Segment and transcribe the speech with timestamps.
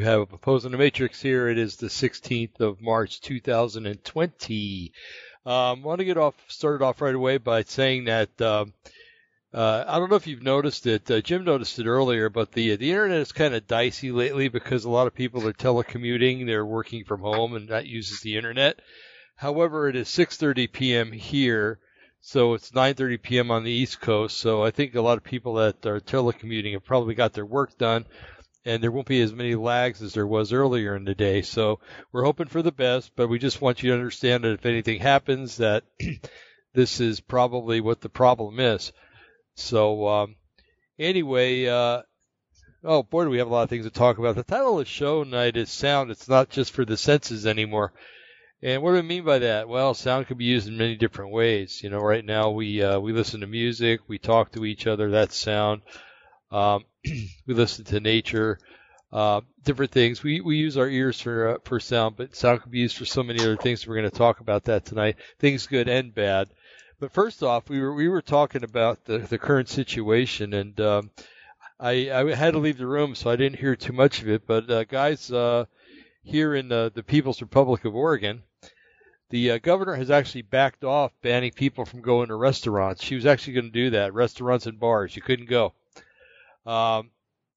[0.00, 1.50] You have Opposing the Matrix here.
[1.50, 4.92] It is the 16th of March 2020.
[5.44, 8.72] Um, I want to get off started off right away by saying that um,
[9.52, 11.10] uh, I don't know if you've noticed it.
[11.10, 14.86] Uh, Jim noticed it earlier, but the the internet is kind of dicey lately because
[14.86, 18.80] a lot of people are telecommuting, they're working from home, and that uses the internet.
[19.36, 21.12] However, it is 6:30 p.m.
[21.12, 21.78] here,
[22.22, 23.50] so it's 9:30 p.m.
[23.50, 24.38] on the East Coast.
[24.38, 27.76] So I think a lot of people that are telecommuting have probably got their work
[27.76, 28.06] done
[28.64, 31.42] and there won't be as many lags as there was earlier in the day.
[31.42, 31.80] So
[32.12, 35.00] we're hoping for the best, but we just want you to understand that if anything
[35.00, 35.84] happens, that
[36.74, 38.92] this is probably what the problem is.
[39.54, 40.36] So um,
[40.98, 42.02] anyway, uh,
[42.84, 44.36] oh boy, do we have a lot of things to talk about.
[44.36, 46.10] The title of the show tonight is sound.
[46.10, 47.92] It's not just for the senses anymore.
[48.62, 49.70] And what do I mean by that?
[49.70, 51.82] Well, sound can be used in many different ways.
[51.82, 55.10] You know, right now we uh, we listen to music, we talk to each other.
[55.10, 55.80] That's sound.
[56.50, 58.58] Um, we listen to nature,
[59.12, 60.22] uh, different things.
[60.22, 63.04] We we use our ears for uh, for sound, but sound can be used for
[63.04, 63.86] so many other things.
[63.86, 65.16] We're going to talk about that tonight.
[65.38, 66.48] Things good and bad.
[66.98, 71.10] But first off, we were we were talking about the the current situation, and um,
[71.78, 74.46] I I had to leave the room, so I didn't hear too much of it.
[74.46, 75.64] But uh, guys, uh,
[76.22, 78.42] here in the the People's Republic of Oregon.
[79.30, 83.04] The uh, governor has actually backed off banning people from going to restaurants.
[83.04, 84.12] She was actually going to do that.
[84.12, 85.72] Restaurants and bars, you couldn't go.
[86.66, 87.10] Um,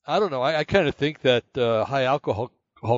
[0.05, 0.41] I don't know.
[0.41, 2.51] I, I kind of think that uh, high alcohol,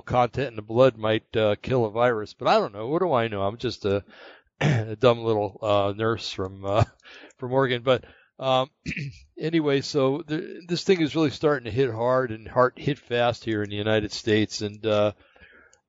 [0.06, 2.88] content in the blood might uh, kill a virus, but I don't know.
[2.88, 3.44] What do I know?
[3.44, 4.03] I'm just a,
[4.62, 6.84] a dumb little uh, nurse from uh,
[7.38, 7.84] from Oregon.
[7.84, 8.06] But
[8.39, 8.70] um,
[9.39, 13.46] anyway, so the, this thing is really starting to hit hard and hard, hit fast
[13.46, 14.62] here in the United States.
[14.62, 15.12] And uh,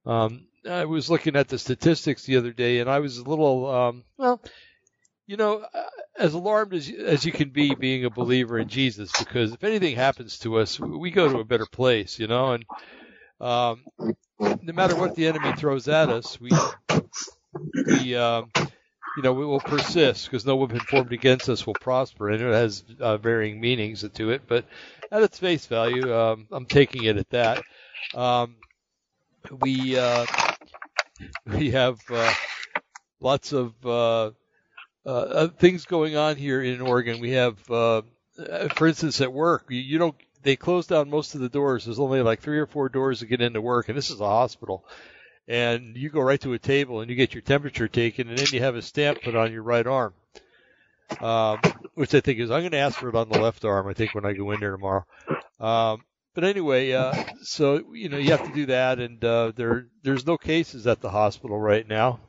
[0.04, 3.66] um, I was looking at the statistics the other day, and I was a little
[3.66, 4.40] um, well
[5.26, 5.82] you know, uh,
[6.18, 9.96] as alarmed as as you can be being a believer in Jesus, because if anything
[9.96, 12.64] happens to us, we go to a better place, you know, and
[13.40, 13.84] um,
[14.40, 16.50] no matter what the enemy throws at us, we
[17.84, 18.50] we um,
[19.16, 22.52] you know we will persist because no weapon formed against us will prosper, and it
[22.52, 24.64] has uh, varying meanings to it, but
[25.10, 27.64] at its face value, um, I'm taking it at that.
[28.14, 28.56] Um,
[29.50, 30.26] we uh,
[31.46, 32.32] we have uh,
[33.20, 33.74] lots of
[35.06, 37.20] uh, uh, uh, things going on here in Oregon.
[37.20, 38.02] We have, uh,
[38.74, 40.16] for instance, at work, you, you don't.
[40.42, 41.84] They close down most of the doors.
[41.84, 44.26] There's only like three or four doors to get into work, and this is a
[44.26, 44.84] hospital.
[45.48, 48.46] And you go right to a table and you get your temperature taken, and then
[48.50, 50.12] you have a stamp put on your right arm,
[51.20, 51.60] um,
[51.94, 53.86] which I think is I'm going to ask for it on the left arm.
[53.86, 55.04] I think when I go in there tomorrow.
[55.60, 56.02] Um,
[56.34, 60.26] but anyway, uh, so you know you have to do that, and uh, there there's
[60.26, 62.20] no cases at the hospital right now.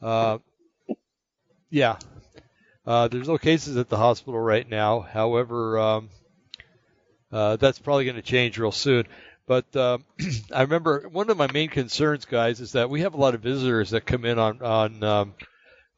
[0.00, 0.38] Uh,
[1.70, 1.96] yeah.
[2.86, 5.00] Uh, there's no cases at the hospital right now.
[5.00, 6.10] However, um,
[7.32, 9.06] uh, that's probably going to change real soon.
[9.46, 9.98] But uh,
[10.52, 13.40] I remember one of my main concerns, guys, is that we have a lot of
[13.40, 15.34] visitors that come in on on um,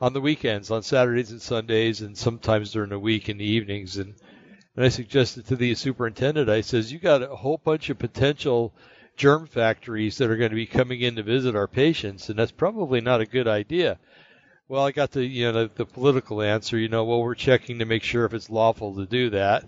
[0.01, 3.97] on the weekends, on Saturdays and Sundays, and sometimes during the week in the evenings.
[3.97, 4.15] And
[4.77, 8.73] and I suggested to the superintendent, I says, you got a whole bunch of potential
[9.17, 12.53] germ factories that are going to be coming in to visit our patients, and that's
[12.53, 13.99] probably not a good idea.
[14.69, 16.79] Well, I got the you know the, the political answer.
[16.79, 19.67] You know, well, we're checking to make sure if it's lawful to do that.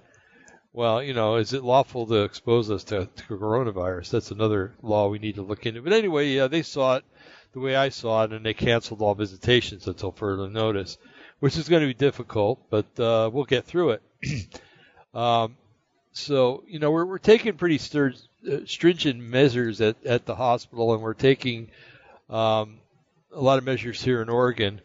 [0.73, 4.11] Well, you know, is it lawful to expose us to, to coronavirus?
[4.11, 5.83] That's another law we need to look into.
[5.83, 7.05] But anyway, yeah, they saw it
[7.53, 10.99] the way I saw it, and they canceled all visitations until further notice,
[11.41, 14.61] which is going to be difficult, but uh, we'll get through it.
[15.15, 15.57] um,
[16.13, 18.15] so, you know, we're, we're taking pretty stir-
[18.49, 21.71] uh, stringent measures at, at the hospital, and we're taking
[22.29, 22.79] um,
[23.33, 24.81] a lot of measures here in Oregon.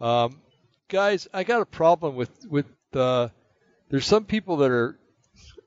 [0.00, 0.40] Um,
[0.88, 3.28] guys, I got a problem with with uh,
[3.88, 4.98] there's some people that are,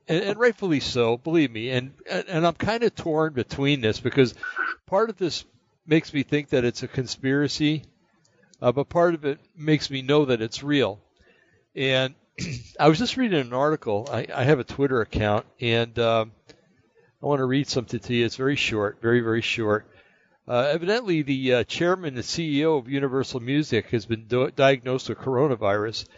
[0.08, 4.34] and, and rightfully so, believe me, and and, I'm kind of torn between this because
[4.86, 5.44] part of this
[5.86, 7.84] makes me think that it's a conspiracy,
[8.60, 11.00] uh, but part of it makes me know that it's real.
[11.74, 12.14] And
[12.80, 14.08] I was just reading an article.
[14.10, 16.32] I, I have a Twitter account, and um,
[17.22, 18.24] I want to read something to you.
[18.24, 19.86] It's very short, very very short.
[20.50, 25.18] Uh, evidently, the uh, chairman and CEO of Universal Music has been do- diagnosed with
[25.18, 26.08] coronavirus.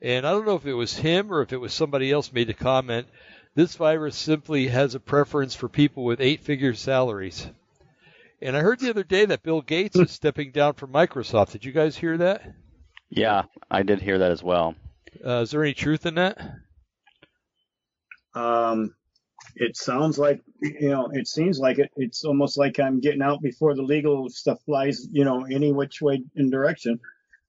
[0.00, 2.48] And I don't know if it was him or if it was somebody else made
[2.48, 3.08] a comment.
[3.56, 7.44] This virus simply has a preference for people with eight figure salaries.
[8.40, 11.50] And I heard the other day that Bill Gates is stepping down from Microsoft.
[11.50, 12.54] Did you guys hear that?
[13.10, 14.76] Yeah, I did hear that as well.
[15.26, 16.38] Uh, is there any truth in that?
[18.32, 18.94] Um,
[19.56, 23.40] it sounds like you know it seems like it it's almost like i'm getting out
[23.42, 26.98] before the legal stuff flies you know any which way in direction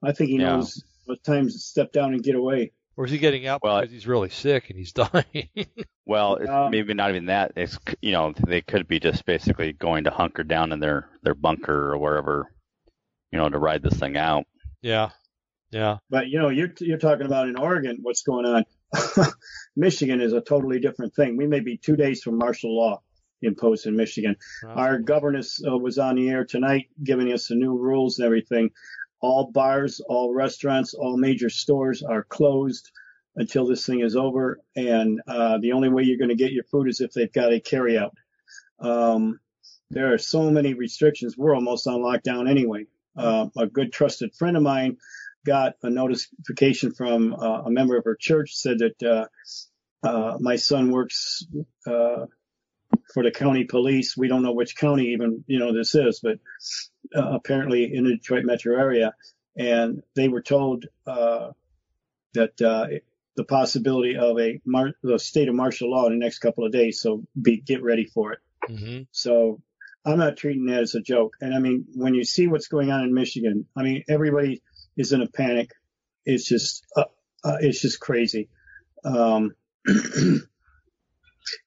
[0.03, 0.55] i think he yeah.
[0.55, 3.81] knows what times to step down and get away Or is he getting out Well,
[3.81, 5.49] because he's really sick and he's dying?
[6.05, 7.53] Well, it's Um, maybe not even that.
[7.55, 11.33] It's you know they could be just basically going to hunker down in their their
[11.33, 12.51] bunker or wherever,
[13.31, 14.45] you know, to ride this thing out.
[14.81, 15.09] yeah,
[15.71, 18.63] yeah, But you know, you're you're talking about in Oregon, what's going on.
[19.75, 21.37] Michigan is a totally different thing.
[21.37, 23.01] We may be two days from martial law
[23.41, 24.35] imposed in Michigan.
[24.75, 28.71] Our governess uh, was on the air tonight, giving us the new rules and everything.
[29.19, 32.91] All bars, all restaurants, all major stores are closed
[33.35, 36.65] until this thing is over, and uh, the only way you're going to get your
[36.65, 38.11] food is if they've got a carryout.
[38.79, 39.39] Um,
[39.89, 41.37] there are so many restrictions.
[41.37, 42.85] We're almost on lockdown anyway.
[43.15, 44.97] Uh, a good trusted friend of mine
[45.45, 50.55] got a notification from uh, a member of her church said that uh, uh, my
[50.55, 51.45] son works
[51.87, 52.25] uh,
[53.13, 54.15] for the county police.
[54.17, 56.39] We don't know which county even you know this is, but
[57.15, 59.13] uh, apparently in the Detroit metro area,
[59.57, 61.51] and they were told uh,
[62.33, 62.87] that uh,
[63.35, 66.71] the possibility of a mar- the state of martial law in the next couple of
[66.71, 67.01] days.
[67.01, 68.39] So be get ready for it.
[68.67, 69.61] hmm So
[70.05, 71.35] I'm not treating that as a joke.
[71.39, 74.61] And I mean, when you see what's going on in Michigan, I mean, everybody
[74.97, 75.71] is in a panic.
[76.25, 77.05] It's just, uh,
[77.43, 78.49] uh, it's just crazy.
[79.05, 79.55] Um,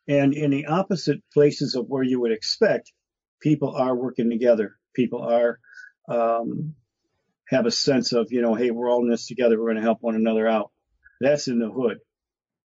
[0.09, 2.93] and in the opposite places of where you would expect,
[3.41, 4.77] people are working together.
[4.95, 5.59] People are,
[6.09, 6.75] um,
[7.49, 9.59] have a sense of, you know, hey, we're all in this together.
[9.59, 10.73] We're going to help one another out.
[11.21, 11.99] That's in the hood.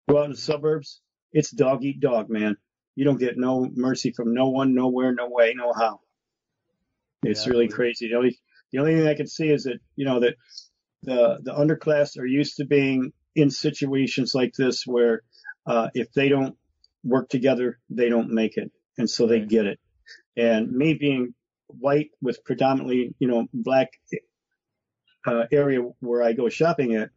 [0.10, 1.02] Go out in the suburbs.
[1.32, 2.58] It's dog eat dog, man.
[2.96, 6.02] You don't get no mercy from no one, nowhere, no way, no how.
[7.24, 8.10] It's Yeah, really crazy.
[8.10, 8.40] The only
[8.72, 10.36] the only thing I can see is that you know that
[11.04, 15.22] the the underclass are used to being in situations like this where
[15.66, 16.56] uh, if they don't
[17.04, 19.80] work together, they don't make it, and so they get it.
[20.38, 21.34] And me being
[21.68, 23.90] white with predominantly you know black
[25.26, 27.10] uh, area where I go shopping at,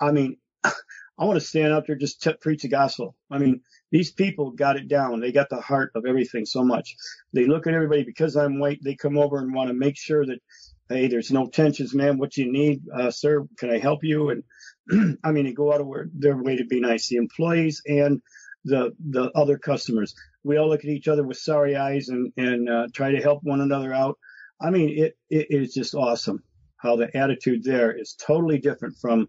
[0.00, 0.36] I mean,
[1.22, 3.14] I want to stand up there just to preach the gospel.
[3.30, 3.60] I mean,
[3.92, 5.20] these people got it down.
[5.20, 6.96] They got the heart of everything so much.
[7.32, 8.80] They look at everybody because I'm white.
[8.82, 10.40] They come over and want to make sure that,
[10.88, 12.18] hey, there's no tensions, man.
[12.18, 13.46] What you need, uh, sir?
[13.56, 14.30] Can I help you?
[14.30, 17.06] And I mean, they go out of their- their way to be nice.
[17.06, 18.20] The employees and
[18.64, 20.16] the the other customers.
[20.42, 23.44] We all look at each other with sorry eyes and and uh, try to help
[23.44, 24.18] one another out.
[24.60, 26.42] I mean, it it is just awesome
[26.78, 29.28] how the attitude there is totally different from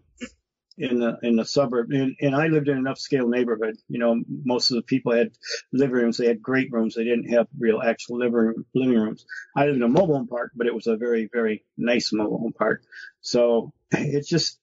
[0.76, 1.90] in the in the suburb.
[1.90, 3.76] And, and I lived in an upscale neighborhood.
[3.88, 5.32] You know, most of the people had
[5.72, 6.16] living rooms.
[6.16, 6.94] They had great rooms.
[6.94, 9.26] They didn't have real actual living living rooms.
[9.56, 12.38] I lived in a mobile home park, but it was a very very nice mobile
[12.38, 12.82] home park.
[13.20, 14.58] So it's just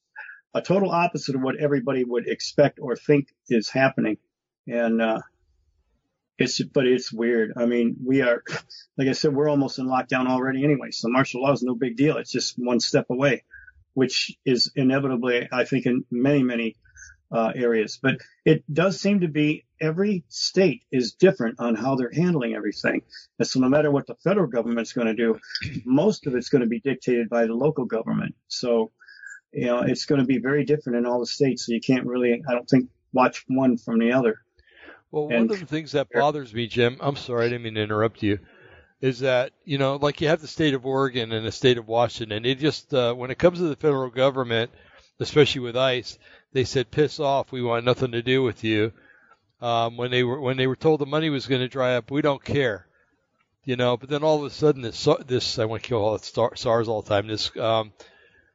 [0.53, 4.17] a total opposite of what everybody would expect or think is happening.
[4.67, 5.21] And uh,
[6.37, 7.53] it's but it's weird.
[7.57, 8.43] I mean, we are,
[8.97, 10.91] like I said, we're almost in lockdown already anyway.
[10.91, 12.17] So martial law is no big deal.
[12.17, 13.43] It's just one step away,
[13.93, 16.75] which is inevitably, I think, in many many
[17.31, 17.99] uh, areas.
[18.01, 23.01] But it does seem to be every state is different on how they're handling everything.
[23.39, 25.39] And so no matter what the federal government's going to do,
[25.85, 28.35] most of it's going to be dictated by the local government.
[28.47, 28.91] So
[29.53, 31.65] you know, it's going to be very different in all the states.
[31.65, 34.39] So you can't really, I don't think, watch one from the other.
[35.11, 37.75] Well, one And- of the things that bothers me, Jim, I'm sorry, I didn't mean
[37.75, 38.39] to interrupt you,
[39.01, 41.87] is that, you know, like you have the state of Oregon and the state of
[41.87, 42.45] Washington.
[42.45, 44.71] It just, uh, when it comes to the federal government,
[45.19, 46.17] especially with ICE,
[46.53, 48.93] they said, piss off, we want nothing to do with you.
[49.61, 52.09] Um, when they were when they were told the money was going to dry up,
[52.09, 52.87] we don't care,
[53.63, 53.95] you know.
[53.95, 56.87] But then all of a sudden, this this I want to kill all it SARS
[56.87, 57.27] all the time.
[57.27, 57.93] This um,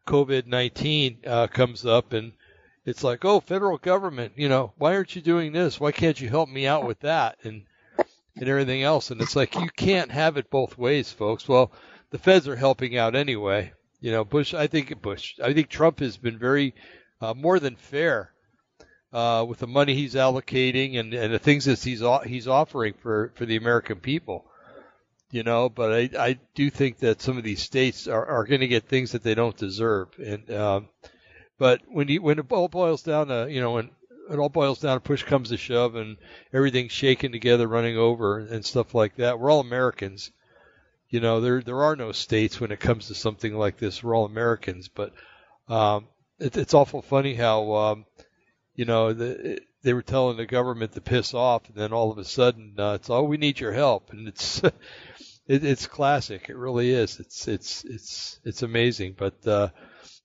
[0.08, 2.32] COVID nineteen uh, comes up, and
[2.84, 5.78] it's like, oh, federal government, you know, why aren't you doing this?
[5.78, 7.62] Why can't you help me out with that and
[8.36, 9.10] and everything else?
[9.10, 11.48] And it's like you can't have it both ways, folks.
[11.48, 11.72] Well,
[12.10, 13.72] the feds are helping out anyway.
[14.00, 14.54] You know, Bush.
[14.54, 15.34] I think Bush.
[15.42, 16.74] I think Trump has been very
[17.20, 18.32] uh, more than fair
[19.12, 23.32] uh, with the money he's allocating and, and the things that he's he's offering for,
[23.34, 24.44] for the American people.
[25.30, 28.60] You know, but I, I do think that some of these states are, are going
[28.60, 30.08] to get things that they don't deserve.
[30.18, 30.88] And um,
[31.58, 33.90] but when you when it all boils down to you know when
[34.30, 36.16] it all boils down to push comes to shove and
[36.52, 40.30] everything's shaken together, running over and stuff like that, we're all Americans.
[41.09, 44.02] You know, there there are no states when it comes to something like this.
[44.02, 45.12] We're all Americans, but
[45.68, 48.06] um, it, it's awful funny how um,
[48.75, 52.18] you know the, they were telling the government to piss off, and then all of
[52.18, 54.62] a sudden uh, it's oh we need your help, and it's
[55.47, 56.49] it, it's classic.
[56.49, 57.21] It really is.
[57.21, 59.14] It's it's it's it's amazing.
[59.16, 59.68] But uh,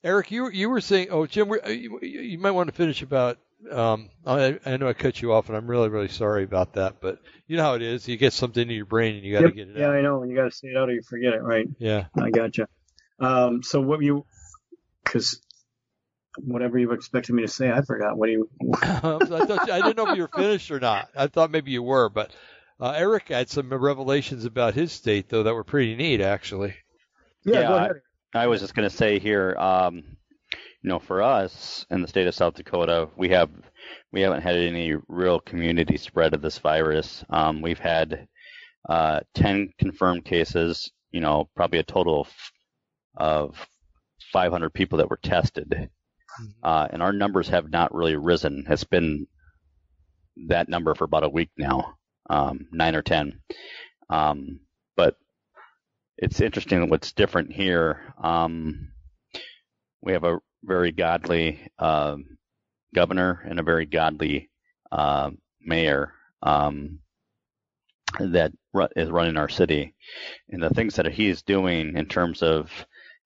[0.03, 3.37] Eric, you you were saying, oh Jim, you, you might want to finish about.
[3.69, 7.01] Um, I, I know I cut you off, and I'm really really sorry about that.
[7.01, 8.07] But you know how it is.
[8.07, 9.55] You get something in your brain, and you got to Yep.
[9.55, 9.95] get it Yeah, out.
[9.95, 10.19] I know.
[10.19, 11.67] When you got to say it out or you forget it, right?
[11.77, 12.05] Yeah.
[12.19, 12.67] I gotcha.
[13.19, 14.25] Um, so what you,
[15.03, 15.39] because
[16.37, 18.49] whatever you expected me to say, I forgot what do you.
[18.81, 21.09] I, thought, I didn't know if you were finished or not.
[21.15, 22.31] I thought maybe you were, but
[22.79, 26.73] uh, Eric had some revelations about his state though that were pretty neat, actually.
[27.43, 27.91] Yeah, go ahead.
[28.33, 30.03] I, I was just going to say here, um,
[30.81, 33.49] you know, for us in the state of South Dakota, we have
[34.11, 37.23] we haven't had any real community spread of this virus.
[37.29, 38.27] Um, we've had
[38.89, 42.29] uh, 10 confirmed cases, you know, probably a total of,
[43.15, 43.67] of
[44.33, 45.69] 500 people that were tested.
[45.69, 46.45] Mm-hmm.
[46.63, 48.65] Uh, and our numbers have not really risen.
[48.67, 49.27] It's been
[50.47, 51.95] that number for about a week now,
[52.29, 53.39] um, nine or 10.
[54.09, 54.61] Um,
[54.95, 55.15] but
[56.17, 58.13] it's interesting what's different here.
[58.21, 58.89] Um,
[60.01, 62.17] we have a very godly uh,
[62.93, 64.49] governor and a very godly
[64.91, 66.13] uh, mayor
[66.43, 66.99] um,
[68.19, 68.51] that
[68.95, 69.95] is running our city,
[70.49, 72.69] and the things that he's doing in terms of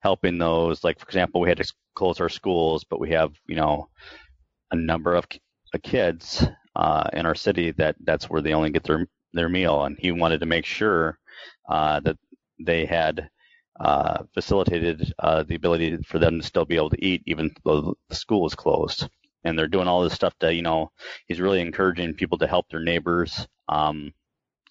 [0.02, 3.56] helping those, like for example, we had to close our schools, but we have you
[3.56, 3.90] know
[4.72, 5.28] a number of
[5.84, 9.98] kids uh, in our city that that's where they only get their their meal, and
[10.00, 11.18] he wanted to make sure
[11.70, 12.18] uh, that
[12.60, 13.30] they had
[13.80, 17.96] uh, facilitated uh, the ability for them to still be able to eat even though
[18.10, 19.10] the school is closed.
[19.44, 20.92] And they're doing all this stuff to, you know,
[21.28, 24.12] he's really encouraging people to help their neighbors, um,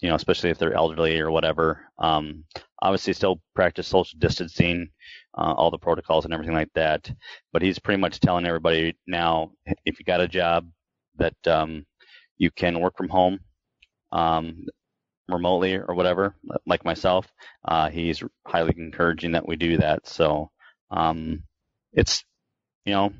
[0.01, 1.85] you know, especially if they're elderly or whatever.
[1.97, 2.43] Um,
[2.81, 4.89] obviously, still practice social distancing,
[5.37, 7.09] uh, all the protocols and everything like that.
[7.53, 9.51] But he's pretty much telling everybody now,
[9.85, 10.67] if you got a job,
[11.17, 11.85] that um,
[12.37, 13.39] you can work from home.
[14.11, 14.65] Um,
[15.27, 17.27] remotely or whatever, like myself,
[17.65, 20.07] uh, he's highly encouraging that we do that.
[20.07, 20.51] So
[20.91, 21.43] um,
[21.93, 22.23] it's
[22.85, 23.13] you know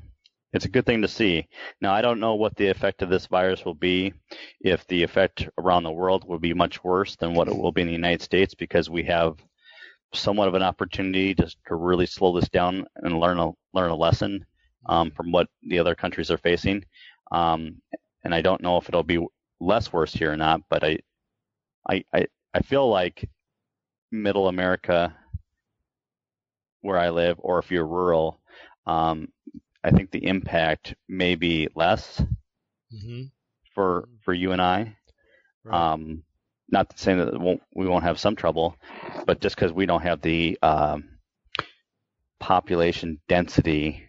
[0.52, 1.48] it's a good thing to see.
[1.80, 4.12] Now I don't know what the effect of this virus will be.
[4.60, 7.82] If the effect around the world will be much worse than what it will be
[7.82, 9.36] in the United States, because we have
[10.14, 13.96] somewhat of an opportunity to, to really slow this down and learn a learn a
[13.96, 14.46] lesson
[14.86, 16.84] um, from what the other countries are facing.
[17.32, 17.82] Um,
[18.24, 19.24] and I don't know if it'll be
[19.60, 20.98] less worse here or not, but I
[21.88, 23.28] I, I, I feel like
[24.10, 25.14] middle America,
[26.80, 28.40] where I live, or if you're rural,
[28.86, 29.28] um,
[29.82, 32.20] I think the impact may be less
[32.92, 33.24] mm-hmm.
[33.74, 34.96] for for you and I.
[35.64, 35.92] Right.
[35.92, 36.22] Um,
[36.68, 38.76] not to say that won't, we won't have some trouble,
[39.26, 41.08] but just because we don't have the um,
[42.40, 44.04] population density,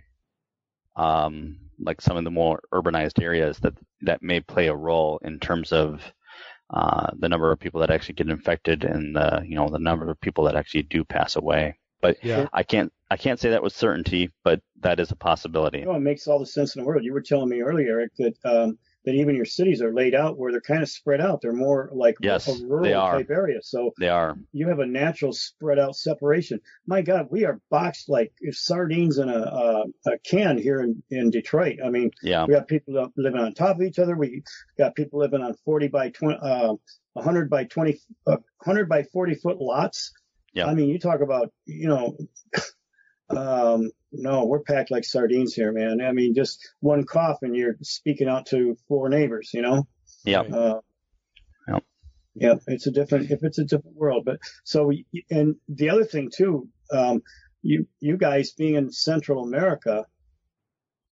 [0.96, 5.40] um, like some of the more urbanized areas, that that may play a role in
[5.40, 6.02] terms of
[6.70, 10.10] uh, the number of people that actually get infected and the you know the number
[10.10, 11.78] of people that actually do pass away.
[12.02, 12.48] But yeah.
[12.54, 15.82] I can't I can't say that with certainty, but that is a possibility.
[15.82, 17.04] No, it makes all the sense in the world.
[17.04, 20.38] You were telling me earlier, Eric, that um, that even your cities are laid out
[20.38, 21.40] where they're kind of spread out.
[21.40, 23.60] They're more like yes, a rural type area.
[23.64, 24.38] So they are.
[24.52, 26.60] You have a natural spread out separation.
[26.86, 31.30] My God, we are boxed like sardines in a, a, a can here in, in
[31.30, 31.78] Detroit.
[31.84, 32.44] I mean, yeah.
[32.46, 34.18] we have people living on top of each other.
[34.18, 34.44] We
[34.78, 36.74] got people living on 40 by 20, uh,
[37.14, 38.32] 100 by 20, uh,
[38.66, 40.12] 100 by 40 foot lots.
[40.52, 40.66] Yeah.
[40.66, 42.18] I mean, you talk about, you know,
[43.30, 46.02] um, no, we're packed like sardines here, man.
[46.02, 49.88] I mean, just one cough and you're speaking out to four neighbors, you know?
[50.24, 50.42] Yeah.
[50.42, 50.80] Uh,
[51.68, 51.84] yep.
[52.36, 54.24] Yeah, it's a different, if it's a different world.
[54.26, 54.92] But so,
[55.30, 57.22] and the other thing too, um,
[57.62, 60.06] you, you guys being in Central America,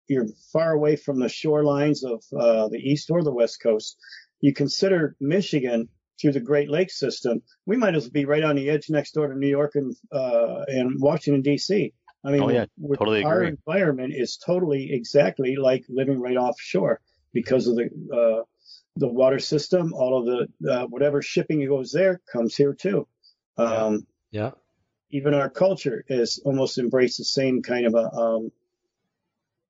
[0.07, 3.97] you're far away from the shorelines of, uh, the East or the West Coast.
[4.39, 5.89] You consider Michigan
[6.21, 7.41] through the Great Lakes system.
[7.65, 9.95] We might as well be right on the edge next door to New York and,
[10.11, 11.93] uh, and Washington DC.
[12.25, 12.65] I mean, oh, yeah,
[12.97, 13.49] totally our agree.
[13.49, 17.01] environment is totally exactly like living right offshore
[17.33, 18.43] because of the uh,
[18.95, 19.93] the water system.
[19.93, 23.07] All of the uh, whatever shipping goes there comes here too.
[23.57, 24.43] Um, yeah.
[24.43, 24.51] yeah.
[25.11, 28.51] Even our culture is almost embraced the same kind of a, um,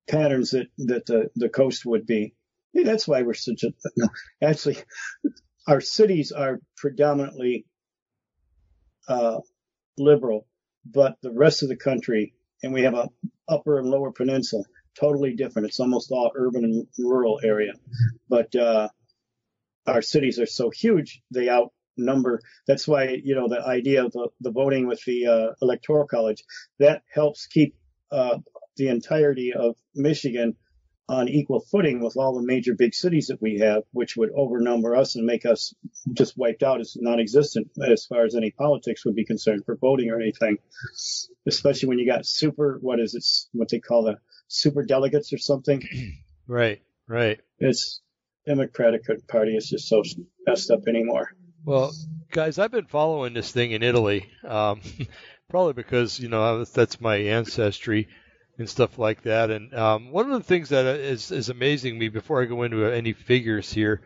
[0.07, 2.36] patterns that that the the coast would be.
[2.75, 3.74] That's why we're such a.
[3.98, 4.10] No,
[4.43, 4.77] actually,
[5.67, 7.65] our cities are predominantly
[9.07, 9.39] uh,
[9.98, 10.45] liberal,
[10.86, 12.33] but the rest of the country
[12.63, 13.10] and we have a
[13.48, 14.63] upper and lower peninsula,
[15.00, 15.67] totally different.
[15.67, 17.74] It's almost all urban and rural area,
[18.29, 18.89] but uh,
[19.86, 22.41] our cities are so huge they outnumber.
[22.67, 26.43] That's why you know the idea of the, the voting with the uh, electoral college
[26.79, 27.75] that helps keep
[28.12, 28.38] uh,
[28.77, 30.55] the entirety of Michigan
[31.10, 34.98] on equal footing with all the major big cities that we have, which would overnumber
[34.98, 35.74] us and make us
[36.13, 40.10] just wiped out as non-existent as far as any politics would be concerned for voting
[40.10, 40.57] or anything.
[41.45, 43.25] Especially when you got super, what is it,
[43.57, 44.17] what they call the
[44.48, 45.83] super delegates or something.
[46.45, 47.39] Right, right.
[47.60, 48.01] It's
[48.45, 50.03] Democratic Party is just so
[50.45, 51.29] messed up anymore.
[51.63, 51.93] Well,
[52.31, 54.81] guys, I've been following this thing in Italy, um,
[55.50, 58.10] probably because you know that's my ancestry.
[58.57, 59.50] And stuff like that.
[59.51, 62.63] And um, one of the things that uh, is is amazing me before I go
[62.63, 64.01] into uh, any figures here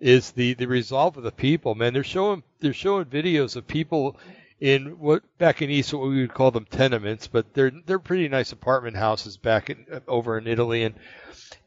[0.00, 1.74] is the the resolve of the people.
[1.74, 4.16] Man, they're showing they're showing videos of people
[4.60, 8.28] in what back in East what we would call them tenements, but they're they're pretty
[8.28, 10.94] nice apartment houses back in, uh, over in Italy, and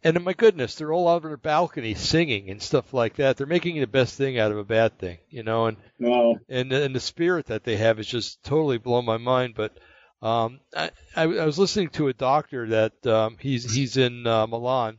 [0.03, 3.37] and my goodness, they're all out on their balcony singing and stuff like that.
[3.37, 6.37] They're making the best thing out of a bad thing, you know, and Wow.
[6.49, 9.53] and and the spirit that they have is just totally blown my mind.
[9.55, 9.77] But
[10.21, 14.47] um, I, I I was listening to a doctor that um, he's he's in uh,
[14.47, 14.97] Milan.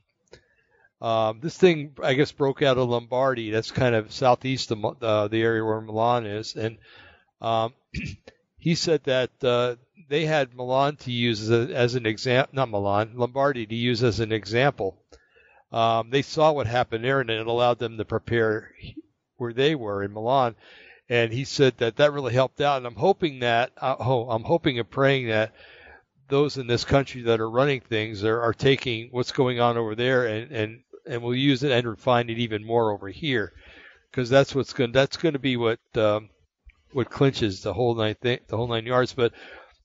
[1.01, 3.51] Um, this thing I guess broke out of Lombardy.
[3.51, 6.79] That's kind of southeast of uh, the area where Milan is, and
[7.41, 7.75] um,
[8.59, 9.77] he said that uh,
[10.09, 14.03] they had Milan to use as, a, as an example, not Milan, Lombardy to use
[14.03, 14.99] as an example.
[15.73, 18.73] Um, they saw what happened there, and it allowed them to prepare
[19.37, 20.57] where they were in Milan.
[21.11, 22.77] And he said that that really helped out.
[22.79, 25.53] And I'm hoping that, uh, oh, I'm hoping and praying that
[26.29, 29.97] those in this country that are running things are, are taking what's going on over
[29.97, 33.53] there and, and, and will use it and refine it even more over here.
[34.09, 36.31] Because that's what's going, that's going to be what, um,
[36.93, 39.13] what clinches the whole nine thing, the whole nine yards.
[39.13, 39.33] But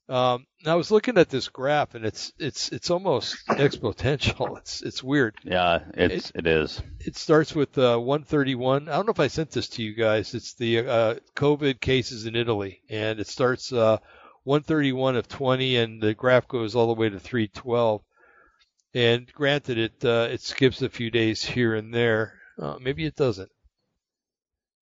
[0.08, 4.58] um, I was looking at this graph, and it's it's it's almost exponential.
[4.66, 5.36] It's it's weird.
[5.44, 6.82] Yeah, it's it, it is.
[7.00, 8.88] It starts with uh, 131.
[8.88, 10.36] I don't know if I sent this to you guys.
[10.36, 13.98] It's the uh, COVID cases in Italy, and it starts uh,
[14.44, 18.02] 131 of 20, and the graph goes all the way to 312.
[18.94, 22.40] And granted, it uh, it skips a few days here and there.
[22.60, 23.52] Uh, maybe it doesn't.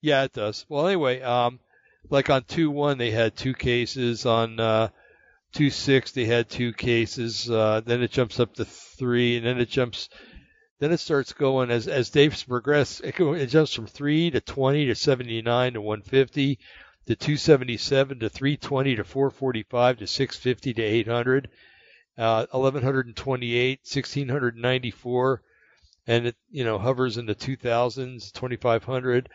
[0.02, 0.66] Yeah, it does.
[0.68, 1.62] Well, anyway, um,
[2.10, 4.60] like on two one, they had two cases on.
[5.54, 7.50] Two six they had two cases.
[7.50, 10.10] Uh, then it jumps up to three, and then it jumps.
[10.80, 13.00] Then it starts going as as days progress.
[13.00, 16.60] It, it jumps from three to twenty to seventy nine to one fifty
[17.06, 20.82] to two seventy seven to three twenty to four forty five to six fifty to
[20.82, 21.50] eight hundred.
[22.16, 25.42] Uh, 1128, 1694,
[26.06, 29.30] and it you know hovers in the 2000s, 2500.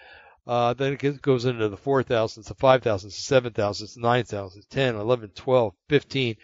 [0.49, 5.75] Uh, then it goes into the 4,000s, the 5,000s, the 7,000s, 9,000s, 10, 11, 12,
[5.91, 6.37] 15.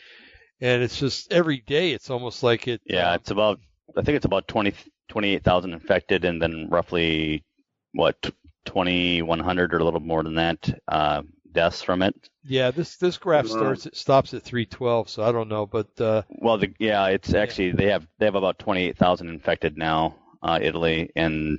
[0.60, 2.82] And it's just every day it's almost like it.
[2.84, 3.60] Yeah, um, it's about,
[3.96, 4.74] I think it's about 20,
[5.08, 7.44] 28,000 infected and then roughly,
[7.92, 8.20] what,
[8.66, 12.14] 2,100 or a little more than that uh, deaths from it.
[12.44, 16.22] Yeah, this this graph starts it stops at 312, so I don't know, but uh,
[16.28, 21.10] well, the, yeah, it's actually they have they have about 28,000 infected now, uh, Italy,
[21.16, 21.58] and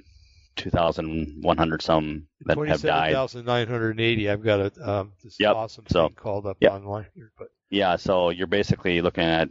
[0.56, 3.14] 2,100 some that have died.
[3.14, 4.30] 27,980.
[4.30, 5.56] I've got a um, this yep.
[5.56, 6.74] awesome so, thing called up yep.
[6.74, 9.50] online here, but yeah, so you're basically looking at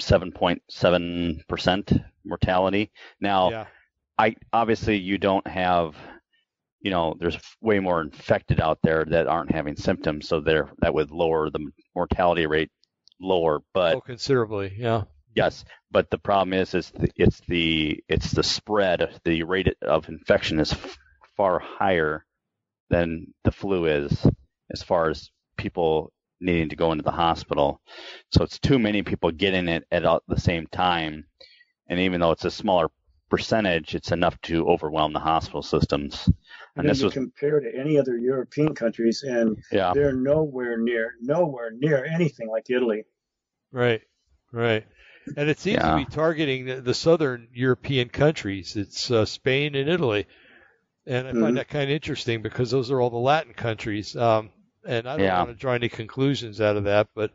[0.00, 1.92] 7.7 percent
[2.24, 2.90] mortality.
[3.20, 3.66] Now, yeah.
[4.18, 5.94] I obviously you don't have,
[6.80, 10.94] you know, there's way more infected out there that aren't having symptoms, so there that
[10.94, 12.70] would lower the mortality rate
[13.20, 15.04] lower, but oh, considerably, yeah.
[15.38, 19.20] Yes, but the problem is, is the, it's the it's the spread.
[19.24, 20.98] The rate of infection is f-
[21.36, 22.24] far higher
[22.90, 24.26] than the flu is,
[24.70, 27.80] as far as people needing to go into the hospital.
[28.32, 31.24] So it's too many people getting it at the same time,
[31.88, 32.88] and even though it's a smaller
[33.30, 36.24] percentage, it's enough to overwhelm the hospital systems.
[36.26, 36.36] And,
[36.76, 39.92] and this was compared to any other European countries, and yeah.
[39.94, 43.04] they're nowhere near, nowhere near anything like Italy.
[43.70, 44.02] Right,
[44.52, 44.84] right.
[45.36, 45.90] And it seems Yeah.
[45.90, 48.76] to be targeting the, the southern European countries.
[48.76, 50.26] It's uh, Spain and Italy.
[51.06, 51.40] And I Mhm.
[51.40, 54.14] find that kind of interesting because those are all the Latin countries.
[54.16, 54.50] Um,
[54.84, 55.38] and I don't Yeah.
[55.38, 57.32] want to draw any conclusions out of that, but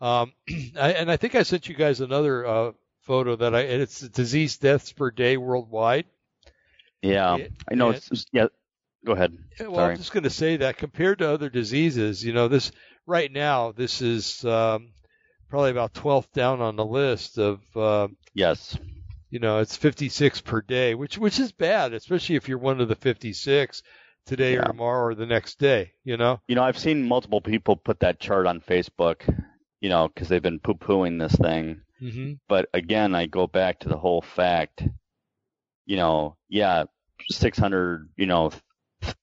[0.00, 0.32] um,
[0.76, 4.00] I, and I think I sent you guys another uh, photo that I and it's
[4.00, 6.06] disease deaths per day worldwide.
[7.02, 7.90] Yeah, Yeah, I know.
[7.90, 8.46] It's, it's- yeah,
[9.04, 9.36] go ahead.
[9.60, 9.92] Well, Sorry.
[9.92, 12.72] I'm just going to say that compared to other diseases, you know, this
[13.06, 14.92] right now, this is um,
[15.52, 18.74] probably about 12th down on the list of, uh, Yes.
[19.28, 22.88] you know, it's 56 per day, which which is bad, especially if you're one of
[22.88, 23.82] the 56
[24.24, 25.92] today or tomorrow or the next day.
[26.04, 29.28] You know, You know, I've seen multiple people put that chart on Facebook.
[29.82, 31.82] You know, because they've been poo-pooing this thing.
[31.98, 34.82] hmm But again, I go back to the whole fact.
[35.84, 36.84] You know, yeah,
[37.30, 38.52] 600, you know,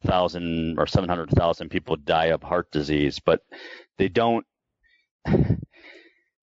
[0.05, 3.41] thousand or 700,000 people die of heart disease, but
[3.97, 4.45] they don't.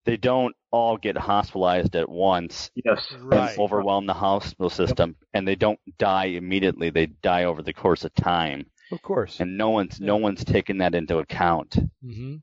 [0.06, 3.06] They don't all get hospitalized at once Yes.
[3.20, 3.50] right.
[3.50, 6.90] and overwhelm the hospital system, and they don't die immediately.
[6.90, 9.40] They die over the course of time, Of course.
[9.40, 11.76] and no one's no one's taking that into account.
[12.02, 12.36] hmm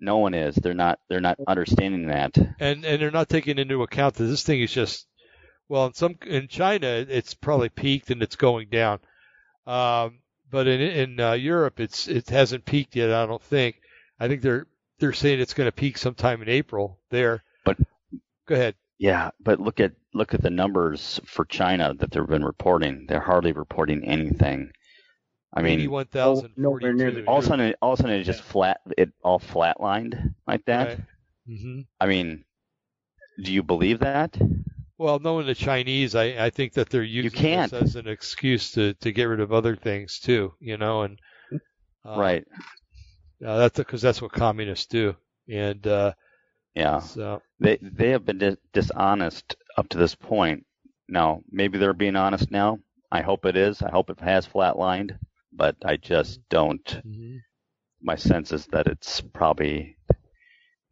[0.00, 0.56] No one is.
[0.56, 0.98] They're not.
[1.08, 2.36] They're not understanding that.
[2.60, 5.06] And and they're not taking into account that this thing is just,
[5.68, 8.98] well, in some in China it's probably peaked and it's going down.
[9.66, 10.18] Um,
[10.50, 13.12] but in in uh, Europe it's it hasn't peaked yet.
[13.12, 13.76] I don't think.
[14.18, 14.66] I think they're
[14.98, 17.42] they're saying it's going to peak sometime in April there.
[17.64, 17.78] But
[18.46, 18.74] Go ahead.
[18.98, 23.04] Yeah, but look at look at the numbers for China that they've been reporting.
[23.06, 24.70] They're hardly reporting anything.
[25.52, 28.18] I mean, eighty-one thousand nowhere near the- all of a sudden, all of a sudden,
[28.20, 30.88] it just flat, it all flatlined like that.
[30.88, 30.98] Right.
[31.48, 31.80] Mm-hmm.
[32.00, 32.44] I mean,
[33.42, 34.38] do you believe that?
[34.98, 37.70] Well, knowing the Chinese, I, I think that they're using can't.
[37.70, 41.18] this as an excuse to, to get rid of other things too, you know, and
[42.04, 42.44] uh, right?
[43.44, 45.14] Uh, that's because that's what communists do,
[45.48, 46.12] and uh,
[46.74, 47.00] Yeah.
[47.00, 50.66] so They they have been dis- dishonest up to this point.
[51.08, 52.80] Now, maybe they're being honest now.
[53.12, 53.82] I hope it is.
[53.82, 55.18] I hope it has flatlined,
[55.52, 56.84] but I just don't.
[57.06, 57.40] mhm.
[58.02, 59.96] My sense is that it's probably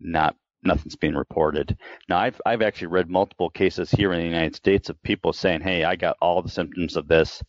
[0.01, 1.77] not nothing's being reported.
[2.09, 5.63] Now, I've I've actually read multiple cases here in the United States of people saying,
[5.63, 7.43] "Hey, I got all the symptoms of this."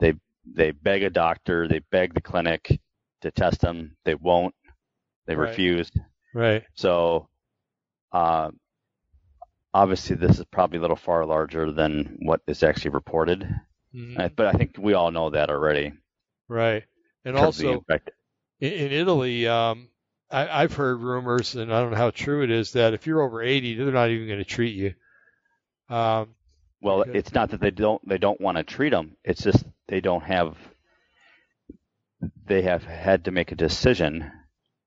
[0.00, 0.14] They
[0.44, 2.80] they beg a doctor, they beg the clinic
[3.22, 3.96] to test them.
[4.04, 4.54] They won't.
[5.26, 5.48] They Right.
[5.48, 5.98] refused.
[6.34, 7.28] right, So,
[8.12, 8.50] uh,
[9.74, 13.48] obviously, this is probably a little far larger than what is actually reported.
[13.94, 14.18] Mhm.
[14.18, 15.92] Uh, But I think we all know that already.
[16.48, 16.84] right,
[17.24, 17.84] and in terms of the also
[18.60, 19.88] in, in Italy, um,
[20.30, 23.22] I, I've heard rumors, and I don't know how true it is, that if you're
[23.22, 24.94] over eighty, they're not even going to treat you.
[25.88, 26.34] Um,
[26.80, 27.18] well, okay.
[27.18, 29.16] it's not that they don't they don't want to treat them.
[29.24, 30.56] It's just they don't have.
[32.46, 34.30] They have had to make a decision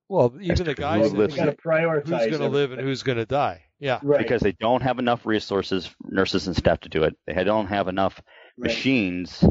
[0.08, 2.28] well, even the guys You lives that, got to prioritize.
[2.28, 3.63] who's going to live and who's going to die.
[3.80, 7.15] Yeah, right, because they don't have enough resources, nurses and staff to do it.
[7.28, 8.21] They don't have enough
[8.58, 8.69] right.
[8.69, 9.43] machines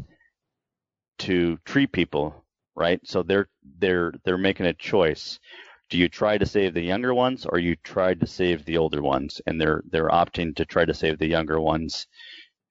[1.21, 2.45] to treat people,
[2.75, 3.01] right?
[3.05, 5.41] So they're they're they're making a choice.
[5.91, 9.03] Do you try to save the younger ones or you try to save the older
[9.03, 9.43] ones?
[9.47, 12.07] And they're they're opting to try to save the younger ones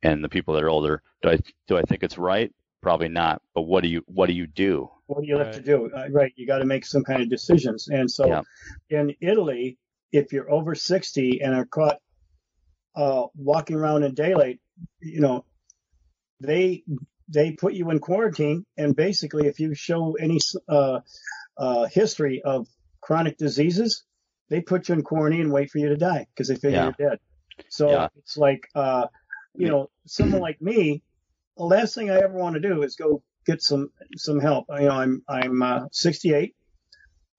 [0.01, 1.03] and the people that are older.
[1.21, 2.51] Do I do I think it's right?
[2.81, 3.41] Probably not.
[3.53, 4.89] But what do you what do you do?
[5.07, 5.53] What do you have Right.
[5.55, 5.91] to do?
[5.93, 7.87] Uh, right, you got to make some kind of decisions.
[7.87, 8.41] And so, Yeah.
[8.89, 9.77] in Italy,
[10.11, 11.99] if you're over 60 and are caught
[12.95, 14.59] uh, walking around in daylight,
[14.99, 15.45] you know,
[16.39, 16.83] they
[17.29, 20.99] they put you in quarantine, and basically, if you show any uh,
[21.57, 22.67] uh, history of
[23.01, 24.03] chronic diseases,
[24.49, 26.83] they put you in quarantine and wait for you to die because they figure Yeah.
[26.99, 27.19] you're dead.
[27.69, 28.07] So Yeah.
[28.17, 29.07] it's like, uh,
[29.55, 31.01] you know, someone like me,
[31.57, 34.65] the last thing I ever want to do is go get some some help.
[34.69, 36.55] You know, I'm I'm uh, 68.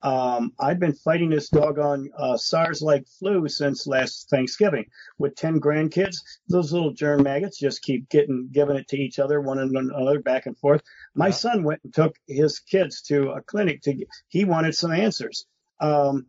[0.03, 4.85] Um, I've been fighting this doggone uh, SARS-like flu since last Thanksgiving
[5.17, 6.17] with 10 grandkids.
[6.47, 10.21] Those little germ maggots just keep getting giving it to each other, one and another,
[10.21, 10.83] back and forth.
[11.15, 13.95] My son went and took his kids to a clinic to.
[13.95, 15.47] get- He wanted some answers.
[15.81, 16.27] Um,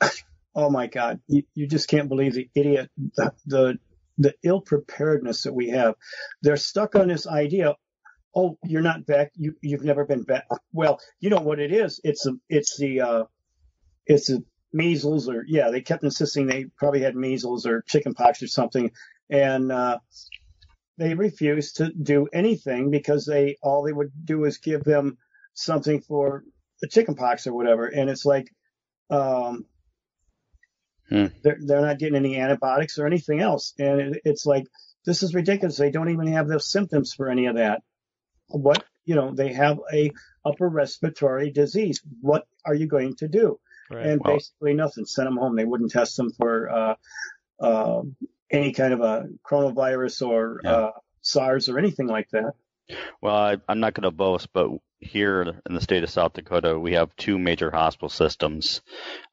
[0.54, 3.78] oh my God, you, you just can't believe the idiot, the, the
[4.18, 5.94] the ill preparedness that we have.
[6.42, 7.74] They're stuck on this idea.
[8.34, 9.32] Oh, you're not back.
[9.36, 10.46] You you've never been back.
[10.72, 12.00] Well, you know what it is.
[12.04, 13.24] It's a it's the uh,
[14.06, 15.70] it's the measles or yeah.
[15.70, 18.90] They kept insisting they probably had measles or chickenpox or something,
[19.30, 19.98] and uh,
[20.98, 25.18] they refused to do anything because they all they would do is give them
[25.54, 26.44] something for
[26.80, 27.86] the chickenpox or whatever.
[27.86, 28.48] And it's like,
[29.10, 29.64] um,
[31.08, 31.26] Hmm.
[31.42, 34.66] they're they're not getting any antibiotics or anything else, and it, it's like
[35.06, 35.78] this is ridiculous.
[35.78, 37.82] They don't even have the symptoms for any of that.
[38.48, 40.10] What you know, they have a
[40.44, 42.00] upper respiratory disease.
[42.20, 43.58] What are you going to do?
[43.90, 44.04] right.
[44.06, 45.06] and Well- basically nothing.
[45.06, 45.56] Sent them home.
[45.56, 46.94] They wouldn't test them for uh,
[47.60, 48.02] uh,
[48.50, 50.70] any kind of a coronavirus or Yeah.
[50.70, 50.90] uh,
[51.22, 52.52] SARS or anything like that.
[53.22, 56.78] Well, I, I'm not going to boast, but here in the state of South Dakota,
[56.78, 58.80] we have two major hospital systems,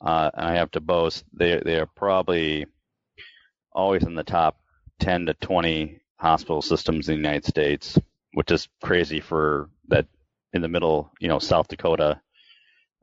[0.02, 2.66] uh, and I have to boast they they are probably
[3.72, 4.60] always in the top
[5.00, 7.98] 10 to 20 hospital systems in the United States,
[8.36, 10.08] which is crazy for that
[10.54, 12.20] in the middle, you know, South Dakota,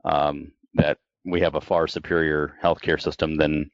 [0.05, 3.71] um, that we have a far superior healthcare system than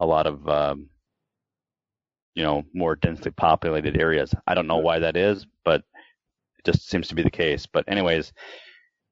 [0.00, 0.90] a lot of um,
[2.34, 4.34] you know more densely populated areas.
[4.46, 5.80] I don't know why that is, but
[6.58, 7.66] it just seems to be the case.
[7.66, 8.32] But anyways,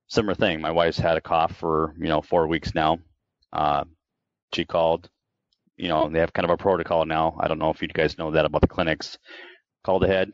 [0.08, 0.60] similar thing.
[0.60, 2.98] My wife's had a cough for you know four weeks now.
[3.52, 3.84] Uh,
[4.54, 5.08] she called.
[5.78, 7.38] You know they have kind of a protocol now.
[7.40, 9.16] I don't know if you guys know that about the clinics.
[9.82, 10.32] Called ahead.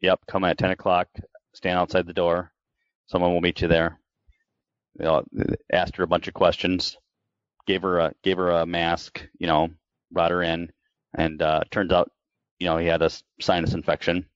[0.00, 1.08] Yep, come at ten o'clock.
[1.54, 2.52] Stand outside the door.
[3.08, 4.00] Someone will meet you there.
[4.98, 5.24] You know,
[5.72, 6.96] asked her a bunch of questions.
[7.66, 9.22] Gave her a gave her a mask.
[9.38, 9.70] You know,
[10.12, 10.70] brought her in,
[11.14, 12.10] and uh, turns out,
[12.58, 14.26] you know, he had a sinus infection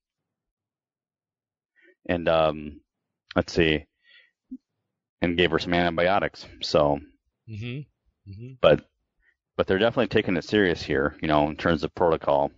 [2.06, 2.80] and um,
[3.36, 3.86] let's see,
[5.22, 6.46] and gave her some antibiotics.
[6.62, 7.00] So,
[7.46, 7.80] hmm
[8.26, 8.84] hmm but
[9.56, 12.52] but they're definitely taking it serious here, you know, in terms of protocol.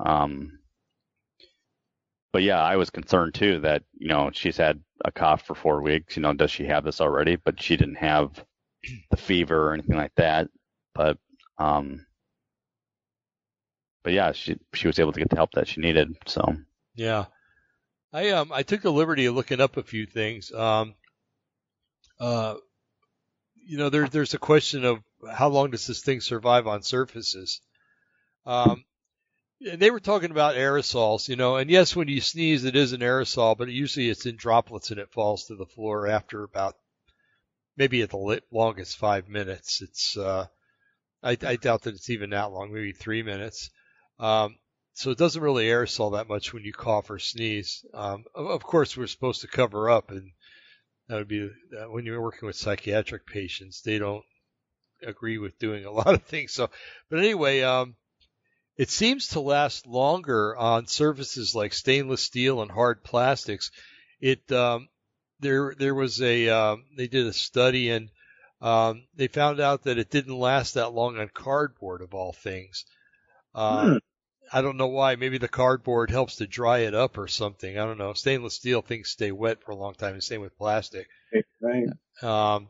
[0.00, 0.58] Um,
[2.36, 5.80] but yeah, I was concerned too that you know she's had a cough for four
[5.80, 6.16] weeks.
[6.16, 7.36] You know, does she have this already?
[7.36, 8.44] But she didn't have
[9.10, 10.50] the fever or anything like that.
[10.94, 11.16] But
[11.56, 12.04] um,
[14.04, 16.14] but yeah, she she was able to get the help that she needed.
[16.26, 16.56] So
[16.94, 17.24] Yeah.
[18.12, 20.52] I um I took the liberty of looking up a few things.
[20.52, 20.94] Um
[22.20, 22.56] uh
[23.64, 24.98] you know there there's a question of
[25.32, 27.62] how long does this thing survive on surfaces?
[28.44, 28.84] Um
[29.60, 33.00] they were talking about aerosols, you know, and yes, when you sneeze, it is an
[33.00, 36.76] aerosol, but usually it's in droplets and it falls to the floor after about
[37.76, 39.80] maybe at the longest five minutes.
[39.82, 40.46] It's uh,
[41.22, 43.70] I, I doubt that it's even that long, maybe three minutes.
[44.18, 44.56] Um,
[44.94, 47.84] so it doesn't really aerosol that much when you cough or sneeze.
[47.92, 50.32] Um, of, of course, we're supposed to cover up, and
[51.08, 54.24] that would be uh, when you're working with psychiatric patients, they don't
[55.02, 56.52] agree with doing a lot of things.
[56.52, 56.70] So,
[57.10, 57.96] but anyway, um,
[58.76, 63.70] it seems to last longer on surfaces like stainless steel and hard plastics.
[64.20, 64.88] It um,
[65.40, 68.10] there there was a um, they did a study and
[68.60, 72.84] um, they found out that it didn't last that long on cardboard of all things.
[73.54, 73.96] Um, Hmm.
[74.52, 75.16] I don't know why.
[75.16, 77.76] Maybe the cardboard helps to dry it up or something.
[77.76, 78.12] I don't know.
[78.12, 80.14] Stainless steel things stay wet for a long time.
[80.14, 81.08] The same with plastic.
[81.60, 81.88] Right.
[82.22, 82.68] Um,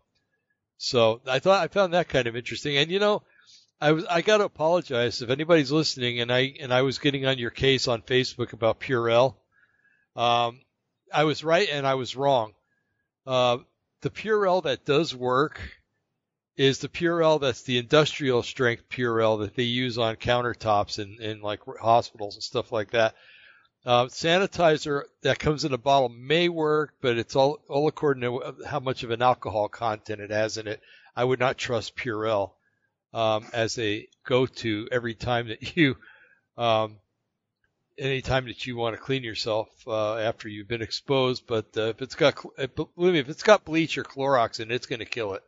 [0.79, 2.79] so I thought I found that kind of interesting.
[2.79, 3.23] And you know,
[3.81, 7.27] I was I got to apologize if anybody's listening, and I and I was getting
[7.27, 9.35] on your case on Facebook about Purell.
[10.15, 10.61] Um,
[11.13, 12.55] I was right and I was wrong.
[13.27, 13.59] Uh,
[14.01, 15.61] the Purell that does work
[16.57, 21.43] is the Purell that's the industrial strength Purell that they use on countertops in, in
[21.43, 23.15] like hospitals and stuff like that.
[23.85, 28.57] Uh, sanitizer that comes in a bottle may work, but it's all, all according to
[28.67, 30.81] how much of an alcohol content it has in it.
[31.15, 32.56] I would not trust Purell
[33.17, 35.97] um, as a go-to every time that you,
[36.59, 36.99] um,
[37.99, 41.47] anytime that you want to clean yourself uh, after you've been exposed.
[41.47, 42.37] But uh, if it's got,
[42.77, 45.43] believe me, if it's got bleach or Clorox in it, it's going to kill it.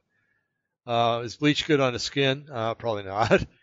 [0.87, 2.47] Uh, is bleach good on the skin?
[2.51, 3.45] Uh, probably not.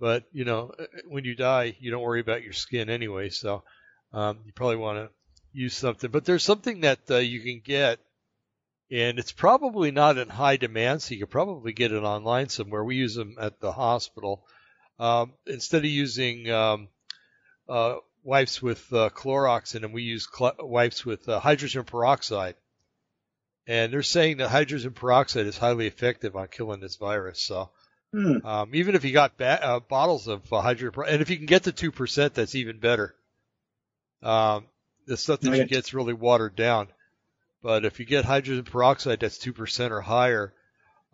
[0.00, 0.70] But you know,
[1.08, 3.30] when you die, you don't worry about your skin anyway.
[3.30, 3.64] So
[4.12, 5.10] um, you probably want to
[5.52, 6.08] use something.
[6.08, 7.98] But there's something that uh, you can get,
[8.90, 12.84] and it's probably not in high demand, so you could probably get it online somewhere.
[12.84, 14.46] We use them at the hospital.
[14.98, 16.88] Um, instead of using um,
[17.68, 22.54] uh, wipes with uh, Clorox in them, we use cl- wipes with uh, hydrogen peroxide.
[23.66, 27.42] And they're saying that hydrogen peroxide is highly effective on killing this virus.
[27.42, 27.70] So
[28.10, 28.38] Hmm.
[28.46, 31.36] um, even if you got ba- uh, bottles of uh, hydrogen, per- and if you
[31.36, 33.14] can get to two percent, that's even better.
[34.22, 34.66] Um,
[35.06, 36.88] the stuff that you get's really watered down,
[37.62, 40.52] but if you get hydrogen peroxide that's two percent or higher,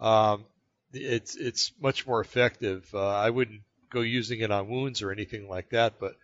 [0.01, 0.45] um,
[0.93, 2.89] it's it's much more effective.
[2.93, 6.17] Uh, I wouldn't go using it on wounds or anything like that, but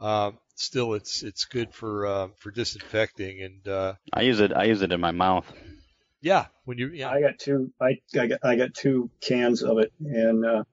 [0.00, 4.52] um, still, it's it's good for uh, for disinfecting and uh, I use it.
[4.52, 5.50] I use it in my mouth.
[6.20, 7.72] yeah, when you yeah I got two.
[7.80, 10.64] I, I got I got two cans of it, and uh,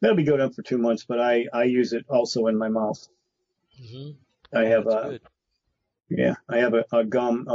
[0.00, 1.04] that'll be good up for two months.
[1.04, 3.06] But I I use it also in my mouth.
[3.80, 4.56] Mm-hmm.
[4.56, 5.20] I have that's a good.
[6.10, 6.34] yeah.
[6.48, 7.46] I have a, a gum.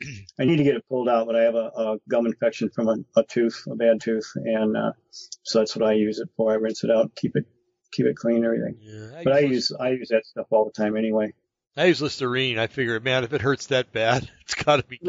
[0.40, 2.88] I need to get it pulled out, but I have a, a gum infection from
[2.88, 6.52] a, a tooth, a bad tooth, and uh, so that's what I use it for.
[6.52, 7.44] I rinse it out, keep it
[7.92, 8.76] keep it clean, and everything.
[8.80, 11.32] Yeah, But I use I use that stuff all the time anyway.
[11.76, 12.58] I use Listerine.
[12.58, 14.98] I figure, man, if it hurts that bad, it's got to be.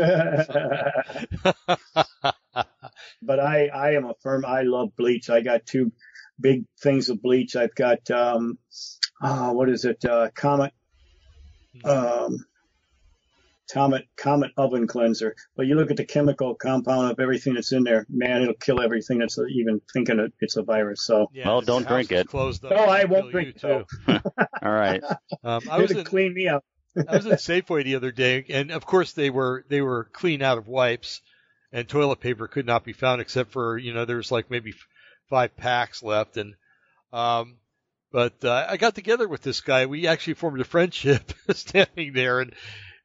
[3.21, 4.45] but I, I am a firm.
[4.45, 5.29] I love bleach.
[5.29, 5.91] I got two
[6.39, 7.55] big things of bleach.
[7.55, 8.57] I've got um,
[9.21, 10.03] uh, what is it?
[10.03, 10.73] Uh, Comet,
[11.83, 12.37] um,
[13.71, 15.35] Comet, Comet oven cleanser.
[15.55, 18.05] But you look at the chemical compound of everything that's in there.
[18.09, 21.03] Man, it'll kill everything that's even thinking it, it's a virus.
[21.05, 22.27] So Yeah, Well, this don't drink it.
[22.27, 22.71] Closed up.
[22.71, 23.59] No, I It'll won't drink it.
[23.61, 23.85] too.
[24.07, 25.03] All right.
[25.43, 26.63] Um, I was it'll in, clean me up.
[27.07, 30.41] I was in Safeway the other day, and of course they were they were clean
[30.41, 31.21] out of wipes,
[31.73, 34.87] and toilet paper could not be found except for you know there's like maybe f-
[35.29, 36.53] five packs left, and
[37.11, 37.57] um,
[38.13, 39.87] but uh, I got together with this guy.
[39.87, 42.53] We actually formed a friendship standing there, and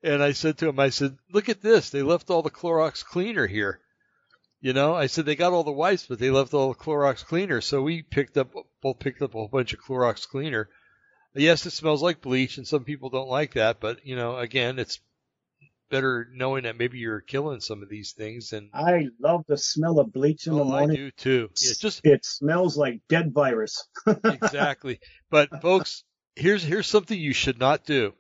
[0.03, 3.05] and I said to him, I said, look at this, they left all the Clorox
[3.05, 3.81] cleaner here.
[4.61, 7.25] You know, I said they got all the wipes, but they left all the Clorox
[7.25, 7.63] cleaner.
[7.63, 10.69] So we picked up, both picked up a whole bunch of Clorox cleaner.
[11.35, 13.81] Yes, it smells like bleach, and some people don't like that.
[13.81, 15.01] But you know, again, it's
[15.91, 18.53] better knowing that maybe you're killing some of these things.
[18.53, 20.97] And I love the smell of bleach in the oh, I morning.
[20.97, 21.51] do too.
[21.61, 23.87] Yeah, just It smells like dead virus.
[24.25, 25.01] exactly.
[25.31, 26.05] But folks,
[26.37, 28.15] here's here's something you should not do.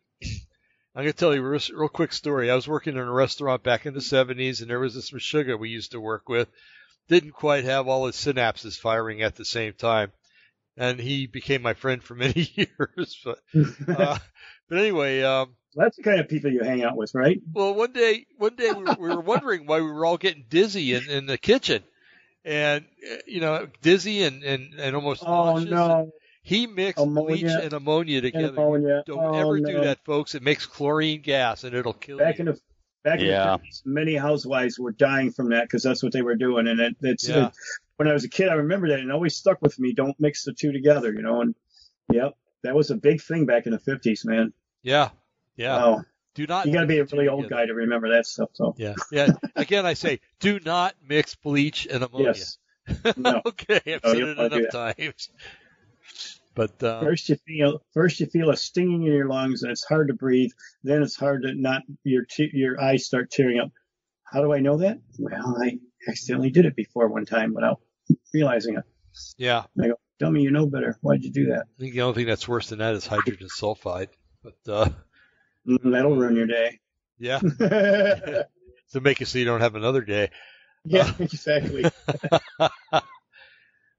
[0.94, 2.50] I'm going to tell you a real, quick story.
[2.50, 5.58] I was working in a restaurant back in the 70s, and there was this Meshuggah
[5.58, 6.48] we used to work with.
[7.08, 10.10] Didn't quite have all his synapses firing at the same time,
[10.76, 13.20] and he became my friend for many years.
[13.24, 13.38] But
[13.88, 14.18] uh,
[14.68, 17.40] but anyway, um, That's the kind of people you hang out with, right?
[17.54, 20.44] well, one day, one day we were, we were wondering why we were all getting
[20.48, 21.84] dizzy in, in the kitchen,
[22.44, 25.70] and uh, you know, dizzy and and, and almost Oh nauseous.
[25.70, 26.10] no.
[26.42, 28.48] He mixed Ammonia bleach and ammonia and together.
[28.48, 29.02] ammonia.
[29.06, 30.34] Don't Oh, ever do that, folks.
[30.34, 32.24] It makes chlorine gas and it'll kill you.
[32.24, 32.42] Back you.
[32.42, 32.60] in the
[33.04, 33.54] back Yeah.
[33.54, 36.66] in the 50s, many housewives were dying from that because that's what they were doing.
[36.66, 37.46] And it, it's Yeah.
[37.48, 37.52] it,
[37.96, 39.92] when I was a kid, I remember that and it always stuck with me.
[39.92, 41.42] Don't mix the two together, you know.
[41.42, 41.54] And
[42.10, 44.52] yep, that was a big thing back in the 50s, man.
[44.82, 45.10] yeah,
[45.56, 45.76] yeah.
[45.76, 46.04] Wow.
[46.34, 46.64] do not.
[46.66, 47.62] You got to be a really old together.
[47.62, 48.48] guy to remember that stuff.
[48.54, 49.28] So Yeah, yeah.
[49.56, 52.28] Again, I say, do not mix bleach and ammonia.
[52.34, 52.58] yes,
[53.18, 53.42] No.
[53.46, 55.28] okay, I've No, said it don't wanna do enough times.
[56.54, 59.84] But uh, first you feel first you feel a stinging in your lungs and it's
[59.84, 60.50] hard to breathe.
[60.82, 63.70] Then it's hard to not your te- your eyes start tearing up.
[64.24, 64.98] How do I know that?
[65.18, 67.80] Well, I accidentally did it before one time without
[68.34, 68.84] realizing it.
[69.36, 70.98] yeah, I go, tell me you know better.
[71.00, 71.64] Why'd you do that?
[71.78, 74.08] I think the only thing that's worse than that is hydrogen sulfide.
[74.42, 74.88] But uh,
[75.68, 76.78] Mm, That'll ruin your day.
[77.18, 78.42] yeah, yeah,
[78.92, 80.30] to make it so you don't have another day.
[80.84, 81.90] Yeah, exactly.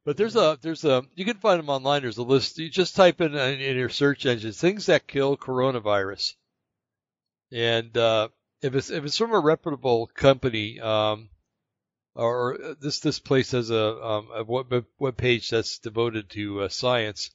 [0.04, 2.02] But there's a there's a you can find them online.
[2.02, 2.58] There's a list.
[2.58, 6.34] You just type in in, in your search engine things that kill coronavirus,
[7.52, 8.30] and uh,
[8.62, 11.30] if it's if it's from a reputable company, um,
[12.16, 16.70] or this this place has a um, a web, web page that's devoted to uh,
[16.70, 17.30] science,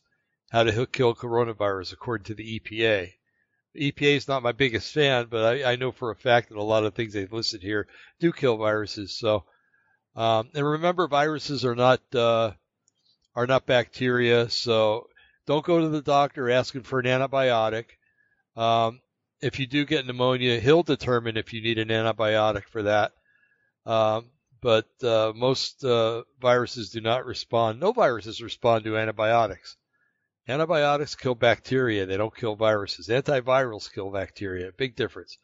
[0.50, 3.12] how to kill coronavirus according to the EPA.
[3.74, 6.59] The EPA is not my biggest fan, but I, I know for a fact that
[6.59, 7.87] a lot of things they've listed here
[8.18, 9.16] do kill viruses.
[9.16, 9.44] So.
[10.16, 12.52] Um, and remember, viruses are not uh,
[13.35, 15.09] are not bacteria, so
[15.46, 17.85] don't go to the doctor asking for an antibiotic.
[18.57, 19.00] Um,
[19.42, 23.12] if you do get pneumonia, he'll determine if you need an antibiotic for that.
[23.85, 24.31] Um,
[24.62, 27.79] but uh, most uh, viruses do not respond.
[27.79, 29.76] No viruses respond to antibiotics.
[30.48, 33.09] Antibiotics kill bacteria; they don't kill viruses.
[33.09, 34.72] Antivirals kill bacteria.
[34.76, 35.38] Big difference.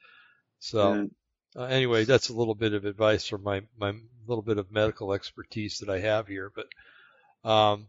[0.61, 0.93] So.
[0.93, 1.15] And
[1.55, 3.93] Uh, anyway, that's a little bit of advice from my, my
[4.27, 6.53] little bit of medical expertise that I have here.
[6.55, 7.89] But um,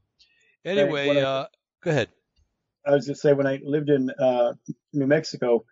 [0.66, 1.46] anyway, I- uh,
[1.82, 2.10] go ahead.
[2.86, 4.54] I was just say when I lived in uh,
[4.92, 5.64] New Mexico,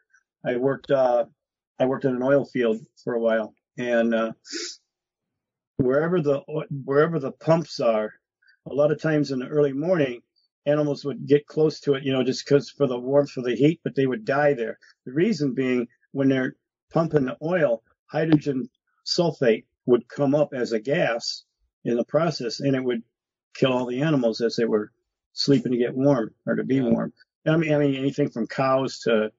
[0.45, 1.25] I worked uh,
[1.79, 4.31] I worked in an oil field for a while, and uh,
[5.77, 6.41] wherever the
[6.85, 8.13] wherever the pumps are,
[8.69, 10.21] a lot of times in the early morning,
[10.65, 13.55] animals would get close to it, you know, just because for the warmth for the
[13.55, 14.77] heat, but they would die there.
[15.05, 16.55] The reason being when they're
[16.93, 18.69] pumping the oil, hydrogen
[19.05, 21.43] sulfate would come up as a gas
[21.83, 23.03] in the process, and it would
[23.55, 24.91] kill all the animals as they were
[25.33, 26.89] sleeping to get warm or to be Yeah.
[26.89, 27.13] warm.
[27.45, 29.31] I mean, I mean anything from cows to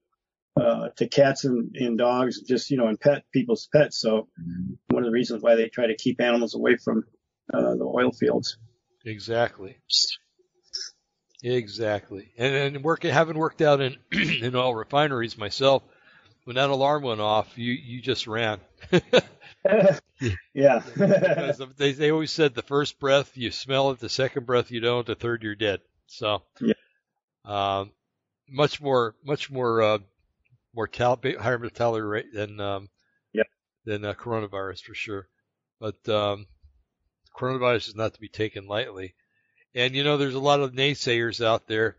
[0.60, 3.98] uh, to cats and, and dogs, just you know, and pet people's pets.
[3.98, 4.28] So
[4.88, 7.04] one of the reasons why they try to keep animals away from
[7.54, 8.58] uh, the oil fields.
[9.06, 9.78] Exactly.
[11.42, 12.30] Exactly.
[12.36, 15.82] And, and work, having worked out in, in oil refineries myself,
[16.44, 18.60] when that alarm went off, you, you just ran.
[20.54, 20.82] yeah.
[20.96, 24.80] because they, they always said the first breath you smell it, the second breath you
[24.80, 25.80] don't, the third you're dead.
[26.06, 26.74] So, Yeah.
[27.44, 27.92] um,
[28.48, 29.98] much more, much more, uh,
[30.74, 32.88] mortality, higher mortality rate than, um,
[33.32, 33.46] Yep.
[33.84, 35.28] than uh, coronavirus for sure.
[35.80, 36.46] But, um,
[37.36, 39.14] coronavirus is not to be taken lightly.
[39.74, 41.96] And, you know, there's a lot of naysayers out there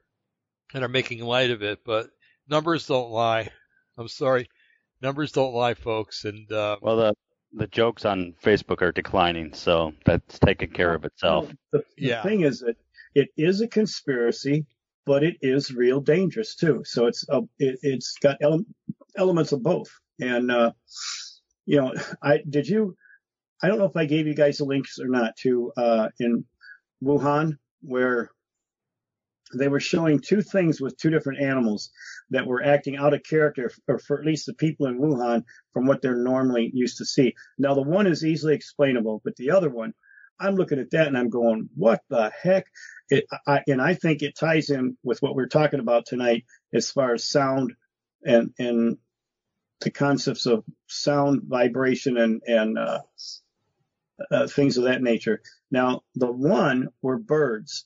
[0.73, 2.09] that are making light of it, but
[2.47, 3.49] numbers don't lie.
[3.97, 4.49] I'm sorry.
[5.01, 6.23] Numbers don't lie, folks.
[6.25, 7.15] And, uh, Well, the
[7.53, 11.51] the jokes on Facebook are declining, so that's taken care of itself.
[11.71, 12.23] The, the Yeah.
[12.23, 12.75] thing is that
[13.15, 14.65] it is a conspiracy,
[15.05, 16.83] but it is real dangerous too.
[16.85, 18.65] So it's uh, it, it's got ele-
[19.15, 19.91] elements of both.
[20.19, 20.71] And uh,
[21.65, 22.95] you know, I did you?
[23.61, 26.45] I don't know if I gave you guys the links or not to uh, in
[27.03, 28.31] Wuhan where
[29.55, 31.91] they were showing two things with two different animals
[32.33, 35.85] that were acting out of character, or for at least the people in Wuhan, from
[35.85, 37.35] what they're normally used to see.
[37.57, 39.93] Now, the one is easily explainable, but the other one,
[40.39, 42.65] I'm looking at that and I'm going, what the heck?
[43.09, 46.91] It, I, and I think it ties in with what we're talking about tonight as
[46.91, 47.73] far as sound
[48.25, 48.97] and, and
[49.81, 53.01] the concepts of sound, vibration, and, and uh,
[54.31, 55.41] uh, things of that nature.
[55.69, 57.85] Now, the one were birds,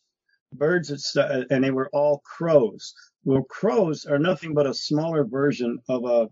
[0.53, 2.93] birds, uh, and they were all crows.
[3.27, 6.29] Well, crows are nothing but a smaller version of a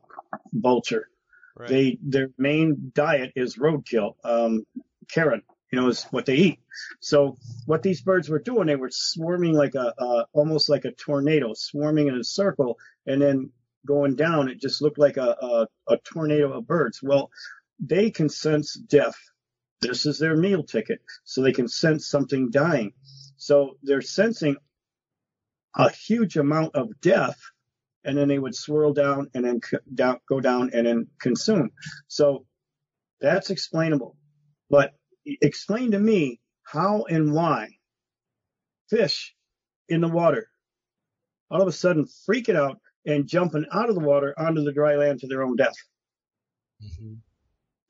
[0.53, 1.09] vulture.
[1.57, 1.67] right.
[1.67, 4.65] They their main diet is roadkill, um,
[5.11, 5.41] carrion.
[5.73, 6.59] You know, is what they eat.
[7.01, 10.93] So what these birds were doing, they were swarming like a, a almost like a
[10.93, 13.51] tornado, swarming in a circle, and then
[13.85, 14.47] going down.
[14.47, 17.03] It just looked like a, a, a tornado of birds.
[17.03, 17.29] Well,
[17.77, 19.17] they can sense death.
[19.81, 22.93] This is their meal ticket, so they can sense something dying.
[23.35, 24.55] So they're sensing
[25.77, 27.39] a huge amount of death,
[28.03, 31.71] and then they would swirl down and then co- down, go down and then consume.
[32.07, 32.45] So
[33.19, 34.15] that's explainable.
[34.69, 34.93] But
[35.25, 37.69] explain to me how and why
[38.89, 39.35] fish
[39.89, 40.47] in the water,
[41.49, 44.95] all of a sudden freaking out and jumping out of the water onto the dry
[44.95, 45.75] land to their own death.
[46.83, 47.15] Mm-hmm.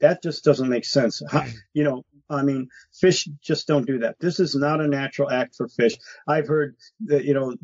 [0.02, 1.22] That just doesn't make sense.
[1.30, 4.20] How, you know, I mean, fish just don't do that.
[4.20, 5.98] This is not a natural act for fish.
[6.28, 7.56] I've heard that, you know,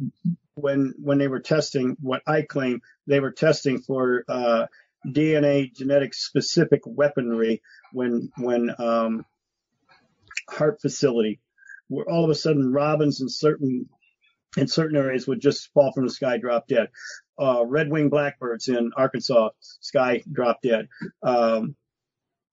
[0.56, 4.68] when when they were testing what I claim they were testing for uh,
[5.08, 9.26] DNA genetic specific weaponry when when um,
[10.50, 11.40] HAARP facility,
[11.88, 13.90] where all of a sudden robins in certain
[14.58, 16.90] in certain areas would just fall from the sky, drop dead.
[17.40, 20.88] Uh, red-winged blackbirds in Arkansas, sky drop dead.
[21.24, 21.76] Um,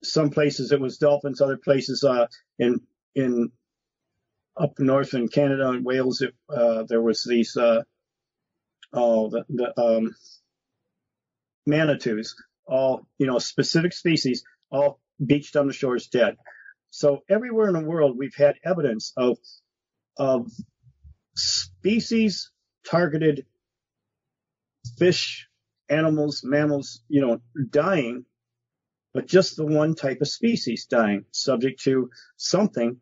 [0.03, 2.27] some places it was dolphins, other places uh,
[2.59, 2.81] in
[3.15, 3.51] in
[4.57, 7.83] up north in Canada and Wales, it, uh, there was these uh,
[8.93, 10.15] oh the, the um,
[11.67, 12.35] manitous,
[12.67, 16.37] all you know specific species, all beached on the shores dead.
[16.91, 19.39] So everywhere in the world, we've had evidence of
[20.17, 20.51] of
[21.35, 22.51] species
[22.89, 23.47] targeted
[24.99, 25.49] fish,
[25.89, 27.41] animals, mammals, you know,
[27.71, 28.25] dying,
[29.19, 33.01] but just the one type of species dying, subject to something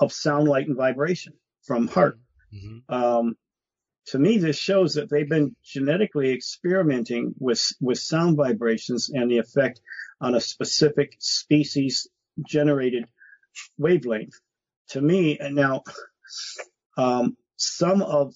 [0.00, 1.32] of sound, light, and vibration
[1.62, 2.18] from HAARP.
[2.52, 2.92] Mm-hmm.
[2.92, 3.36] Um,
[4.06, 9.38] to me, this shows that they've been genetically experimenting with with sound vibrations and the
[9.38, 9.80] effect
[10.20, 12.08] on a specific species
[12.48, 13.04] generated
[13.78, 14.34] wavelength.
[14.88, 15.84] To me, and now
[16.96, 18.34] um, some of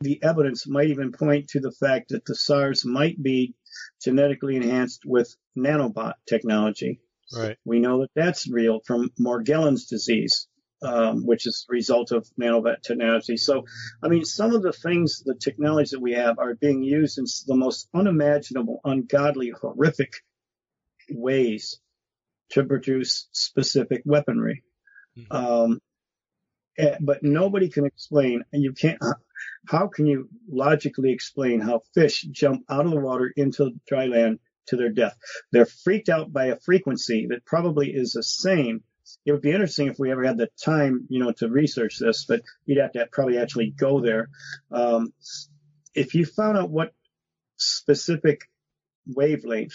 [0.00, 3.54] the evidence might even point to the fact that the SARS might be
[4.02, 7.00] genetically enhanced with nanobot technology.
[7.34, 7.56] Right.
[7.64, 10.48] We know that that's real from Morgellons disease,
[10.82, 13.36] um, which is a result of nanobot technology.
[13.36, 13.64] So,
[14.02, 17.24] I mean, some of the things, the technologies that we have are being used in
[17.46, 20.12] the most unimaginable, ungodly, horrific
[21.10, 21.80] ways
[22.50, 24.62] to produce specific weaponry.
[25.18, 25.36] Mm-hmm.
[25.36, 25.80] Um,
[26.78, 28.98] eh, but nobody can explain, and you can't,
[29.66, 34.38] how can you logically explain how fish jump out of the water into dry land
[34.68, 35.16] to their death?
[35.52, 38.82] They're freaked out by a frequency that probably is the same.
[39.24, 42.24] It would be interesting if we ever had the time, you know, to research this,
[42.26, 44.28] but you'd have to probably actually go there.
[44.70, 45.12] Um,
[45.94, 46.92] if you found out what
[47.56, 48.48] specific
[49.06, 49.74] wavelength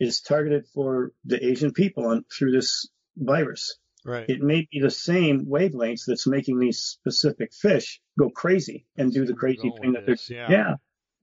[0.00, 3.78] is targeted for the Asian people on through this virus.
[4.04, 4.28] Right.
[4.28, 9.24] It may be the same wavelengths that's making these specific fish go crazy and do
[9.24, 10.16] the crazy thing that they're.
[10.28, 10.50] Yeah.
[10.50, 10.74] yeah.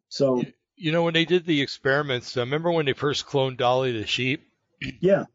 [0.07, 0.43] So.
[0.79, 4.07] You, know, when they did the experiments, uh, remember when they first cloned Dolly the
[4.07, 4.45] sheep?
[5.01, 5.25] Yeah.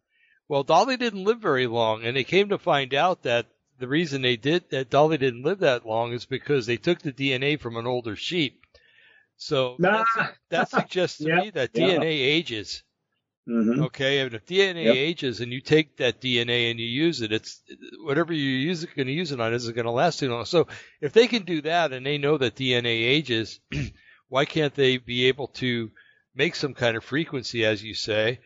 [0.49, 3.47] Well, Dolly didn't live very long, and they came to find out that
[3.79, 7.13] the reason they did that Dolly didn't live that long is because they took the
[7.13, 8.65] DNA from an older sheep.
[9.37, 10.05] So nah.
[10.51, 11.89] that suggests to me that yeah.
[11.89, 12.83] DNA ages.
[13.49, 13.83] Mm-hmm.
[13.85, 14.95] Okay, and if DNA yep.
[14.95, 17.63] ages and you take that DNA and you use it, it's
[18.03, 20.47] whatever you use it going to use it on isn't going to last too long.
[20.47, 20.67] So
[21.03, 23.61] if they can do that and they know that DNA ages,
[24.35, 25.93] why can't they be able to
[26.35, 28.41] make some kind of frequency, as you say,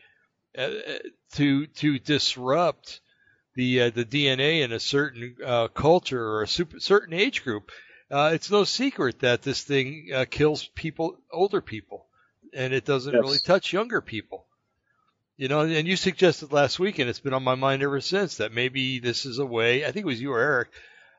[0.55, 0.69] uh,
[1.31, 3.01] to to disrupt
[3.55, 7.71] the uh, the DNA in a certain uh, culture or a super, certain age group?
[8.11, 12.05] Uh, it's no secret that this thing uh, kills people, older people,
[12.53, 13.21] and it doesn't yes.
[13.23, 14.45] really touch younger people.
[15.37, 18.37] You know, and you suggested last week, and it's been on my mind ever since
[18.37, 19.83] that maybe this is a way.
[19.87, 20.67] I think it was you or Eric.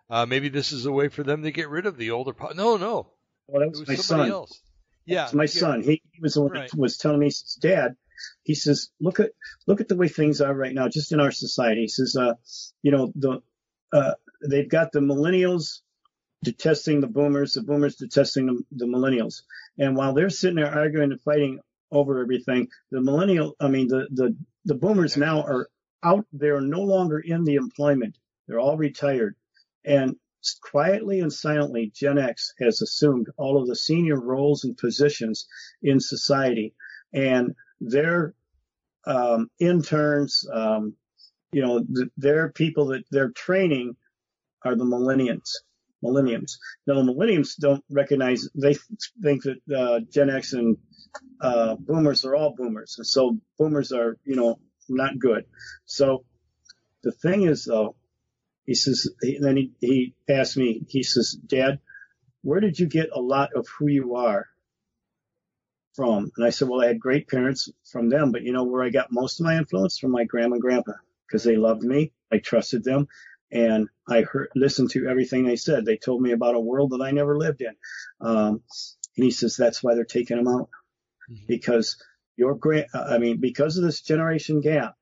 [0.09, 2.33] Uh, maybe this is a way for them to get rid of the older.
[2.33, 3.11] Po- no, no.
[3.51, 4.31] Well, that was, was my son.
[4.31, 4.61] Else.
[5.07, 5.47] Yeah, my yeah.
[5.47, 5.83] son.
[5.83, 6.71] He, he was the one right.
[6.71, 7.97] that was telling me, he says, Dad,
[8.43, 9.31] he says, look at
[9.67, 11.83] look at the way things are right now, just in our society.
[11.83, 12.35] He says, uh,
[12.83, 13.43] you know, the
[13.93, 14.13] uh,
[14.49, 15.81] they've got the millennials
[16.45, 19.43] detesting the boomers, the boomers detesting the, the millennials,
[19.79, 21.61] and while they're sitting there arguing and fighting
[21.93, 22.69] over everything.
[22.91, 25.69] The millennial, I mean, the, the, the boomers now are
[26.03, 26.27] out.
[26.33, 28.17] They're no longer in the employment.
[28.47, 29.37] They're all retired.
[29.85, 30.17] And
[30.61, 35.47] quietly and silently, Gen X has assumed all of the senior roles and positions
[35.83, 36.75] in society.
[37.13, 38.35] And their
[39.05, 40.95] um, interns, um,
[41.53, 43.97] you know, th- their people that they're training
[44.65, 45.51] are the millennials
[46.03, 46.59] millenniums.
[46.87, 48.75] Now, the millenniums don't recognize, they
[49.23, 50.77] think that uh, Gen X and
[51.41, 52.97] uh, boomers are all boomers.
[52.99, 55.45] And so boomers are, you know, not good.
[55.85, 56.25] So
[57.03, 57.97] the thing is, though,
[58.71, 61.81] he says, he, then he, he asked me, he says, Dad,
[62.43, 64.47] where did you get a lot of who you are
[65.97, 66.31] from?
[66.37, 68.91] And I said, well, I had great parents from them, but you know where I
[68.91, 69.99] got most of my influence?
[69.99, 70.93] From my grandma and grandpa,
[71.27, 72.13] because they loved me.
[72.31, 73.09] I trusted them
[73.51, 75.85] and I heard, listened to everything they said.
[75.85, 77.75] They told me about a world that I never lived in.
[78.21, 78.63] Um,
[79.17, 80.71] and he says that's why they're taking them out
[81.29, 81.47] mm-hmm.
[81.49, 82.01] because
[82.37, 84.95] your grand, I mean, because of this generation gap.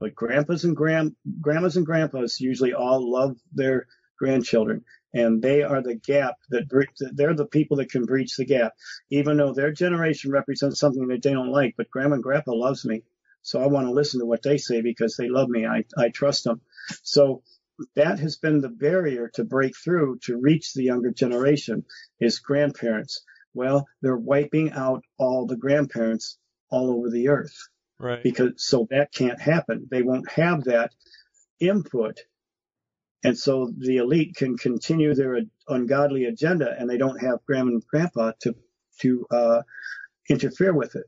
[0.00, 3.86] But grandpas and grand grandmas and grandpas usually all love their
[4.18, 6.68] grandchildren, and they are the gap that
[7.14, 8.74] they're the people that can breach the gap,
[9.10, 11.74] even though their generation represents something that they don't like.
[11.76, 13.04] But grandma and grandpa loves me,
[13.42, 15.66] so I want to listen to what they say because they love me.
[15.66, 16.60] I I trust them.
[17.02, 17.42] So
[17.96, 21.84] that has been the barrier to break through to reach the younger generation
[22.20, 23.22] is grandparents.
[23.52, 26.38] Well, they're wiping out all the grandparents
[26.70, 27.56] all over the earth.
[27.98, 28.22] Right.
[28.22, 29.86] Because so that can't happen.
[29.90, 30.92] They won't have that
[31.60, 32.20] input.
[33.22, 37.86] And so the elite can continue their ungodly agenda and they don't have grandma and
[37.86, 38.54] grandpa to,
[39.00, 39.62] to, uh,
[40.28, 41.06] interfere with it.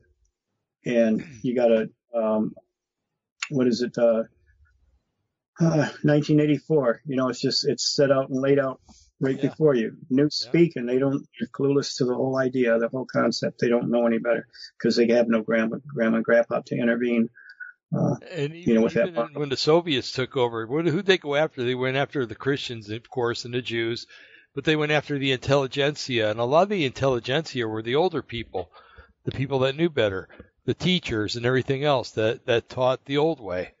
[0.85, 2.55] And you gotta, um,
[3.49, 4.23] what is it, uh,
[5.59, 7.01] uh, 1984.
[7.05, 8.79] You know, it's just it's set out and laid out
[9.19, 9.49] right yeah.
[9.49, 9.97] before you.
[10.09, 11.27] New speak, and they don't.
[11.39, 13.59] They're clueless to the whole idea, the whole concept.
[13.59, 14.47] They don't know any better
[14.77, 17.29] because they have no grandma, grandma, and grandpa to intervene.
[17.95, 21.63] Uh, and even, you know, even when the Soviets took over, who they go after?
[21.63, 24.07] They went after the Christians, of course, and the Jews,
[24.53, 28.21] but they went after the intelligentsia, and a lot of the intelligentsia were the older
[28.21, 28.71] people,
[29.23, 30.27] the people that knew better,
[30.65, 33.71] the teachers, and everything else that that taught the old way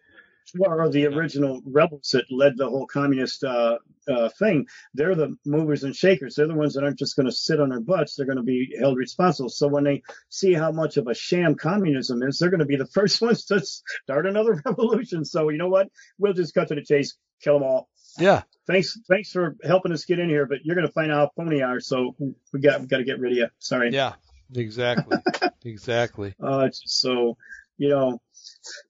[0.65, 3.77] are the original rebels that led the whole communist uh,
[4.07, 4.67] uh, thing.
[4.93, 6.35] They're the movers and shakers.
[6.35, 8.15] They're the ones that aren't just going to sit on their butts.
[8.15, 9.49] They're going to be held responsible.
[9.49, 12.77] So when they see how much of a sham communism is, they're going to be
[12.77, 15.25] the first ones to start another revolution.
[15.25, 15.89] So you know what?
[16.17, 17.89] We'll just cut to the chase, kill them all.
[18.19, 18.43] Yeah.
[18.65, 21.43] Thanks, thanks for helping us get in here, but you're going to find out how
[21.43, 21.79] phony are.
[21.79, 22.15] So
[22.51, 23.47] we got we got to get rid of you.
[23.59, 23.91] Sorry.
[23.91, 24.13] Yeah.
[24.55, 25.17] Exactly.
[25.65, 26.33] exactly.
[26.41, 27.37] Uh, so
[27.77, 28.21] you know,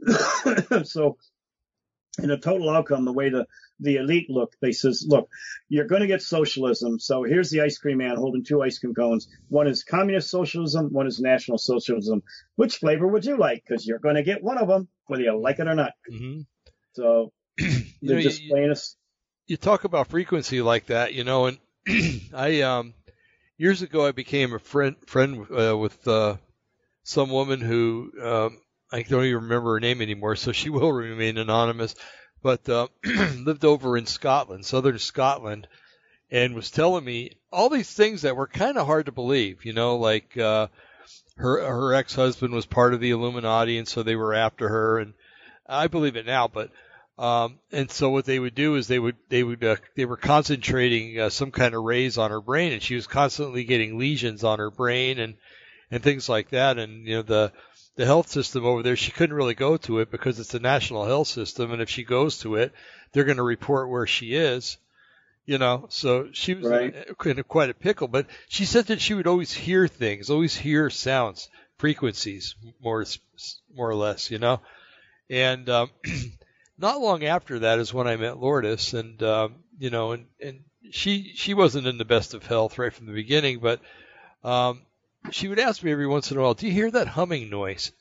[0.84, 1.18] so
[2.22, 3.46] in a total outcome, the way the,
[3.80, 5.30] the elite look, they says, look,
[5.70, 7.00] you're going to get socialism.
[7.00, 9.28] So here's the ice cream man holding two ice cream cones.
[9.50, 10.92] One is communist socialism.
[10.92, 12.24] One is national socialism.
[12.56, 13.64] Which flavor would you like?
[13.68, 15.92] Because you're going to get one of them, whether you like it or not.
[16.12, 16.42] Mm-hmm.
[16.94, 18.96] So they're know, just you, playing us.
[19.46, 21.58] You talk about frequency like that, you know, and
[22.34, 22.94] I, um,
[23.58, 26.38] years ago, I became a friend, friend, uh, with, uh,
[27.04, 28.58] some woman who, um,
[28.92, 31.96] I don't even remember her name anymore, so she will remain anonymous.
[32.42, 35.68] But uh, lived over in Scotland, southern Scotland,
[36.30, 39.66] and was telling me all these things that were kind of hard to believe.
[39.66, 40.68] You know, like uh,
[41.38, 45.00] her her ex husband was part of the Illuminati, and so they were after her,
[45.00, 45.14] and
[45.68, 46.48] I believe it now.
[46.48, 46.72] But
[47.18, 50.18] um, and so what they would do is they would they would uh, they were
[50.18, 54.44] concentrating uh, some kind of rays on her brain, and she was constantly getting lesions
[54.44, 55.36] on her brain and
[55.90, 56.78] and things like that.
[56.78, 57.54] And you know the
[57.98, 61.06] the health system over there, she couldn't really go to it because it's a national
[61.06, 62.72] health system, and if she goes to it,
[63.12, 64.78] they're going to report where she is.
[65.46, 66.94] You know, so she was right.
[67.26, 68.10] in, in quite a pickle.
[68.10, 73.06] But she said that she would always hear things, always hear sounds, frequencies, more
[73.74, 74.30] more or less.
[74.30, 74.60] You know,
[75.30, 75.90] and um,
[76.78, 80.60] not long after that is when I met Lourdes, and um, you know, and and
[80.92, 83.80] she she wasn't in the best of health right from the beginning, but
[84.44, 84.82] um,
[85.32, 87.92] she would ask me every once in a while, "Do you hear that humming noise?"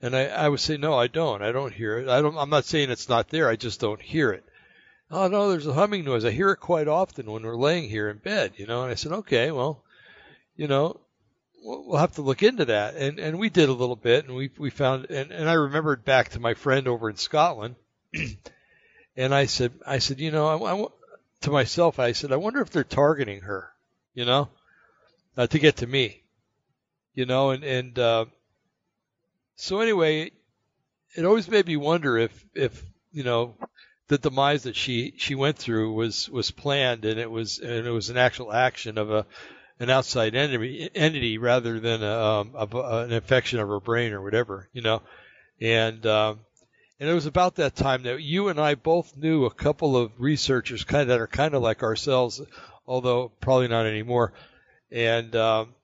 [0.00, 1.42] And I, I would say, "No, I don't.
[1.42, 2.08] I don't hear it.
[2.08, 2.36] I don't.
[2.36, 3.48] I'm not saying it's not there.
[3.48, 4.44] I just don't hear it."
[5.10, 6.24] Oh no, there's a humming noise.
[6.24, 8.82] I hear it quite often when we're laying here in bed, you know.
[8.82, 9.82] And I said, "Okay, well,
[10.56, 11.00] you know,
[11.62, 14.50] we'll have to look into that." And and we did a little bit, and we
[14.58, 17.76] we found, and and I remembered back to my friend over in Scotland,
[19.16, 20.86] and I said, I said, you know, I, I
[21.42, 23.72] to myself, I said, I wonder if they're targeting her,
[24.14, 24.48] you know,
[25.36, 26.22] uh, to get to me
[27.18, 28.26] you know, and and uh,
[29.56, 30.30] so anyway,
[31.16, 33.56] it always made me wonder if if you know
[34.06, 37.90] the demise that she she went through was was planned and it was and it
[37.90, 39.26] was an actual action of a
[39.80, 42.66] an outside entity entity rather than a, um, a,
[43.02, 45.02] an infection of her brain or whatever, you know,
[45.60, 46.06] and.
[46.06, 46.40] Um,
[47.00, 50.10] and it was about that time that you and I both knew a couple of
[50.18, 52.42] researchers kind of that are kind of like ourselves,
[52.88, 54.32] although probably not anymore.
[54.90, 55.74] And um,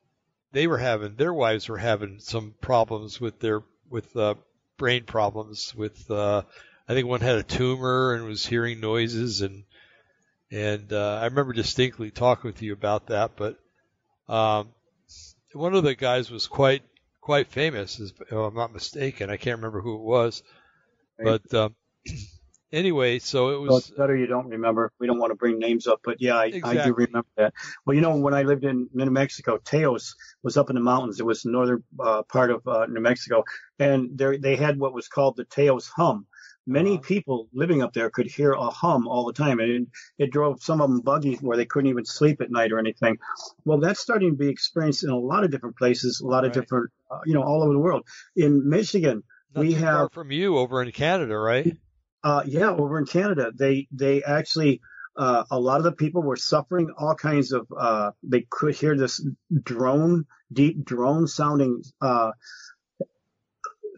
[0.54, 4.34] they were having their wives were having some problems with their with uh,
[4.78, 6.42] brain problems with uh,
[6.88, 9.64] I think one had a tumor and was hearing noises and
[10.50, 13.58] and uh, I remember distinctly talking with you about that but
[14.28, 14.68] um,
[15.52, 16.82] one of the guys was quite
[17.20, 19.30] quite famous if I'm not mistaken.
[19.30, 20.42] I can't remember who it was
[21.18, 21.74] but um,
[22.74, 23.68] anyway, so it was.
[23.68, 24.92] Well, it's better you don't remember.
[24.98, 26.78] We don't want to bring names up, but yeah, I, exactly.
[26.78, 27.54] I do remember that.
[27.86, 31.20] Well, you know, when I lived in New Mexico, Taos was up in the mountains.
[31.20, 33.44] It was the northern uh, part of uh, New Mexico,
[33.78, 36.26] and there they had what was called the Taos hum.
[36.66, 37.02] Many uh-huh.
[37.02, 39.88] people living up there could hear a hum all the time, and it,
[40.24, 43.18] it drove some of them buggy where they couldn't even sleep at night or anything.
[43.64, 46.46] Well, that's starting to be experienced in a lot of different places, a lot right.
[46.46, 48.06] of different, uh, you know, all over the world.
[48.34, 49.22] In Michigan,
[49.54, 51.76] Not we have from you over in Canada, right?
[52.24, 54.80] Uh, yeah, over in Canada, they they actually
[55.16, 57.68] Uh, a lot of the people were suffering all kinds of.
[57.86, 59.24] Uh, they could hear this
[59.62, 62.32] drone, deep drone sounding uh,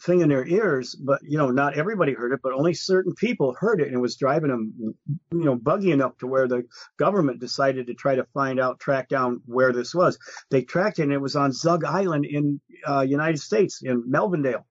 [0.05, 3.57] thing in their ears, but you know, not everybody heard it, but only certain people
[3.59, 4.95] heard it, and it was driving them,
[5.33, 6.65] you know, buggy enough to where the
[6.99, 10.19] government decided to try to find out, track down where this was.
[10.51, 14.65] They tracked it, and it was on Zug Island in uh, United States, in Melvindale.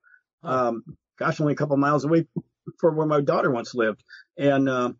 [0.44, 0.84] Um,
[1.18, 2.28] gosh, only a couple miles away
[2.80, 4.04] from where my daughter once lived,
[4.38, 4.70] and.
[4.70, 4.94] Uh,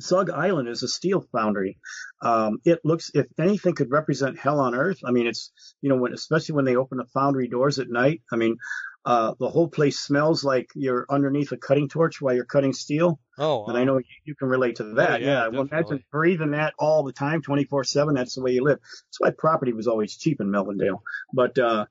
[0.00, 1.78] Zug Island is a steel foundry.
[2.22, 5.96] Um, it looks, if anything could represent hell on earth, I mean, it's, you know,
[5.96, 8.22] when, especially when they open the foundry doors at night.
[8.32, 8.56] I mean,
[9.04, 13.18] uh, the whole place smells like you're underneath a cutting torch while you're cutting steel.
[13.36, 15.22] Oh, and I know you, you can relate to that.
[15.22, 15.48] Oh, yeah, yeah.
[15.48, 18.14] Well, imagine breathing that all the time, 24 seven.
[18.14, 18.78] That's the way you live.
[18.80, 21.00] That's why property was always cheap in Melvindale.
[21.32, 21.86] But, uh,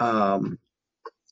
[0.00, 0.58] um,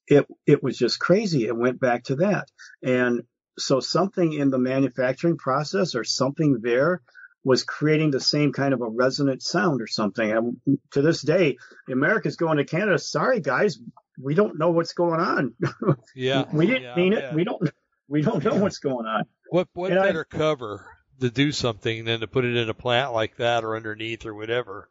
[0.06, 1.46] it, it was just crazy.
[1.46, 2.48] It went back to that.
[2.82, 3.22] And
[3.58, 7.02] so something in the manufacturing process or something there
[7.44, 10.30] was creating the same kind of a resonant sound or something.
[10.30, 11.56] And to this day,
[11.90, 12.98] America's going to Canada.
[12.98, 13.78] Sorry, guys,
[14.20, 15.54] we don't know what's going on.
[16.14, 17.22] Yeah, we didn't yeah, mean it.
[17.22, 17.34] yeah.
[17.34, 17.70] We don't.
[18.08, 19.24] We don't know what's going on.
[19.50, 20.86] What what And I- better cover
[21.20, 24.34] to do something than to put it in a plant like that or underneath or
[24.34, 24.88] whatever,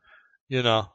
[0.48, 0.88] you know?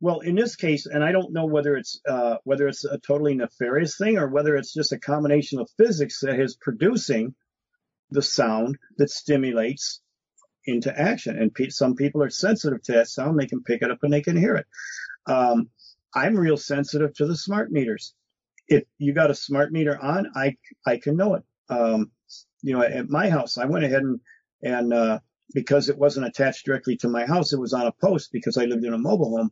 [0.00, 3.34] Well, in this case, and I don't know whether it's uh, whether it's a totally
[3.34, 7.34] nefarious thing or whether it's just a combination of physics that is producing
[8.10, 10.00] the sound that stimulates
[10.66, 11.38] into action.
[11.38, 14.12] And pe- some people are sensitive to that sound; they can pick it up and
[14.12, 14.66] they can hear it.
[15.26, 15.70] Um,
[16.14, 18.14] I'm real sensitive to the smart meters.
[18.68, 21.42] If you got a smart meter on, I I can know it.
[21.70, 22.10] Um,
[22.62, 24.20] you know, at my house, I went ahead and
[24.62, 25.20] and uh,
[25.54, 28.64] because it wasn't attached directly to my house, it was on a post because I
[28.64, 29.50] lived in a mobile home.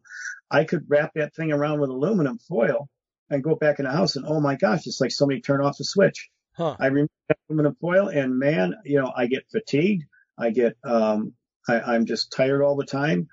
[0.50, 2.88] I could wrap that thing around with aluminum foil
[3.30, 5.78] and go back in the house, and oh my gosh, it's like somebody turned off
[5.78, 6.30] the switch.
[6.56, 6.76] Huh.
[6.78, 7.10] I remove
[7.48, 10.04] aluminum foil, and man, you know, I get fatigued.
[10.38, 11.32] I get, um,
[11.68, 13.28] I, I'm just tired all the time.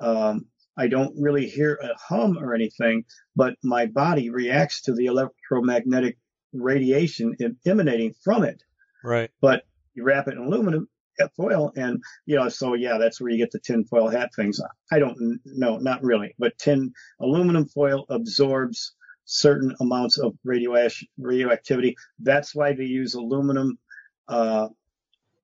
[0.00, 0.46] Um,
[0.76, 3.04] I don't really hear a hum or anything,
[3.36, 6.18] but my body reacts to the electromagnetic
[6.52, 7.36] radiation
[7.66, 8.62] emanating from it.
[9.04, 9.30] Right.
[9.40, 10.88] But you wrap it in aluminum
[11.36, 14.60] foil, and you know, so yeah, that's where you get the tin foil hat things.
[14.90, 18.94] I don't know, not really, but tin aluminum foil absorbs
[19.24, 21.96] certain amounts of radioact- radioactivity.
[22.18, 23.78] That's why they use aluminum
[24.28, 24.68] uh,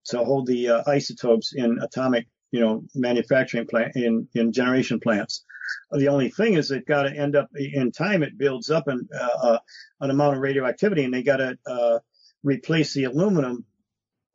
[0.07, 5.45] to hold the uh, isotopes in atomic, you know, manufacturing plant in in generation plants.
[5.91, 8.23] The only thing is they've got to end up in time.
[8.23, 9.59] It builds up an uh, uh,
[10.01, 11.99] an amount of radioactivity, and they got to uh,
[12.43, 13.65] replace the aluminum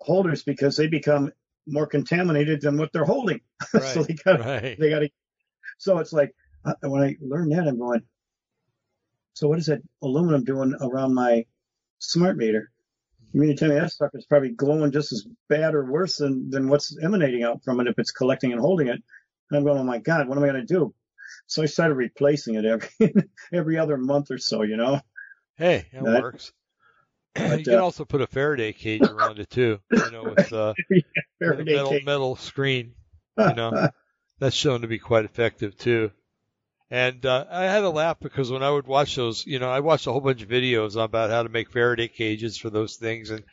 [0.03, 1.31] holders because they become
[1.67, 3.41] more contaminated than what they're holding.
[3.73, 3.83] Right.
[3.93, 4.77] so they got right.
[4.79, 5.09] they got to.
[5.77, 6.35] So it's like
[6.65, 8.01] uh, when I learned that, I'm going.
[9.33, 11.45] So what is that aluminum doing around my
[11.99, 12.71] smart meter?
[13.33, 16.49] You mean to tell me that sucker's probably glowing just as bad or worse than
[16.49, 19.01] than what's emanating out from it if it's collecting and holding it?
[19.49, 20.93] And I'm going, oh my god, what am I going to do?
[21.47, 22.89] So I started replacing it every
[23.53, 25.01] every other month or so, you know.
[25.55, 26.51] Hey, That- works.
[27.35, 30.53] But, you can uh, also put a Faraday cage around it too, you know, with,
[30.53, 30.73] uh,
[31.39, 32.05] with a metal, cage.
[32.05, 32.93] metal screen.
[33.37, 33.89] you know.
[34.39, 36.11] That's shown to be quite effective too.
[36.89, 39.79] And uh, I had a laugh because when I would watch those, you know, I
[39.79, 43.29] watched a whole bunch of videos about how to make Faraday cages for those things,
[43.29, 43.43] and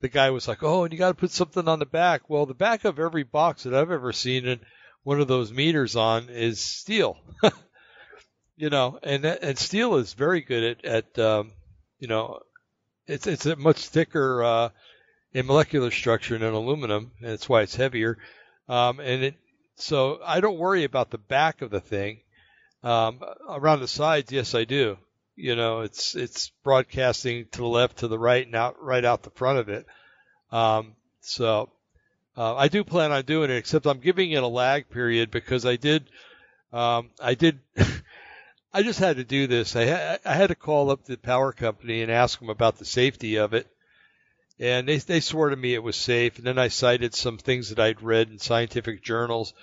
[0.00, 2.46] the guy was like, "Oh, and you got to put something on the back." Well,
[2.46, 4.60] the back of every box that I've ever seen in
[5.02, 7.16] one of those meters on is steel.
[8.56, 11.52] you know, and and steel is very good at at um,
[11.98, 12.40] you know,
[13.06, 14.68] it's it's a much thicker uh,
[15.32, 18.18] in molecular structure than aluminum, and that's why it's heavier.
[18.68, 19.34] Um, and it
[19.76, 22.20] so I don't worry about the back of the thing.
[22.82, 24.98] Um, around the sides, yes, I do.
[25.36, 29.22] You know, it's it's broadcasting to the left, to the right, and out right out
[29.22, 29.86] the front of it.
[30.52, 31.70] Um, so
[32.36, 35.66] uh, I do plan on doing it, except I'm giving it a lag period because
[35.66, 36.08] I did
[36.72, 37.60] um, I did
[38.74, 39.76] I just had to do this.
[39.76, 42.84] I ha- I had to call up the power company and ask them about the
[42.84, 43.68] safety of it.
[44.58, 47.68] And they they swore to me it was safe, and then I cited some things
[47.68, 49.54] that I'd read in scientific journals.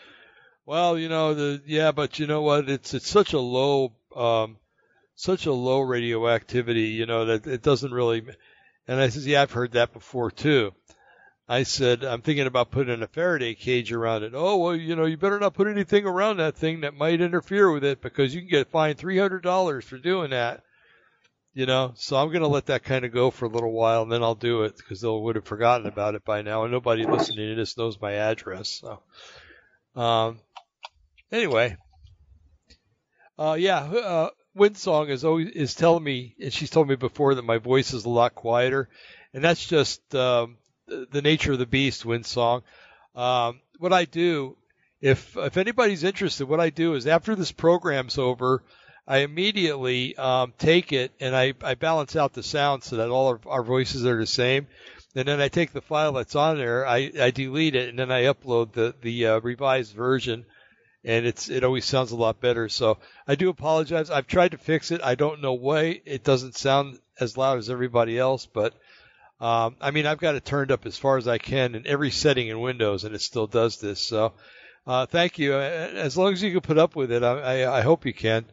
[0.66, 2.70] Well, you know the yeah, but you know what?
[2.70, 4.58] It's it's such a low um,
[5.16, 8.24] such a low radioactivity, you know that it doesn't really.
[8.88, 10.74] And I says, yeah, I've heard that before too.
[11.52, 14.32] I said, I'm thinking about putting a Faraday cage around it.
[14.34, 17.70] Oh, well, you know, you better not put anything around that thing that might interfere
[17.70, 20.64] with it because you can get fined $300 for doing that.
[21.54, 24.04] You know, so I'm going to let that kind of go for a little while
[24.04, 26.72] and then I'll do it because they would have forgotten about it by now and
[26.72, 28.70] nobody listening to this knows my address.
[28.70, 29.02] So,
[30.02, 30.40] um,
[31.34, 31.76] anyway,
[33.38, 37.44] uh, yeah, uh, Windsong is always is telling me, and she's told me before that
[37.44, 38.88] my voice is a lot quieter,
[39.34, 40.58] and that's just um,
[41.12, 42.64] the nature of the beast, Windsong.
[43.16, 44.58] Um, what I do,
[45.02, 48.64] if if anybody's interested, what I do is after this program's over,
[49.08, 53.34] I immediately um, take it and I, I balance out the sound so that all
[53.34, 54.68] of our voices are the same.
[55.16, 58.12] And then I take the file that's on there, I, I delete it, and then
[58.12, 60.46] I upload the the uh, revised version,
[61.04, 62.70] and it's it always sounds a lot better.
[62.70, 64.10] So I do apologize.
[64.10, 65.02] I've tried to fix it.
[65.04, 68.74] I don't know why it doesn't sound as loud as everybody else, but
[69.42, 72.12] um, I mean I've got it turned up as far as I can in every
[72.12, 74.00] setting in Windows, and it still does this.
[74.00, 74.34] So
[74.88, 75.56] uh, thank you.
[75.56, 78.46] As long as you can put up with it, I, I, I hope you can.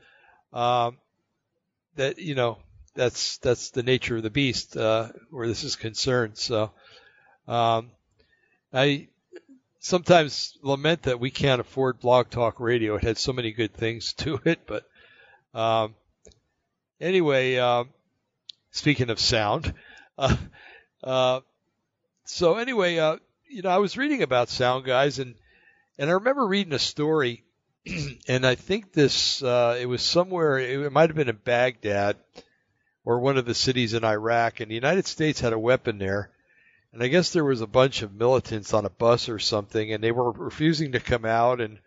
[0.52, 0.96] Um,
[1.96, 2.58] that you know
[2.94, 6.38] that's that's the nature of the beast uh, where this is concerned.
[6.38, 6.70] So
[7.46, 7.90] um,
[8.72, 9.08] I
[9.80, 12.96] sometimes lament that we can't afford Blog Talk Radio.
[12.96, 14.84] It had so many good things to it, but
[15.54, 15.94] um,
[17.00, 17.90] anyway, um,
[18.70, 19.74] speaking of sound,
[20.18, 20.36] uh,
[21.02, 21.40] uh,
[22.24, 23.16] so anyway, uh,
[23.48, 25.34] you know, I was reading about sound guys, and
[25.98, 27.44] and I remember reading a story
[28.28, 32.16] and I think this uh, it was somewhere it might have been in Baghdad
[33.04, 36.30] or one of the cities in Iraq, and the United States had a weapon there.
[36.92, 40.02] And I guess there was a bunch of militants on a bus or something, and
[40.02, 41.78] they were refusing to come out, and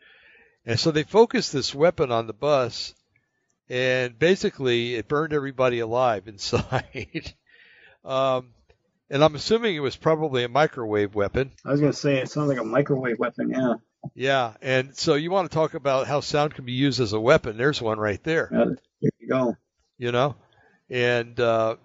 [0.66, 2.93] and so they focused this weapon on the bus,
[3.70, 7.34] and basically it burned everybody alive inside.
[8.05, 8.53] um,
[9.12, 11.51] and I'm assuming it was probably a microwave weapon.
[11.66, 13.51] I was going to say it sounds like a microwave weapon.
[13.51, 13.76] Yeah.
[14.16, 17.20] Yeah, and so you want to talk about how sound can be used as a
[17.20, 17.57] weapon?
[17.57, 18.49] There's one right there.
[18.51, 18.66] Yeah,
[19.01, 19.57] there you go.
[19.99, 20.36] You know,
[20.89, 21.76] and uh,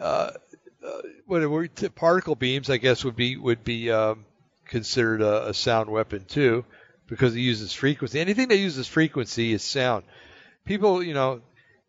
[0.00, 0.30] uh,
[0.82, 4.24] uh whatever particle beams, I guess would be would be um,
[4.64, 6.64] considered a, a sound weapon too,
[7.08, 8.20] because it uses frequency.
[8.20, 10.04] Anything that uses frequency is sound.
[10.64, 11.42] People, you know,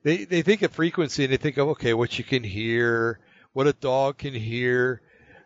[0.04, 3.20] they they think of frequency and they think of okay, what you can hear,
[3.56, 5.02] what a dog can hear,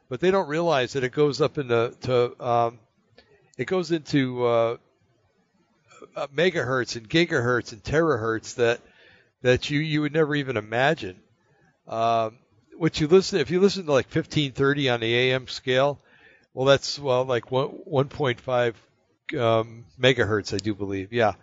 [0.10, 2.80] but they don't realize that it goes up into to um,
[3.56, 4.78] it goes into uh,
[6.16, 8.82] uh, megahertz and gigahertz and terahertz that
[9.44, 11.18] that you you would never even imagine.
[11.88, 12.40] Um,
[12.78, 16.00] what you listen if you listen to like 1530 on the AM scale,
[16.56, 18.74] well that's well like 1, 1.5
[19.40, 21.34] um, megahertz I do believe, yeah.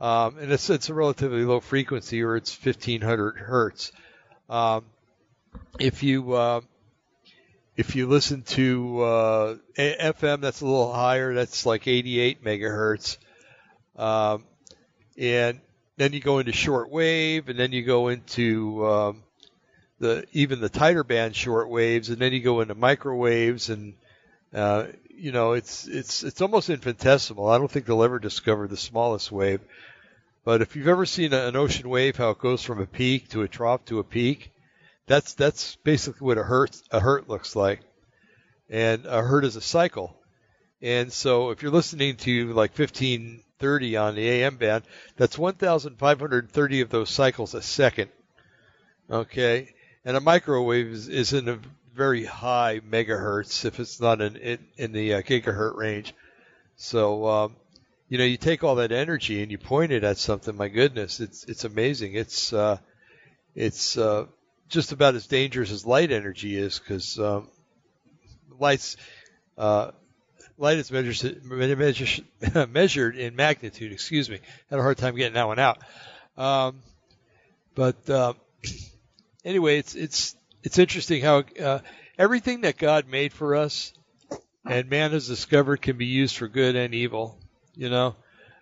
[0.00, 3.92] Um, and it's it's a relatively low frequency, or it's 1500 hertz.
[4.48, 4.86] Um,
[5.78, 6.60] if you uh,
[7.76, 11.34] if you listen to uh, FM, that's a little higher.
[11.34, 13.16] That's like 88 megahertz.
[13.96, 14.44] Um,
[15.16, 15.60] and
[15.96, 19.22] then you go into short wave, and then you go into um,
[19.98, 23.94] the even the tighter band short waves, and then you go into microwaves, and
[24.54, 27.48] uh, you know it's it's it's almost infinitesimal.
[27.48, 29.60] I don't think they'll ever discover the smallest wave.
[30.44, 33.42] But if you've ever seen an ocean wave, how it goes from a peak to
[33.42, 34.50] a trough to a peak,
[35.10, 37.80] that's that's basically what a hertz a hertz looks like,
[38.68, 40.16] and a hertz is a cycle.
[40.80, 44.84] And so if you're listening to like 1530 on the AM band,
[45.16, 48.08] that's 1,530 of those cycles a second.
[49.10, 51.58] Okay, and a microwave is, is in a
[51.92, 56.14] very high megahertz if it's not in in, in the uh, gigahertz range.
[56.76, 57.56] So um,
[58.08, 60.56] you know you take all that energy and you point it at something.
[60.56, 62.14] My goodness, it's it's amazing.
[62.14, 62.78] It's uh,
[63.56, 64.26] it's uh,
[64.70, 67.48] just about as dangerous as light energy is because um,
[68.58, 68.96] light's
[69.58, 69.90] uh,
[70.56, 71.42] light is measured
[72.70, 73.92] measured in magnitude.
[73.92, 74.38] Excuse me,
[74.70, 75.78] had a hard time getting that one out.
[76.38, 76.80] Um,
[77.74, 78.32] but uh,
[79.44, 81.80] anyway, it's it's it's interesting how uh,
[82.16, 83.92] everything that God made for us
[84.64, 87.38] and man has discovered can be used for good and evil.
[87.74, 88.16] You know,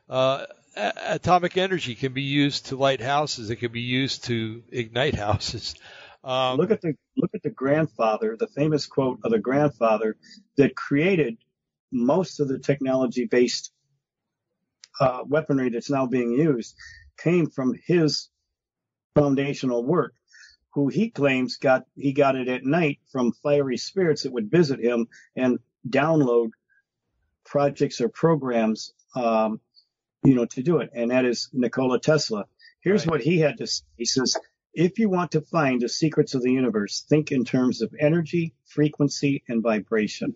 [0.08, 0.46] uh,
[0.76, 3.50] atomic energy can be used to light houses.
[3.50, 5.74] It can be used to ignite houses.
[6.24, 10.16] Um, look at the look at the grandfather, the famous quote of the grandfather
[10.56, 11.38] that created
[11.92, 13.72] most of the technology-based
[15.00, 16.74] uh, weaponry that's now being used
[17.18, 18.28] came from his
[19.14, 20.14] foundational work.
[20.74, 24.80] Who he claims got he got it at night from fiery spirits that would visit
[24.80, 25.58] him and
[25.88, 26.50] download
[27.46, 29.60] projects or programs, um,
[30.24, 30.90] you know, to do it.
[30.94, 32.46] And that is Nikola Tesla.
[32.80, 33.12] Here's right.
[33.12, 33.84] what he had to say.
[33.96, 34.36] He says,
[34.74, 38.54] if you want to find the secrets of the universe, think in terms of energy,
[38.64, 40.34] frequency, and vibration.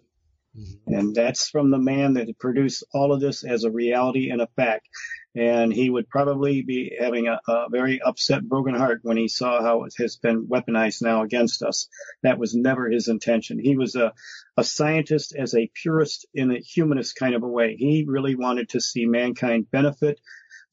[0.59, 0.95] Mm-hmm.
[0.95, 4.49] And that's from the man that produced all of this as a reality and a
[4.57, 4.89] fact.
[5.35, 9.63] And he would probably be having a, a, very upset, broken heart when he saw
[9.63, 11.89] how it has been weaponized now against us.
[12.23, 13.59] That was never his intention.
[13.59, 14.13] He was a,
[14.59, 17.77] a scientist as a purist in a humanist kind of a way.
[17.77, 20.21] He really wanted to see mankind benefit,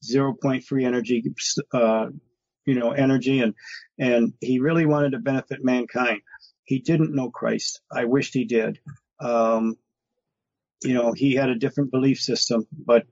[0.04, 1.24] zero point free energy,
[1.72, 2.08] uh,
[2.66, 3.54] you know, energy and,
[3.98, 6.20] and he really wanted to benefit mankind.
[6.64, 7.80] he didn't know Christ.
[7.90, 8.78] I wished he did.
[9.20, 9.76] Um,
[10.82, 13.06] you know, he had a different belief system, but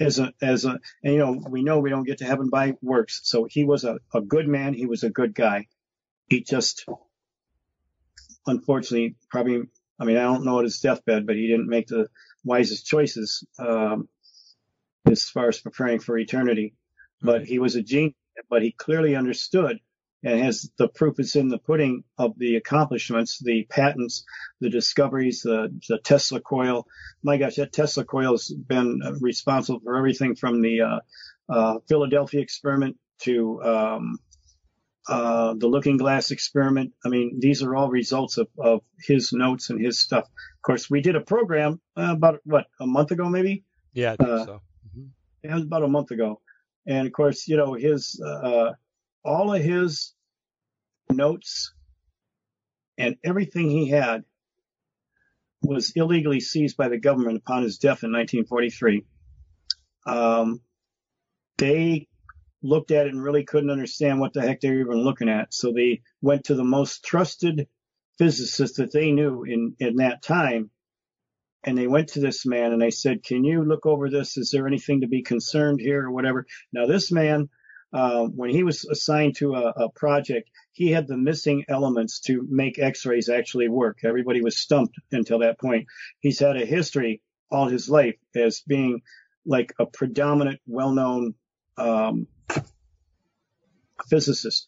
[0.00, 2.74] as a, as a, and you know, we know we don't get to heaven by
[2.82, 3.20] works.
[3.24, 4.74] So he was a, a good man.
[4.74, 5.66] He was a good guy.
[6.28, 6.86] He just,
[8.46, 9.62] unfortunately, probably,
[9.98, 12.08] I mean, I don't know at his deathbed, but he didn't make the
[12.44, 14.08] wisest choices, um,
[15.06, 16.74] as far as preparing for eternity.
[17.20, 18.14] But he was a genius,
[18.48, 19.80] but he clearly understood
[20.22, 24.24] and has the proof is in the pudding of the accomplishments, the patents,
[24.60, 26.86] the discoveries, the, the Tesla coil.
[27.22, 31.00] My gosh, that Tesla coil has been responsible for everything from the uh,
[31.48, 34.18] uh, Philadelphia experiment to um,
[35.08, 36.92] uh, the Looking Glass experiment.
[37.04, 40.24] I mean, these are all results of, of his notes and his stuff.
[40.24, 43.64] Of course, we did a program uh, about what a month ago, maybe.
[43.92, 44.62] Yeah, I think uh, so.
[44.88, 45.06] Mm-hmm.
[45.42, 46.40] It was about a month ago,
[46.86, 48.72] and of course, you know his uh,
[49.24, 50.14] all of his
[51.10, 51.72] notes
[52.98, 54.24] and everything he had
[55.62, 59.04] was illegally seized by the government upon his death in 1943.
[60.06, 60.60] Um,
[61.58, 62.08] they
[62.62, 65.52] looked at it and really couldn't understand what the heck they were even looking at.
[65.52, 67.68] So they went to the most trusted
[68.18, 70.70] physicist that they knew in, in that time.
[71.62, 74.38] And they went to this man and they said, can you look over this?
[74.38, 76.46] Is there anything to be concerned here or whatever?
[76.72, 77.50] Now this man
[77.92, 82.46] uh, when he was assigned to a, a, project, he had the missing elements to
[82.48, 83.98] make X-rays actually work.
[84.04, 85.86] Everybody was stumped until that point.
[86.20, 87.20] He's had a history
[87.50, 89.02] all his life as being
[89.44, 91.34] like a predominant, well-known
[91.76, 92.28] um,
[94.08, 94.66] physicist.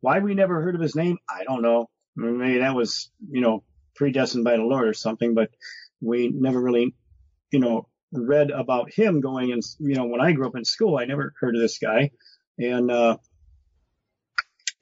[0.00, 1.88] Why we never heard of his name, I don't know.
[2.16, 3.62] Maybe that was, you know,
[3.94, 5.50] predestined by the Lord or something, but
[6.00, 6.94] we never really,
[7.52, 10.96] you know, read about him going and, you know, when I grew up in school,
[10.96, 12.10] I never heard of this guy.
[12.58, 13.16] And, uh,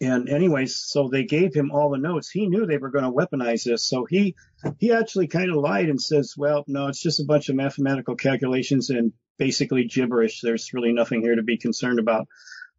[0.01, 2.29] and anyways, so they gave him all the notes.
[2.29, 3.89] He knew they were going to weaponize this.
[3.89, 4.35] So he,
[4.79, 8.17] he actually kind of lied and says, well, no, it's just a bunch of mathematical
[8.17, 10.41] calculations and basically gibberish.
[10.41, 12.27] There's really nothing here to be concerned about.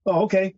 [0.06, 0.56] Oh, okay.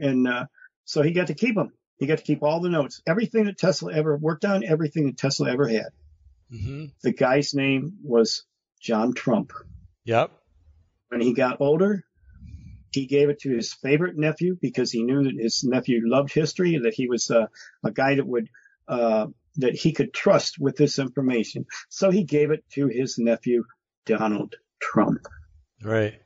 [0.00, 0.46] And, uh,
[0.84, 1.72] so he got to keep them.
[1.98, 5.18] He got to keep all the notes, everything that Tesla ever worked on, everything that
[5.18, 5.90] Tesla ever had.
[6.50, 6.86] Mm-hmm.
[7.02, 8.44] The guy's name was
[8.80, 9.52] John Trump.
[10.04, 10.32] Yep.
[11.08, 12.04] When he got older,
[12.90, 16.74] he gave it to his favorite nephew because he knew that his nephew loved history
[16.74, 17.46] and that he was uh,
[17.84, 18.48] a guy that would
[18.88, 19.26] uh,
[19.56, 21.66] that he could trust with this information.
[21.88, 23.64] So he gave it to his nephew
[24.06, 25.26] Donald Trump.
[25.82, 26.20] Right.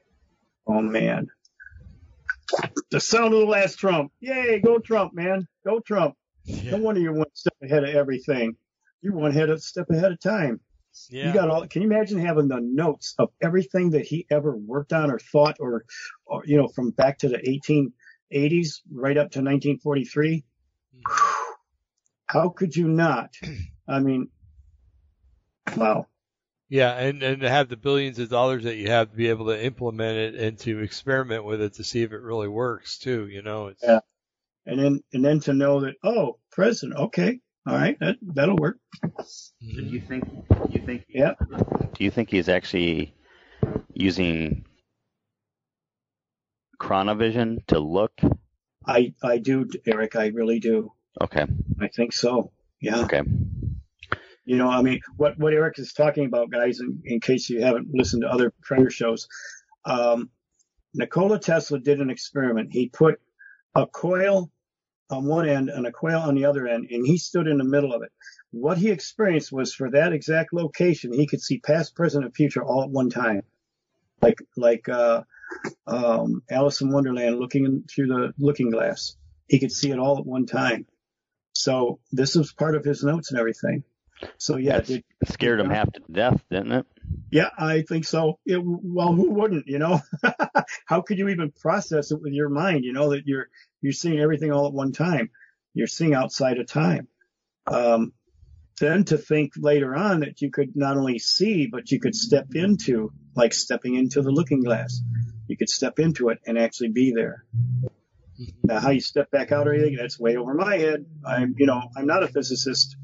[0.67, 1.29] Oh man.
[2.91, 4.12] The sound of the last Trump.
[4.21, 5.47] Yay, go Trump, man.
[5.67, 6.15] Go Trump.
[6.45, 6.73] Yeah.
[6.73, 8.57] No wonder you're one step ahead of everything.
[9.03, 10.61] You're one head step ahead of time.
[11.11, 11.29] Yeah.
[11.29, 11.67] You got all.
[11.67, 15.57] Can you imagine having the notes of everything that he ever worked on or thought,
[15.61, 15.85] or,
[16.27, 17.39] or you know, from back to the
[18.33, 20.45] 1880s right up to 1943?
[20.97, 21.53] Mm-hmm.
[22.27, 23.35] How could you not?
[23.89, 24.29] I mean,
[25.77, 26.07] wow.
[26.69, 29.47] Yeah, and and to have the billions of dollars that you have to be able
[29.47, 33.29] to implement it and to experiment with it to see if it really works too.
[33.29, 33.69] You know.
[33.69, 33.83] It's...
[33.83, 34.01] Yeah.
[34.67, 38.79] And then and then to know that oh, president, okay, all right, that that'll work.
[39.03, 40.25] Do you think?
[40.69, 41.05] You think?
[41.09, 41.33] Yeah.
[41.95, 43.15] Do you think he's actually
[43.93, 44.65] using
[46.81, 48.21] chronovision to look?
[48.87, 50.17] I I do, Eric.
[50.17, 50.93] I really do.
[51.23, 51.47] Okay.
[51.81, 52.53] I think so.
[52.81, 53.01] Yeah.
[53.05, 53.23] Okay.
[54.45, 57.62] You know, I mean, what what Eric is talking about, guys, in, in case you
[57.62, 59.27] haven't listened to other prayer shows,
[59.87, 60.29] um,
[60.93, 62.73] Nikola Tesla did an experiment.
[62.73, 63.21] He put
[63.75, 64.51] a coil
[65.11, 67.65] on one end and a quail on the other end, and he stood in the
[67.65, 68.11] middle of it.
[68.51, 72.65] What he experienced was for that exact location, he could see past, present, and future
[72.65, 73.43] all at one time,
[74.23, 75.23] like like uh,
[75.87, 79.17] um, Alice in Wonderland looking in, through the looking glass.
[79.49, 80.87] He could see it all at one time.
[81.53, 83.85] So this was part of his notes and everything.
[84.39, 86.87] So yeah, it, scared him half to death, didn't it?
[87.31, 88.39] Yeah, I think so.
[88.47, 89.66] It, well, who wouldn't?
[89.66, 90.01] You know,
[90.87, 92.85] how could you even process it with your mind?
[92.85, 93.49] You know that you're
[93.83, 95.31] you're seeing everything all at one time.
[95.75, 97.09] You're seeing outside of time.
[97.66, 98.12] Um,
[98.81, 102.47] then to think later on that you could not only see, but you could step
[102.55, 105.01] into, like stepping into the looking glass.
[105.47, 107.45] You could step into it and actually be there.
[108.64, 111.07] Now, how you step back out or anything, that's way over my head.
[111.25, 112.97] I'm, you know, I'm not a physicist.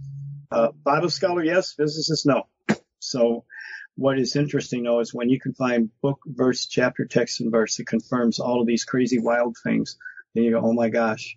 [0.51, 1.75] Uh, Bible scholar, yes.
[1.75, 2.47] Physicist, no.
[2.99, 3.45] So
[3.97, 7.77] what is interesting though is when you can find book, verse, chapter, text, and verse
[7.77, 9.97] that confirms all of these crazy, wild things.
[10.35, 11.37] Then you go, oh my gosh.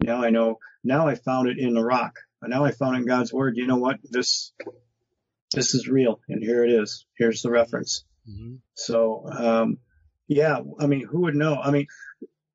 [0.00, 0.58] Now I know.
[0.82, 2.18] Now I found it in the rock.
[2.42, 3.56] Now I found it in God's word.
[3.56, 4.00] You know what?
[4.02, 4.52] This,
[5.52, 6.20] this is real.
[6.28, 7.06] And here it is.
[7.16, 8.04] Here's the reference.
[8.28, 8.56] Mm-hmm.
[8.74, 9.78] So, um,
[10.26, 11.56] yeah, I mean, who would know?
[11.56, 11.86] I mean,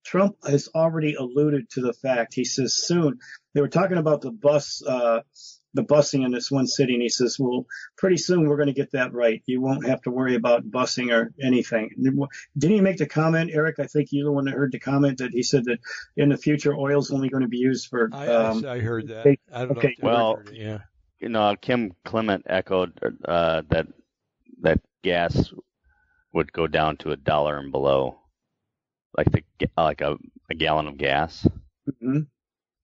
[0.04, 2.34] Trump has already alluded to the fact.
[2.34, 3.20] He says soon
[3.54, 5.22] they were talking about the bus, uh,
[5.74, 7.66] the busing in this one city, and he says, "Well,
[7.98, 9.42] pretty soon we're going to get that right.
[9.46, 11.92] You won't have to worry about busing or anything."
[12.58, 13.80] Didn't he make the comment, Eric?
[13.80, 15.80] I think you're the one that heard the comment that he said that
[16.18, 18.10] in the future oil is only going to be used for.
[18.12, 19.38] I, um, I, I heard that.
[19.54, 19.96] I don't okay.
[20.00, 20.08] know.
[20.08, 20.80] Well, it, yeah.
[21.20, 23.88] You know, Kim Clement echoed uh, that
[24.62, 25.54] that gas
[26.34, 28.20] would go down to a dollar and below,
[29.18, 29.44] like the
[29.78, 30.18] like a,
[30.50, 31.48] a gallon of gas.
[32.02, 32.28] mhm.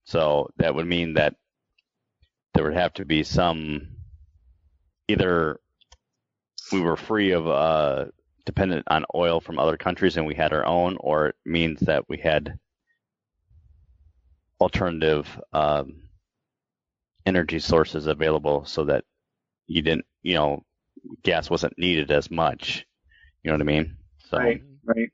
[0.03, 1.35] So that would mean that
[2.55, 3.89] there would have to be some
[5.07, 5.59] either
[6.71, 8.05] we were free of uh,
[8.45, 12.07] dependent on oil from other countries and we had our own, or it means that
[12.09, 12.57] we had
[14.59, 16.01] alternative um,
[17.25, 19.03] energy sources available so that
[19.67, 20.63] you didn't, you know,
[21.23, 22.85] gas wasn't needed as much.
[23.43, 23.97] You know what I mean?
[24.29, 24.61] So Right.
[24.85, 25.09] Right.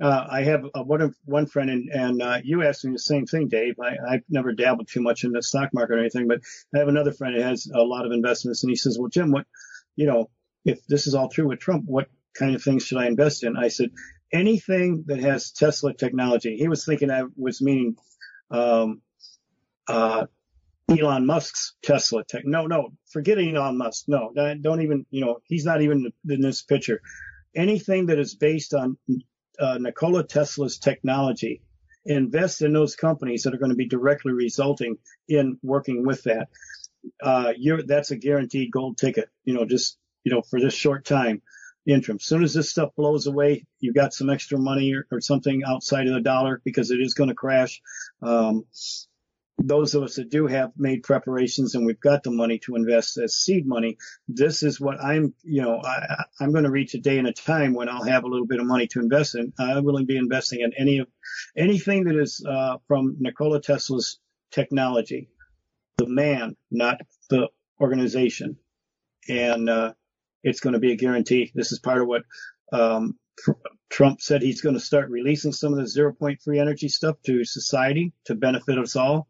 [0.00, 2.98] Uh, I have uh, one of one friend, and, and uh, you asked me the
[3.00, 3.74] same thing, Dave.
[3.82, 6.40] I, I've never dabbled too much in the stock market or anything, but
[6.74, 9.32] I have another friend that has a lot of investments, and he says, "Well, Jim,
[9.32, 9.46] what,
[9.96, 10.30] you know,
[10.64, 12.08] if this is all true with Trump, what
[12.38, 13.90] kind of things should I invest in?" I said,
[14.32, 17.96] "Anything that has Tesla technology." He was thinking I was meaning
[18.52, 19.02] um,
[19.88, 20.26] uh,
[20.88, 22.44] Elon Musk's Tesla tech.
[22.44, 24.04] No, no, forget Elon Musk.
[24.06, 25.06] No, don't even.
[25.10, 27.00] You know, he's not even in this picture
[27.54, 28.96] anything that is based on
[29.58, 31.62] uh, Nikola Tesla's technology,
[32.04, 34.96] invest in those companies that are going to be directly resulting
[35.28, 36.48] in working with that.
[37.22, 37.52] Uh,
[37.86, 39.28] that's a guaranteed gold ticket.
[39.44, 41.42] You know, just you know for this short time
[41.86, 42.20] interim.
[42.20, 46.06] Soon as this stuff blows away, you've got some extra money or, or something outside
[46.06, 47.80] of the dollar because it is going to crash.
[48.22, 48.64] Um,
[49.58, 53.18] those of us that do have made preparations and we've got the money to invest
[53.18, 53.98] as seed money,
[54.28, 57.32] this is what I'm, you know, I, I'm going to reach a day and a
[57.32, 59.52] time when I'll have a little bit of money to invest in.
[59.58, 61.08] I will be investing in any of
[61.56, 64.20] anything that is uh, from Nikola Tesla's
[64.52, 65.28] technology,
[65.96, 67.48] the man, not the
[67.80, 68.56] organization,
[69.28, 69.92] and uh,
[70.42, 71.50] it's going to be a guarantee.
[71.54, 72.22] This is part of what
[72.72, 73.18] um,
[73.90, 77.16] Trump said he's going to start releasing some of the zero point free energy stuff
[77.24, 79.28] to society to benefit us all,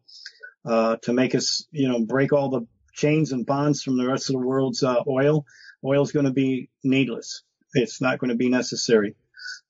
[0.69, 4.29] uh, to make us, you know, break all the chains and bonds from the rest
[4.29, 5.45] of the world's uh, oil.
[5.83, 7.41] Oil is going to be needless.
[7.73, 9.15] It's not going to be necessary.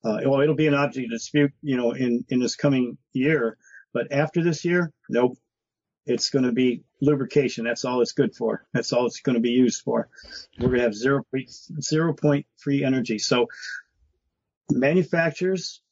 [0.04, 3.56] Uh, well, it'll be an object of dispute, you know, in, in this coming year.
[3.94, 5.38] But after this year, nope.
[6.06, 7.64] It's going to be lubrication.
[7.64, 8.64] That's all it's good for.
[8.72, 10.08] That's all it's going to be used for.
[10.58, 11.24] We're going to have zero,
[11.80, 12.14] zero
[12.66, 13.18] energy.
[13.18, 13.46] So
[14.70, 15.82] manufacturers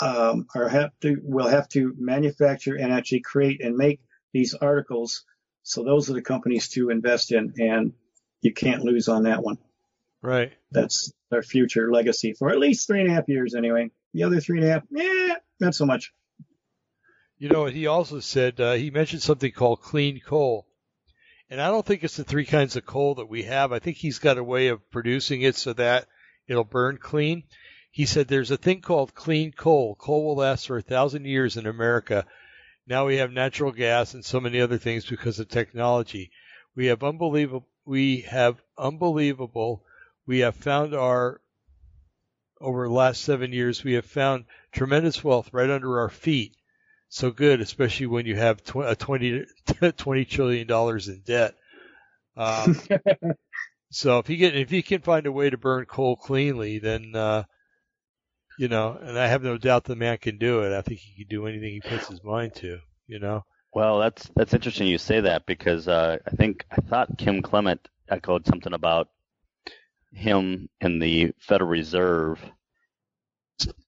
[0.00, 4.00] um, are have to will have to manufacture and actually create and make
[4.36, 5.24] these articles.
[5.62, 7.94] So those are the companies to invest in, and
[8.42, 9.56] you can't lose on that one.
[10.20, 10.52] Right.
[10.70, 13.90] That's our future legacy for at least three and a half years, anyway.
[14.12, 16.12] The other three and a half, yeah, not so much.
[17.38, 20.66] You know, he also said uh, he mentioned something called clean coal,
[21.48, 23.72] and I don't think it's the three kinds of coal that we have.
[23.72, 26.06] I think he's got a way of producing it so that
[26.46, 27.44] it'll burn clean.
[27.90, 29.94] He said there's a thing called clean coal.
[29.94, 32.26] Coal will last for a thousand years in America.
[32.86, 36.30] Now we have natural gas and so many other things because of technology.
[36.76, 37.66] We have unbelievable.
[37.84, 39.82] We have unbelievable.
[40.26, 41.40] We have found our
[42.60, 43.82] over the last seven years.
[43.82, 46.56] We have found tremendous wealth right under our feet.
[47.08, 49.44] So good, especially when you have tw- a 20,
[49.96, 51.54] 20 trillion dollars in debt.
[52.36, 52.76] Um,
[53.90, 57.14] so if you get if you can find a way to burn coal cleanly, then
[57.14, 57.44] uh,
[58.58, 60.72] you know, and I have no doubt the man can do it.
[60.76, 62.78] I think he can do anything he puts his mind to.
[63.06, 63.44] You know.
[63.74, 67.86] Well, that's that's interesting you say that because uh, I think I thought Kim Clement
[68.08, 69.08] echoed something about
[70.12, 72.40] him and the Federal Reserve,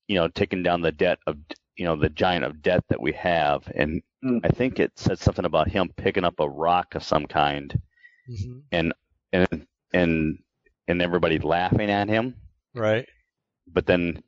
[0.07, 1.37] you know, taking down the debt of
[1.77, 4.41] you know the giant of debt that we have, and Mm.
[4.43, 7.81] I think it said something about him picking up a rock of some kind,
[8.29, 8.59] Mm-hmm.
[8.73, 8.93] and
[9.33, 10.39] and and
[10.89, 12.35] and everybody laughing at him.
[12.75, 13.07] Right.
[13.73, 14.21] But then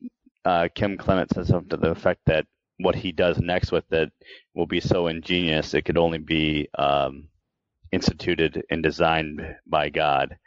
[0.44, 2.46] uh, Kim Clement says something to the effect that
[2.78, 4.10] what he does next with it
[4.54, 7.28] will be so ingenious it could only be um,
[7.92, 10.38] instituted and designed by God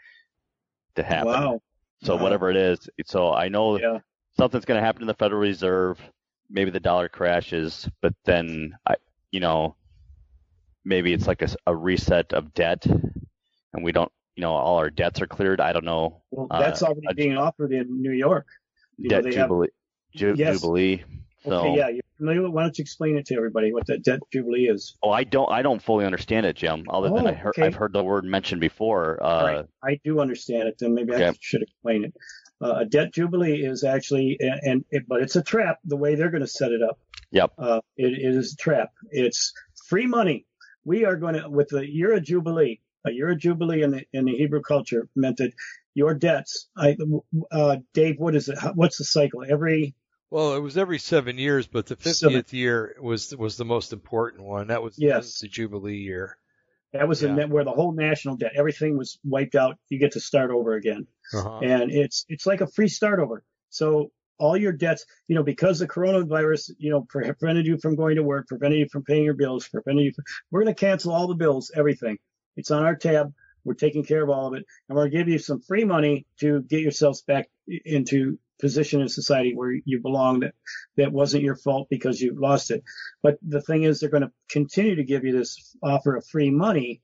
[0.95, 1.27] to happen.
[1.27, 1.61] Wow.
[2.01, 2.23] So Wow.
[2.23, 3.99] whatever it is, so I know Yeah.
[4.37, 5.99] something's going to happen to the Federal Reserve.
[6.49, 8.95] Maybe the dollar crashes, but then I,
[9.31, 9.75] you know,
[10.85, 15.21] maybe it's like a reset of debt, and we don't, you know, all our debts
[15.21, 15.61] are cleared.
[15.61, 16.23] I don't know.
[16.31, 18.47] Well, Uh, that's already a- being offered in New York.
[18.97, 19.69] You know, debt have- jubilee,
[20.15, 20.61] ju- Yes.
[20.61, 21.03] jubilee.
[21.45, 22.51] So Okay, yeah, you're familiar with?
[22.51, 24.95] Why don't you explain it to everybody what that debt jubilee is?
[25.03, 25.51] Oh, I don't.
[25.51, 26.85] I don't fully understand it, Jim.
[26.89, 27.63] Other than Oh, I heard, okay.
[27.63, 29.21] I've heard the word mentioned before.
[29.21, 29.65] Uh, right.
[29.83, 30.75] I do understand it.
[30.79, 32.13] Then maybe I should explain it.
[32.61, 35.79] Uh, a debt jubilee is actually, and, and it, but it's a trap.
[35.83, 36.97] The way they're going to set it up,
[37.31, 37.51] Yep.
[37.57, 38.91] uh, it, it is a trap.
[39.11, 39.51] It's
[39.89, 40.45] free money.
[40.85, 44.03] We are going to, with the year of jubilee, a year of jubilee in the
[44.13, 45.51] in the Hebrew culture meant that
[45.93, 46.69] your debts.
[46.77, 46.95] I,
[47.51, 48.57] uh, Dave, what is it?
[48.75, 49.43] What's the cycle?
[49.45, 49.93] Every
[50.33, 54.43] Well, it was every seven years, but the 50th year was was the most important
[54.43, 54.67] one.
[54.69, 55.23] That was, that Yes.
[55.25, 56.37] was the Jubilee year.
[56.91, 57.45] that was Yeah.
[57.45, 59.77] where the whole national debt, everything was wiped out.
[59.89, 61.05] You get to start over again.
[61.35, 61.59] Uh-huh.
[61.59, 63.43] and it's it's like a free start over.
[63.69, 68.15] So all your debts, you know, because the coronavirus, you know, prevented you from going
[68.15, 70.13] to work, prevented you from paying your bills, prevented you.
[70.13, 72.17] From, we're going to cancel all the bills, everything.
[72.55, 73.33] It's on our tab.
[73.63, 75.85] We're taking care of all of it, and we're going to give you some free
[75.85, 80.41] money to get yourselves back into position in society where you belong.
[80.41, 80.53] That
[80.97, 82.83] that wasn't your fault because you lost it.
[83.21, 86.51] But the thing is, they're going to continue to give you this offer of free
[86.51, 87.01] money,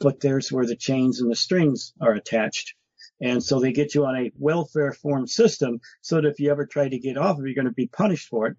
[0.00, 2.74] but there's where the chains and the strings are attached.
[3.20, 6.66] And so they get you on a welfare form system so that if you ever
[6.66, 8.56] try to get off of it, you're going to be punished for it.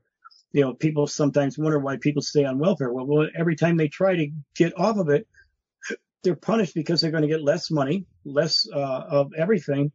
[0.54, 2.94] You know, people sometimes wonder why people stay on welfare.
[2.94, 5.28] Well, well, every time they try to get off of it,
[6.24, 9.92] they're punished because they're going to get less money, less uh, of everything.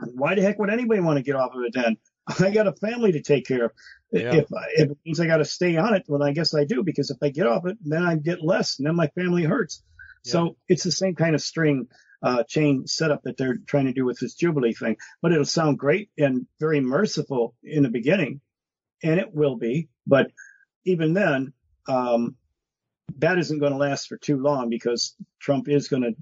[0.00, 1.96] Why the heck would anybody want to get off of it then?
[2.40, 3.72] I got a family to take care of.
[4.12, 4.34] Yeah.
[4.34, 6.82] If, if it means I got to stay on it, well, I guess I do
[6.82, 9.82] because if I get off it, then I get less, and then my family hurts.
[10.26, 11.88] So it's the same kind of string
[12.22, 14.96] uh, chain setup that they're trying to do with this Jubilee thing.
[15.20, 18.40] But it'll sound great and very merciful in the beginning,
[19.02, 19.90] and it will be.
[20.06, 20.30] But
[20.86, 21.52] even then,
[21.86, 22.36] um,
[23.18, 26.14] that isn't going to last for too long because Trump is going to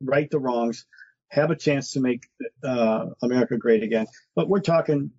[0.00, 0.86] right the wrongs,
[1.28, 2.28] have a chance to make
[2.62, 4.06] uh, America great again.
[4.36, 5.12] But we're talking,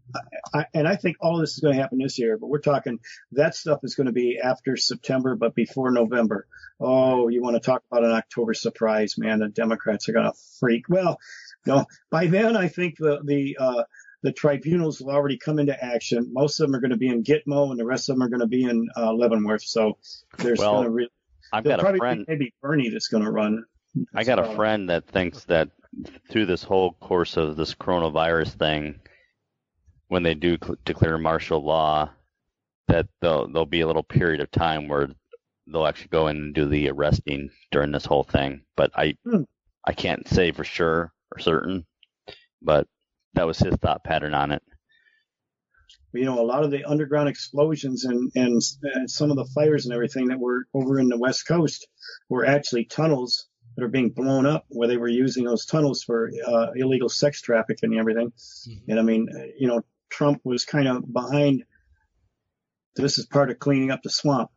[0.54, 2.38] I, and I think all this is going to happen this year.
[2.38, 3.00] But we're talking
[3.32, 6.46] that stuff is going to be after September, but before November.
[6.80, 9.40] Oh, you want to talk about an October surprise, man?
[9.40, 10.88] The Democrats are going to freak.
[10.88, 11.18] Well,
[11.66, 13.84] no, by then I think the the uh,
[14.24, 16.30] the tribunals will already come into action.
[16.32, 18.30] Most of them are going to be in Gitmo, and the rest of them are
[18.30, 19.64] going to be in uh, Leavenworth.
[19.64, 19.98] So
[20.40, 21.10] there's Well, going to re-
[21.52, 22.26] I've got a friend.
[22.26, 23.64] be maybe Bernie that's going to run.
[24.16, 25.70] I got a friend that thinks that
[26.32, 29.00] through this whole course of this coronavirus thing,
[30.08, 32.10] when they do cl- declare martial law,
[32.88, 35.10] that there'll, there'll be a little period of time where
[35.68, 38.64] they'll actually go in and do the arresting during this whole thing.
[38.76, 39.44] But I, Hmm.
[39.86, 41.86] I can't say for sure or certain,
[42.62, 42.88] but
[43.34, 44.62] that was his thought pattern on it.
[46.14, 49.86] you know, a lot of the underground explosions and, and, and some of the fires
[49.86, 51.88] and everything that were over in the West Coast
[52.30, 56.30] were actually tunnels that are being blown up where they were using those tunnels for
[56.48, 58.32] uh, illegal sex trafficking and everything.
[58.88, 59.82] And I mean, uh, you know,
[60.12, 61.64] Trump was kind of behind.
[62.96, 64.52] This is part of cleaning up the swamp.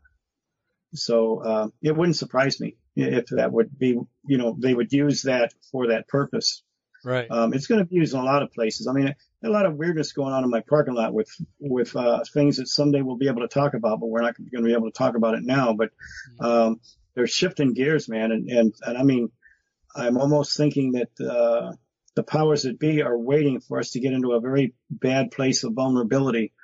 [0.92, 5.22] So uh, it wouldn't surprise me if that would be, you know, they would use
[5.22, 6.62] that for that purpose.
[7.06, 7.30] Right.
[7.30, 8.88] Um, it's going to be used in a lot of places.
[8.88, 11.30] I mean, a lot of weirdness going on in my parking lot with
[11.60, 14.64] with uh, things that someday we'll be able to talk about, but we're not going
[14.64, 15.72] to be able to talk about it now.
[15.72, 15.90] But
[16.40, 16.80] um,
[17.14, 19.30] they're shifting gears, man, and and and I mean,
[19.94, 21.76] I'm almost thinking that uh,
[22.16, 25.62] the powers that be are waiting for us to get into a very bad place
[25.62, 26.54] of vulnerability.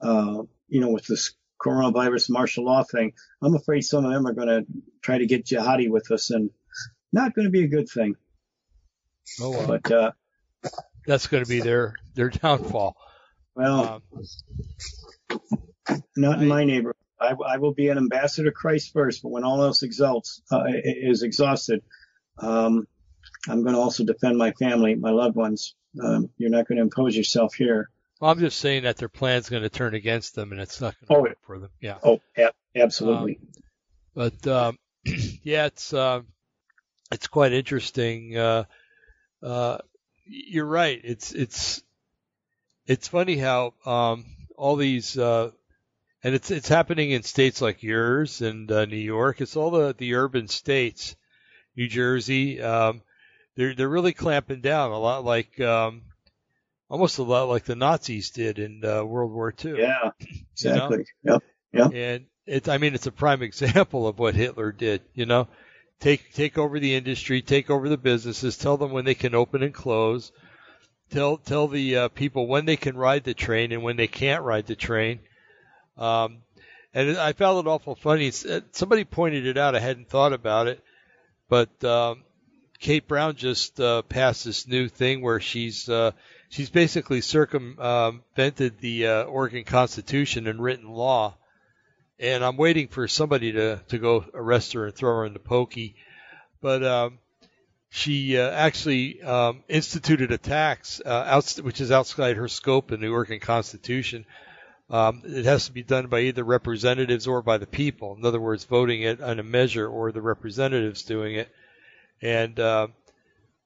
[0.00, 4.34] Uh, you know, with this coronavirus martial law thing, I'm afraid some of them are
[4.34, 4.66] going to
[5.02, 6.50] try to get jihadi with us, and
[7.12, 8.14] not going to be a good thing.
[9.40, 9.66] Oh, well.
[9.66, 10.10] But uh,
[11.06, 12.96] That's going to be their their downfall.
[13.54, 14.02] well.
[15.30, 15.42] Um,
[16.16, 16.96] Not in I- my neighborhood.
[17.22, 20.64] I, I will be an ambassador to Christ first, but when all else exalts, uh,
[20.66, 21.82] is exhausted,
[22.38, 22.88] um,
[23.46, 25.74] I'm going to also defend my family, my loved ones.
[26.02, 27.90] Um, you're not going to impose yourself here.
[28.20, 30.94] well, I'm just saying that their plan's going to turn against them, and it's not
[30.98, 31.68] going to Oh, work for them.
[31.78, 31.98] Yeah.
[32.02, 33.38] Oh, a- absolutely.
[34.14, 34.78] But um,
[35.42, 36.22] yeah, it's uh,
[37.12, 38.34] it's quite interesting.
[38.34, 38.64] Uh,
[39.42, 39.78] uh,
[40.26, 41.00] you're right.
[41.02, 41.82] It's it's
[42.86, 44.24] it's funny how um,
[44.56, 45.50] all these uh,
[46.22, 49.40] and it's it's happening in states like yours and uh, New York.
[49.40, 51.16] It's all the the urban states,
[51.76, 52.60] New Jersey.
[52.60, 53.02] Um,
[53.56, 56.02] they're they're really clamping down a lot like um,
[56.88, 59.78] almost a lot like the Nazis did in uh, World War II.
[59.78, 60.88] yeah, you know?
[60.88, 61.04] exactly.
[61.72, 61.94] Yep.
[61.94, 65.02] And it's, I mean, it's a prime example of what Hitler did.
[65.14, 65.48] You know,
[66.00, 69.62] take take over the industry, take over the businesses, tell them when they can open
[69.62, 70.32] and close,
[71.10, 74.42] tell tell the uh, people when they can ride the train and when they can't
[74.42, 75.20] ride the train.
[75.96, 76.38] Um,
[76.92, 78.28] and I found it awful funny.
[78.28, 79.76] Uh, somebody pointed it out.
[79.76, 80.82] I hadn't thought about it,
[81.48, 82.24] but um,
[82.80, 86.12] Kate Brown just uh, passed this new thing where she's uh,
[86.48, 91.36] she's basically circumvented the uh, Oregon Constitution and written law,
[92.20, 95.40] and I'm waiting for somebody to to go arrest her and throw her in the
[95.40, 95.96] pokey,
[96.60, 96.84] but.
[96.84, 97.18] Um,
[97.92, 103.08] she uh, actually um, instituted a tax, uh, which is outside her scope in the
[103.08, 104.24] Oregon Constitution.
[104.90, 108.16] Um, it has to be done by either representatives or by the people.
[108.16, 111.48] In other words, voting it on a measure or the representatives doing it.
[112.22, 112.88] And uh,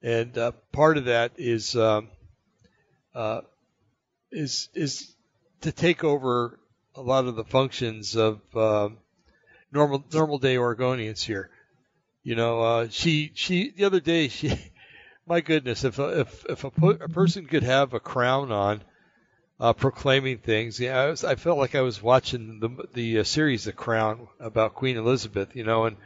[0.02, 2.08] and uh, part of that is um,
[3.14, 3.40] uh,
[4.30, 5.14] is is
[5.62, 6.58] to take over
[6.94, 8.98] a lot of the functions of um,
[9.72, 11.50] normal normal day Oregonians here.
[12.22, 14.58] You know, uh, she she the other day she,
[15.26, 18.82] my goodness, if a, if if a, a person could have a crown on,
[19.60, 23.24] uh, proclaiming things, yeah, I was I felt like I was watching the the uh,
[23.24, 25.54] series The Crown about Queen Elizabeth.
[25.54, 25.96] You know, and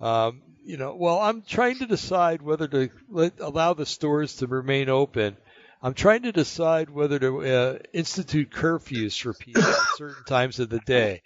[0.00, 4.46] um, you know, well, I'm trying to decide whether to let, allow the stores to
[4.46, 5.36] remain open.
[5.84, 10.68] I'm trying to decide whether to uh, institute curfews for people at certain times of
[10.70, 11.22] the day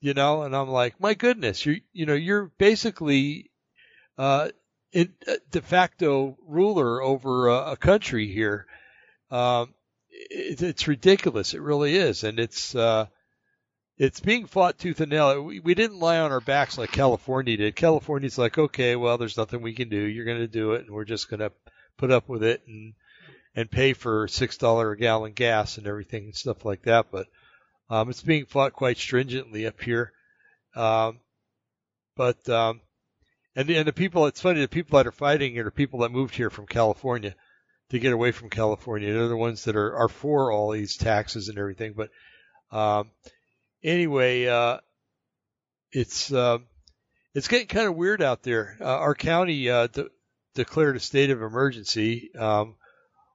[0.00, 3.50] you know, and I'm like, my goodness, you you know, you're basically
[4.16, 4.50] uh,
[4.92, 8.66] in, uh, de facto ruler over a, a country here.
[9.30, 9.74] Um,
[10.10, 11.54] it, it's ridiculous.
[11.54, 13.06] It really is, and it's uh,
[13.96, 15.42] it's being fought tooth and nail.
[15.42, 17.76] We, we didn't lie on our backs like California did.
[17.76, 19.98] California's like, okay, well, there's nothing we can do.
[19.98, 21.52] You're going to do it, and we're just going to
[21.96, 22.94] put up with it and
[23.58, 27.06] and pay for six dollar a gallon gas and everything and stuff like that.
[27.10, 27.26] But
[27.90, 30.12] um, it's being fought quite stringently up here.
[30.76, 31.18] Um,
[32.16, 32.80] but um,
[33.56, 36.00] and the, and the people, it's funny, the people that are fighting it are people
[36.00, 37.34] that moved here from California
[37.90, 39.12] to get away from California.
[39.12, 41.94] They're the ones that are, are for all these taxes and everything.
[41.96, 42.10] But
[42.70, 43.10] um,
[43.82, 44.78] anyway, uh,
[45.90, 46.58] it's uh,
[47.34, 48.76] it's getting kind of weird out there.
[48.80, 50.10] Uh, our county uh, de-
[50.54, 52.30] declared a state of emergency.
[52.38, 52.76] Um,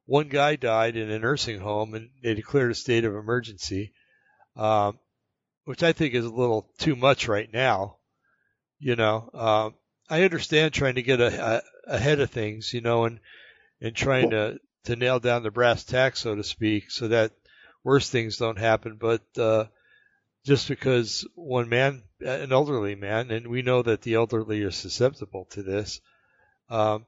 [0.05, 3.93] one guy died in a nursing home, and they declared a state of emergency
[4.55, 4.99] um,
[5.65, 7.97] which I think is a little too much right now.
[8.79, 9.75] You know, um,
[10.09, 13.19] I understand trying to get a, a, ahead of things, you know, and
[13.81, 17.31] and trying to to nail down the brass tack, so to speak, so that
[17.83, 18.97] worse things don't happen.
[18.99, 19.65] But uh,
[20.45, 25.45] just because one man, an elderly man, and we know that the elderly are susceptible
[25.51, 26.01] to this,
[26.69, 27.05] um,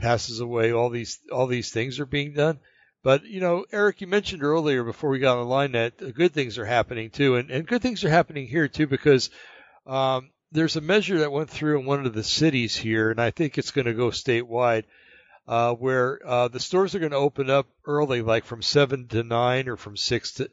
[0.00, 2.58] passes away, all these all these things are being done.
[3.02, 6.66] But you know, Eric, you mentioned earlier before we got online that good things are
[6.66, 9.30] happening too, and, and good things are happening here too because
[9.86, 13.30] um, there's a measure that went through in one of the cities here, and I
[13.30, 14.84] think it's going to go statewide,
[15.48, 19.22] uh, where uh, the stores are going to open up early, like from seven to
[19.22, 20.50] nine or from six to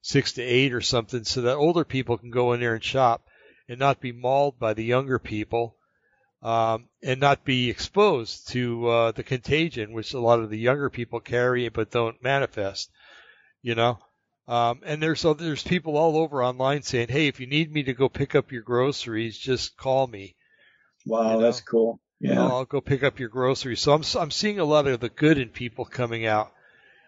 [0.00, 3.26] six to eight or something, so that older people can go in there and shop
[3.68, 5.76] and not be mauled by the younger people
[6.42, 10.90] um, and not be exposed to uh, the contagion, which a lot of the younger
[10.90, 12.90] people carry but don't manifest.
[13.62, 13.98] You know,
[14.48, 17.94] um, and there's there's people all over online saying, "Hey, if you need me to
[17.94, 20.34] go pick up your groceries, just call me."
[21.06, 21.40] Wow, you know?
[21.40, 22.00] that's cool.
[22.18, 23.80] Yeah, I'll go pick up your groceries.
[23.80, 26.52] So I'm I'm seeing a lot of the good in people coming out,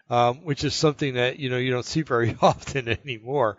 [0.09, 3.57] um, which is something that you know you don't see very often anymore.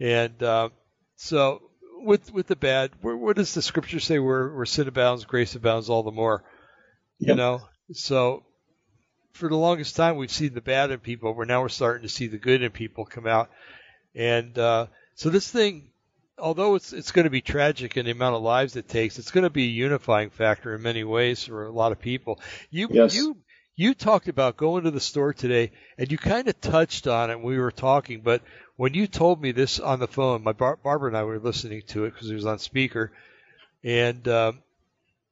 [0.00, 0.70] And uh,
[1.16, 1.62] so
[2.04, 4.18] with with the bad, what does the scripture say?
[4.18, 6.44] Where where sin abounds, grace abounds all the more.
[7.18, 7.28] Yep.
[7.28, 7.60] You know,
[7.92, 8.44] so
[9.32, 12.08] for the longest time we've seen the bad in people, but now we're starting to
[12.08, 13.50] see the good in people come out.
[14.14, 15.90] And uh, so this thing,
[16.38, 19.30] although it's it's going to be tragic in the amount of lives it takes, it's
[19.30, 22.40] going to be a unifying factor in many ways for a lot of people.
[22.70, 23.14] You yes.
[23.14, 23.36] you
[23.76, 27.36] you talked about going to the store today, and you kind of touched on it
[27.36, 28.42] when we were talking, but
[28.76, 31.82] when you told me this on the phone, my bar- Barbara and I were listening
[31.88, 33.12] to it because it was on speaker,
[33.82, 34.62] and um,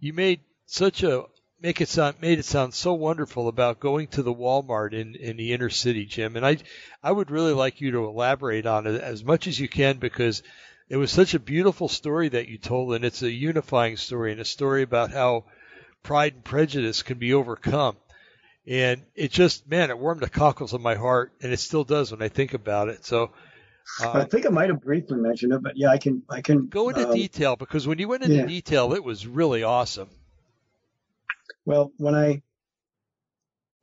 [0.00, 1.24] you made such a
[1.60, 5.36] make it sound made it sound so wonderful about going to the Walmart in in
[5.36, 6.36] the inner city, Jim.
[6.36, 6.58] And I
[7.02, 10.42] I would really like you to elaborate on it as much as you can because
[10.88, 14.40] it was such a beautiful story that you told, and it's a unifying story and
[14.40, 15.44] a story about how
[16.02, 17.96] pride and prejudice can be overcome.
[18.66, 22.12] And it just, man, it warmed the cockles of my heart, and it still does
[22.12, 23.04] when I think about it.
[23.04, 23.32] So,
[24.00, 26.68] uh, I think I might have briefly mentioned it, but yeah, I can, I can
[26.68, 28.46] go into um, detail because when you went into yeah.
[28.46, 30.08] detail, it was really awesome.
[31.64, 32.42] Well, when I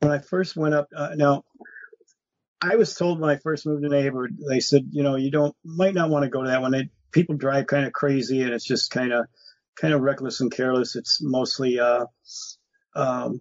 [0.00, 1.44] when I first went up, uh, now
[2.60, 5.54] I was told when I first moved to neighborhood, they said, you know, you don't
[5.64, 6.72] might not want to go to that one.
[6.72, 9.26] They, people drive kind of crazy, and it's just kind of
[9.76, 10.96] kind of reckless and careless.
[10.96, 12.06] It's mostly uh,
[12.94, 13.40] um,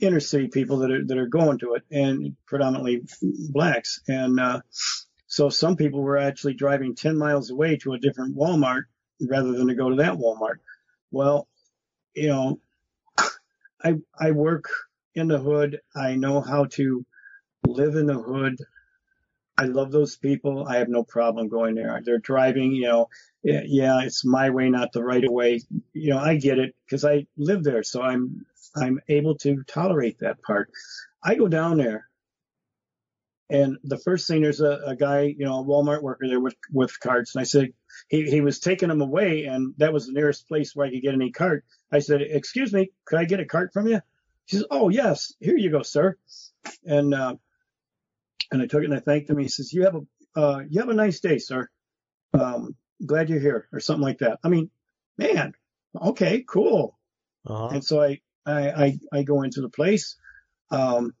[0.00, 3.02] inner city people that are that are going to it, and predominantly
[3.50, 4.00] blacks.
[4.08, 4.60] And uh,
[5.26, 8.84] so some people were actually driving 10 miles away to a different Walmart
[9.20, 10.58] rather than to go to that Walmart.
[11.10, 11.48] Well,
[12.14, 12.60] you know,
[13.84, 14.64] I I work
[15.14, 15.80] in the hood.
[15.94, 17.04] I know how to
[17.66, 18.58] live in the hood.
[19.58, 20.66] I love those people.
[20.66, 22.00] I have no problem going there.
[22.02, 23.08] They're driving, you know,
[23.42, 25.60] yeah, it's my way, not the right way.
[25.92, 30.18] You know, I get it because I live there, so I'm I'm able to tolerate
[30.20, 30.70] that part.
[31.22, 32.08] I go down there,
[33.50, 36.56] and the first thing there's a, a guy, you know, a Walmart worker there with
[36.72, 37.72] with carts, and I said
[38.08, 41.02] he he was taking them away, and that was the nearest place where I could
[41.02, 41.64] get any cart.
[41.90, 44.00] I said, "Excuse me, could I get a cart from you?"
[44.46, 46.16] He says, "Oh yes, here you go, sir."
[46.84, 47.36] And uh,
[48.52, 49.38] and I took it and I thanked him.
[49.38, 51.68] He says, "You have a uh, you have a nice day, sir.
[52.32, 54.38] Um, glad you're here," or something like that.
[54.44, 54.70] I mean,
[55.18, 55.54] man,
[56.00, 56.98] okay, cool.
[57.46, 57.68] Uh-huh.
[57.68, 58.20] And so I,
[58.50, 60.16] I I I go into the place.
[60.70, 61.14] Um,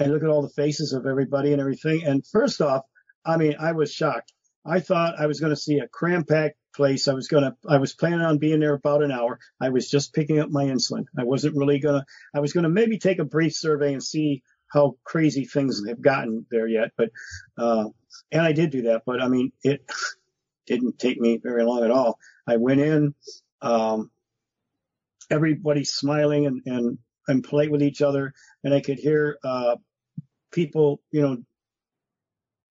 [0.00, 2.04] I look at all the faces of everybody and everything.
[2.04, 2.84] And first off,
[3.24, 4.32] I mean, I was shocked.
[4.64, 7.08] I thought I was going to see a cram packed place.
[7.08, 9.38] I was going to, I was planning on being there about an hour.
[9.60, 11.04] I was just picking up my insulin.
[11.18, 14.02] I wasn't really going to, I was going to maybe take a brief survey and
[14.02, 16.90] see how crazy things have gotten there yet.
[16.96, 17.10] But,
[17.58, 17.86] uh,
[18.30, 19.84] and I did do that, but I mean, it
[20.66, 22.18] didn't take me very long at all.
[22.46, 23.14] I went in,
[23.62, 24.10] um,
[25.30, 26.98] everybody's smiling and, and,
[27.28, 28.32] and polite with each other.
[28.64, 29.76] And I could hear, uh,
[30.52, 31.38] people, you know,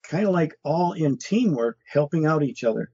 [0.09, 2.91] kind of like all in teamwork, helping out each other.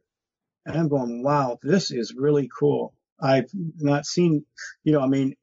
[0.66, 2.94] And I'm going, wow, this is really cool.
[3.20, 4.46] I've not seen,
[4.84, 5.36] you know, I mean,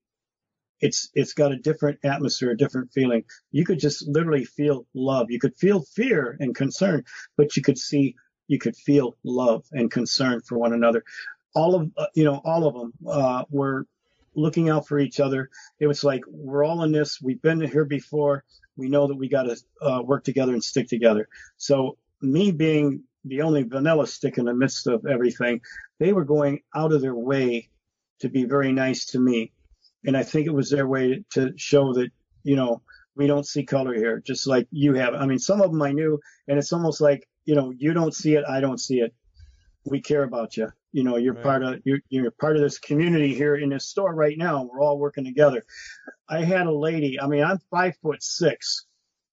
[0.80, 3.22] it's it's got a different atmosphere, a different feeling.
[3.52, 5.30] You could just literally feel love.
[5.30, 7.04] You could feel fear and concern,
[7.36, 8.16] but you could see,
[8.48, 11.04] you could feel love and concern for one another.
[11.54, 13.86] All of, uh, you know, all of them uh, were
[14.34, 15.50] looking out for each other.
[15.78, 17.20] It was like we're all in this.
[17.20, 18.44] We've been here before.
[18.76, 21.28] We know that we got to uh, work together and stick together.
[21.56, 25.60] So me being the only vanilla stick in the midst of everything,
[25.98, 27.68] they were going out of their way
[28.20, 29.52] to be very nice to me
[30.04, 32.10] and I think it was their way to show that,
[32.42, 32.82] you know,
[33.14, 35.14] we don't see color here, just like you have.
[35.14, 36.18] I mean, some of them I knew,
[36.48, 39.14] and it's almost like, you know, you don't see it, I don't see it.
[39.84, 40.72] We care about you.
[40.92, 41.42] You know, you're right.
[41.42, 44.62] part of you're, you're part of this community here in this store right now.
[44.64, 45.64] We're all working together.
[46.28, 47.20] I had a lady.
[47.20, 48.86] I mean, I'm five foot six.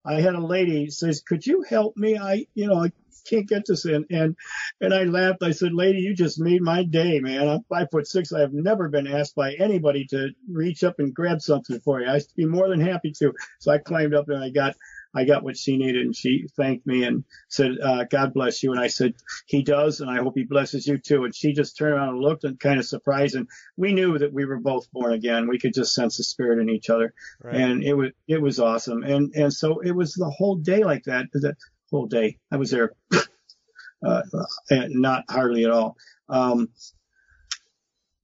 [0.06, 2.18] I had a lady says, "Could you help me?
[2.18, 2.92] I, you know, I
[3.30, 4.06] can't get this in.
[4.10, 4.36] And
[4.82, 5.44] and I laughed.
[5.44, 7.48] I said, "Lady, you just made my day, man.
[7.48, 8.34] I'm five foot six.
[8.34, 12.08] I have never been asked by anybody to reach up and grab something for you.
[12.08, 14.76] I'd be more than happy to." So I climbed up and I got
[15.16, 18.72] I got what she needed, and she thanked me and said, uh, "God bless you."
[18.72, 19.16] And I said,
[19.48, 22.20] "He does, and I hope He blesses you too." And she just turned around and
[22.20, 25.48] looked and kind of surprised, and we knew that we were both born again.
[25.48, 27.14] We could just sense the Spirit in each other,
[27.44, 27.56] right.
[27.56, 29.04] and it was it was awesome.
[29.04, 31.26] And and so it was the whole day like that.
[31.34, 31.56] The
[31.90, 32.94] whole day I was there,
[34.06, 34.22] uh,
[34.70, 35.96] not hardly at all.
[36.28, 36.70] Um,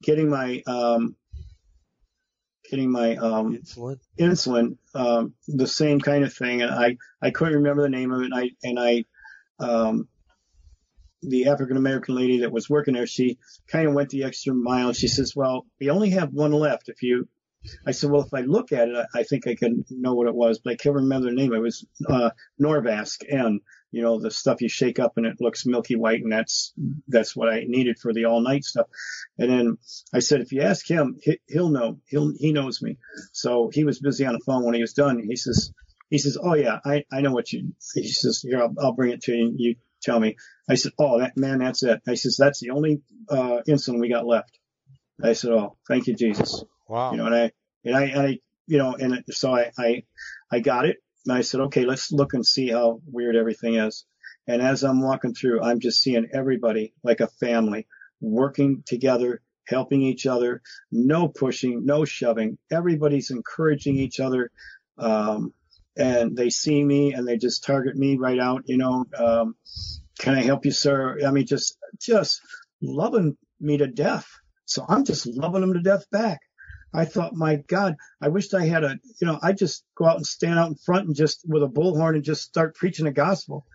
[0.04, 1.16] getting my um,
[2.76, 6.62] getting my um, insulin, insulin um, the same kind of thing.
[6.62, 8.26] And I, I couldn't remember the name of it.
[8.26, 9.06] And I, and I,
[9.60, 10.08] um,
[11.22, 13.40] the African American lady that was working there, she
[13.72, 14.92] kind of went the extra mile.
[14.92, 16.90] She says, well, we only have one left.
[16.90, 17.30] If you,
[17.88, 20.28] I said, well, if I look at it, I, I think I can know what
[20.28, 21.54] it was, but I can't remember the name.
[21.54, 22.32] It was, uh,
[22.62, 23.62] Norvasc and
[23.96, 26.74] you know, the stuff you shake up and it looks milky white, and that's
[27.08, 28.88] that's what I needed for the all night stuff.
[29.38, 29.78] And then
[30.14, 31.18] I said, if you ask him,
[31.48, 32.02] he'll know.
[32.08, 32.98] He'll he knows me.
[33.32, 35.24] So he was busy on the phone when he was done.
[35.26, 35.72] He says,
[36.10, 37.74] he says, oh yeah, I I know what you.
[37.94, 39.54] He says, here I'll, I'll bring it to you.
[39.56, 40.36] You tell me.
[40.70, 42.02] I said, oh that man, that's it.
[42.06, 44.60] I says, that's the only uh, insulin we got left.
[45.24, 46.66] I said, oh, thank you, Jesus.
[46.90, 47.12] Wow.
[47.12, 47.52] You know, and I
[47.86, 50.04] and I, and I you know, and so I I
[50.52, 54.06] I got it and I said, okay, let's look and see how weird everything is.
[54.48, 57.88] And as I'm walking through, I'm just seeing everybody like a family
[58.22, 60.62] working together, helping each other,
[60.92, 62.58] no pushing, no shoving.
[62.72, 64.52] Everybody's encouraging each other.
[64.98, 65.54] Um,
[65.98, 69.56] and they see me and they just target me right out, you know, um,
[70.20, 71.20] can I help you, sir?
[71.26, 72.42] I mean, just, just
[72.82, 74.28] loving me to death.
[74.66, 76.40] So I'm just loving them to death back.
[76.96, 80.18] I thought, my God, I wished I had a, you know, I just go out
[80.18, 83.12] and stand out in front and just with a bullhorn and just start preaching the
[83.12, 83.66] gospel.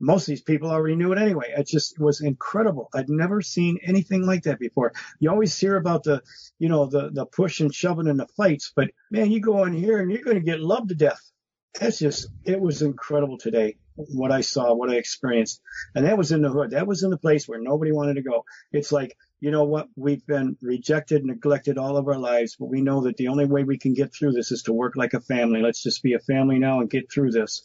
[0.00, 1.54] Most of these people already knew it anyway.
[1.56, 2.88] It just was incredible.
[2.92, 4.92] I'd never seen anything like that before.
[5.20, 6.22] You always hear about the,
[6.58, 9.72] you know, the, the push and shoving and the fights, but man, you go in
[9.72, 11.20] here and you're going to get loved to death.
[11.78, 15.60] That's just, it was incredible today what I saw, what I experienced.
[15.94, 16.70] And that was in the hood.
[16.70, 18.44] That was in the place where nobody wanted to go.
[18.72, 19.88] It's like you know what?
[19.96, 23.64] We've been rejected, neglected all of our lives, but we know that the only way
[23.64, 25.60] we can get through this is to work like a family.
[25.60, 27.62] Let's just be a family now and get through this.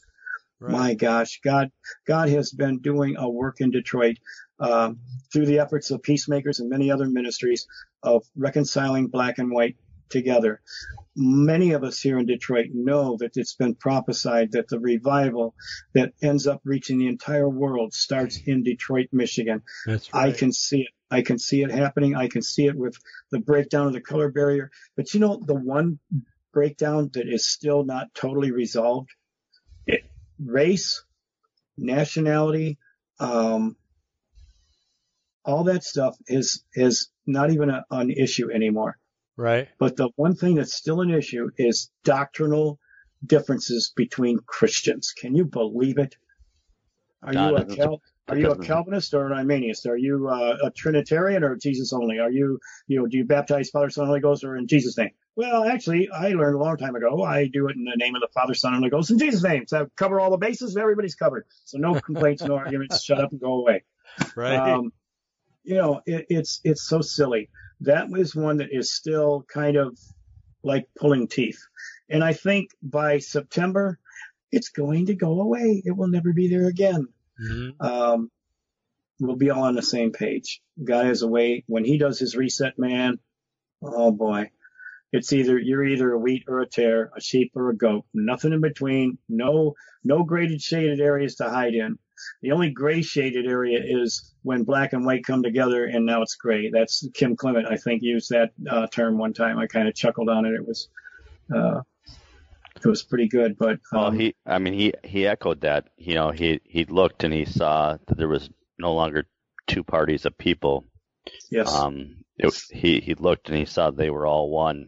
[0.59, 0.71] Right.
[0.71, 1.71] My gosh, God,
[2.05, 4.17] God has been doing a work in Detroit
[4.59, 4.99] um,
[5.31, 7.65] through the efforts of peacemakers and many other ministries.
[8.03, 9.75] of reconciling black and white
[10.09, 10.61] together.
[11.15, 15.53] Many of us here in Detroit know that it's been prophesied that the revival
[15.93, 19.61] that ends up reaching the entire world starts in Detroit, Michigan.
[19.85, 20.29] That's right.
[20.29, 20.93] I can see it.
[21.11, 22.15] I can see it happening.
[22.15, 22.95] I can see it with
[23.31, 24.71] the breakdown of the color barrier.
[24.95, 25.99] But you know, the one
[26.53, 29.09] breakdown that is still not totally resolved,
[29.87, 30.03] it,
[30.43, 31.03] race,
[31.77, 32.77] nationality,
[33.19, 33.75] um,
[35.43, 38.97] all that stuff is is not even a, an issue anymore.
[39.37, 39.69] Right.
[39.79, 42.79] But the one thing that's still an issue is doctrinal
[43.25, 45.13] differences between Christians.
[45.17, 46.15] Can you believe it?
[47.23, 49.87] Are God, you a Cal- are you a Calvinist or an Arminianist?
[49.87, 52.19] Are you uh, a Trinitarian or Jesus only?
[52.19, 55.11] Are you, you know, do you baptize Father, Son, Holy Ghost or in Jesus' name?
[55.35, 57.23] Well, actually, I learned a long time ago.
[57.23, 59.43] I do it in the name of the Father, Son, and Holy Ghost in Jesus'
[59.43, 59.65] name.
[59.67, 60.75] So I cover all the bases.
[60.75, 61.45] and Everybody's covered.
[61.65, 63.01] So no complaints, no arguments.
[63.03, 63.83] Shut up and go away.
[64.35, 64.57] Right.
[64.57, 64.91] Um,
[65.63, 67.49] you know, it, it's it's so silly.
[67.81, 69.97] That was one that is still kind of
[70.63, 71.61] like pulling teeth.
[72.09, 73.99] And I think by September,
[74.51, 75.81] it's going to go away.
[75.85, 77.07] It will never be there again.
[77.39, 78.31] Hmm Um,
[79.19, 80.61] we'll be all on the same page.
[80.83, 83.19] Guy is a way when He does His reset, man.
[83.81, 84.51] Oh boy,
[85.11, 88.53] it's either you're either a wheat or a tare, a sheep or a goat, nothing
[88.53, 89.17] in between.
[89.27, 91.97] No, no graded shaded areas to hide in.
[92.41, 96.35] The only gray shaded area is when black and white come together, and now it's
[96.35, 96.69] gray.
[96.69, 99.57] That's Kim Clement, I think, used that uh, term one time.
[99.57, 100.53] I kind of chuckled on it.
[100.53, 100.89] It was,
[101.55, 101.81] uh,
[102.83, 103.57] it was pretty good.
[103.57, 105.89] But Well, um, he, I mean, he he echoed that.
[105.97, 109.25] You know, he he looked and he saw that there was no longer
[109.67, 110.85] two parties of people.
[111.51, 114.87] yes, Um, it, he he looked and he saw they were all one,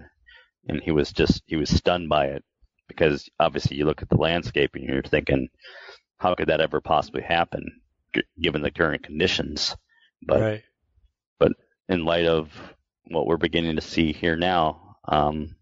[0.68, 2.43] and he was just he was stunned by it
[2.88, 5.49] because obviously you look at the landscape and you're thinking,
[6.18, 7.81] how could that ever possibly happen
[8.13, 9.76] g- given the current conditions?
[10.22, 10.63] But right.
[11.89, 12.49] in light of
[13.07, 15.55] what we're beginning to see here now, um,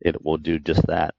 [0.00, 1.14] it will do just that.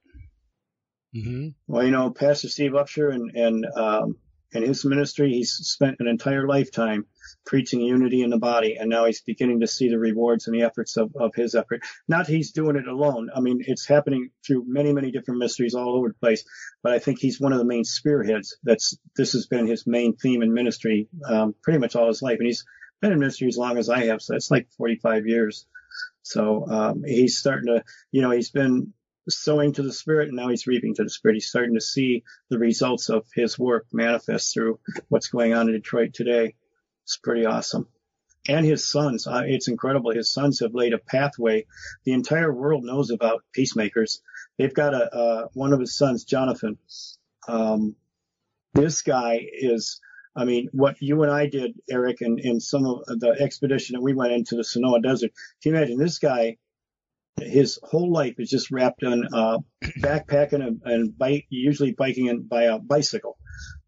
[1.15, 4.17] Hmm Well, you know, Pastor Steve Upshaw and and um,
[4.55, 7.05] and his ministry, he's spent an entire lifetime
[7.45, 10.63] preaching unity in the body, and now he's beginning to see the rewards and the
[10.63, 11.81] efforts of, of his effort.
[12.07, 13.29] Not he's doing it alone.
[13.35, 16.43] I mean, it's happening through many, many different ministries all over the place.
[16.83, 18.57] But I think he's one of the main spearheads.
[18.63, 22.37] That's this has been his main theme in ministry, um, pretty much all his life,
[22.39, 22.65] and he's
[23.01, 24.21] been in ministry as long as I have.
[24.21, 25.67] So that's like 45 years.
[26.21, 28.93] So um, he's starting to, you know, he's been
[29.27, 31.35] sowing to the spirit and now he's reaping to the spirit.
[31.35, 34.79] He's starting to see the results of his work manifest through
[35.09, 36.55] what's going on in Detroit today.
[37.03, 37.87] It's pretty awesome.
[38.47, 40.11] And his sons, uh, it's incredible.
[40.11, 41.65] His sons have laid a pathway.
[42.03, 44.21] The entire world knows about peacemakers.
[44.57, 46.77] They've got a, uh, one of his sons, Jonathan.
[47.47, 47.95] Um,
[48.73, 49.99] this guy is,
[50.35, 54.01] I mean, what you and I did, Eric, in, in some of the expedition that
[54.01, 55.31] we went into the Sonora Desert.
[55.63, 56.57] Can you imagine this guy?
[57.37, 59.57] His whole life is just wrapped in uh,
[59.99, 63.37] backpacking and, and bike, usually biking by a bicycle.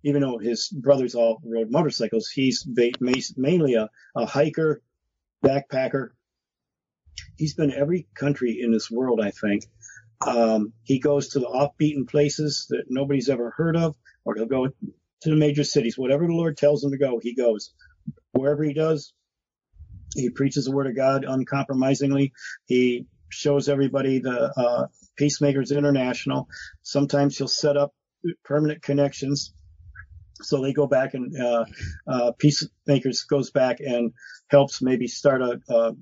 [0.03, 4.81] Even though his brothers all rode motorcycles, he's ba- ma- mainly a, a hiker,
[5.45, 6.09] backpacker.
[7.37, 9.63] He's been every country in this world, I think.
[10.25, 13.95] Um, he goes to the off-beaten places that nobody's ever heard of,
[14.25, 15.97] or he'll go to the major cities.
[15.97, 17.73] Whatever the Lord tells him to go, he goes.
[18.33, 19.13] Wherever he does,
[20.15, 22.33] he preaches the word of God uncompromisingly.
[22.65, 24.87] He shows everybody the uh,
[25.17, 26.47] Peacemakers International.
[26.83, 27.93] Sometimes he'll set up
[28.43, 29.53] permanent connections.
[30.41, 31.65] So they go back and uh,
[32.07, 34.13] uh, Peacemakers goes back and
[34.49, 35.93] helps maybe start a, a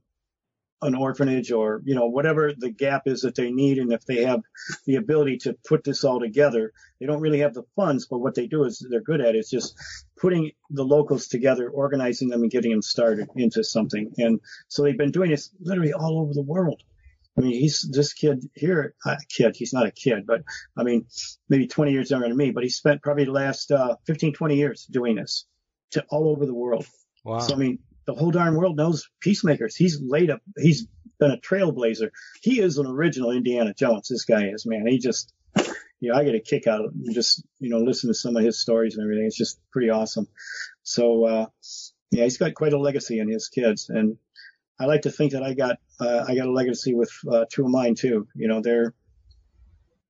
[0.81, 4.23] an orphanage or you know whatever the gap is that they need and if they
[4.23, 4.41] have
[4.85, 8.35] the ability to put this all together they don't really have the funds but what
[8.35, 9.73] they do is they're good at is just
[10.19, 14.97] putting the locals together organizing them and getting them started into something and so they've
[14.97, 16.83] been doing this literally all over the world
[17.37, 20.43] I mean, he's this kid here, uh, kid, he's not a kid, but
[20.77, 21.05] I mean,
[21.49, 24.55] maybe 20 years younger than me, but he spent probably the last uh, 15, 20
[24.55, 25.45] years doing this
[25.91, 26.87] to all over the world.
[27.25, 27.39] Wow.
[27.39, 29.75] So, I mean, the whole darn world knows peacemakers.
[29.75, 30.87] He's laid up, he's
[31.19, 32.09] been a trailblazer.
[32.41, 34.07] He is an original Indiana Jones.
[34.07, 34.87] This guy is, man.
[34.87, 35.33] He just,
[35.99, 37.13] you know, I get a kick out of him.
[37.13, 39.25] Just, you know, listen to some of his stories and everything.
[39.25, 40.27] It's just pretty awesome.
[40.83, 41.45] So, uh,
[42.11, 43.89] yeah, he's got quite a legacy in his kids.
[43.89, 44.17] And
[44.79, 47.65] I like to think that I got, uh, I got a legacy with, uh, two
[47.65, 48.27] of mine too.
[48.35, 48.93] You know, they're,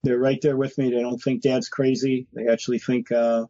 [0.04, 0.92] they're right there with me.
[0.92, 2.28] They don't think dad's crazy.
[2.34, 3.46] They actually think, uh,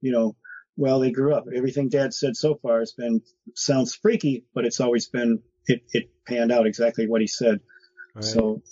[0.00, 0.36] you know,
[0.76, 1.44] well, they grew up.
[1.54, 3.22] Everything dad said so far has been,
[3.54, 7.60] sounds freaky, but it's always been, it, it panned out exactly what he said.
[8.14, 8.24] Right.
[8.24, 8.62] So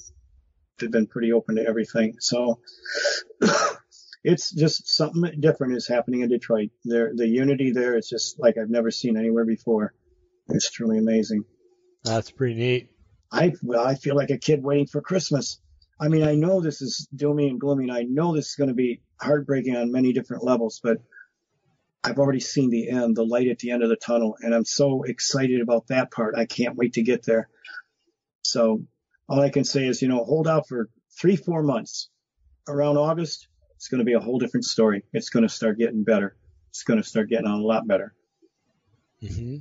[0.78, 2.16] they've been pretty open to everything.
[2.18, 2.60] So
[4.24, 6.70] it's just something different is happening in Detroit.
[6.85, 9.93] There, the unity there is just like I've never seen anywhere before.
[10.48, 11.44] It's truly amazing.
[12.05, 12.90] That's pretty neat.
[13.30, 15.60] I well, I feel like a kid waiting for Christmas.
[16.00, 18.68] I mean, I know this is doomy and gloomy, and I know this is going
[18.68, 20.98] to be heartbreaking on many different levels, but
[22.05, 24.64] I've already seen the end, the light at the end of the tunnel, and I'm
[24.64, 26.36] so excited about that part.
[26.36, 27.48] I can't wait to get there.
[28.42, 28.84] So
[29.28, 30.88] all I can say is, you know, hold out for
[31.18, 32.09] three, four months.
[32.68, 35.05] Around August, it's going to be a whole different story.
[35.12, 36.36] It's going to start getting better.
[36.70, 38.14] It's going to start getting on a lot better.
[39.22, 39.56] Mm-hmm.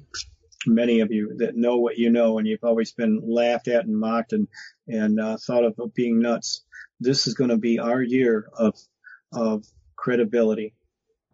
[0.67, 3.97] Many of you that know what you know, and you've always been laughed at and
[3.97, 4.47] mocked and
[4.87, 6.63] and uh, thought of, being nuts.
[6.99, 8.75] This is going to be our year of
[9.31, 9.65] of
[9.95, 10.73] credibility.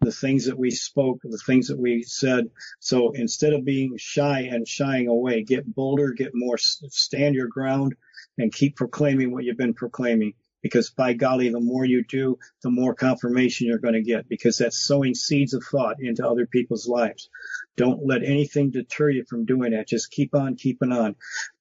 [0.00, 2.50] The things that we spoke, the things that we said.
[2.78, 7.94] So instead of being shy and shying away, get bolder, get more, stand your ground,
[8.36, 10.34] and keep proclaiming what you've been proclaiming
[10.64, 14.56] because by golly, the more you do, the more confirmation you're going to get because
[14.56, 17.28] that's sowing seeds of thought into other people's lives.
[17.76, 19.88] Don't let anything deter you from doing that.
[19.88, 21.16] Just keep on keeping on.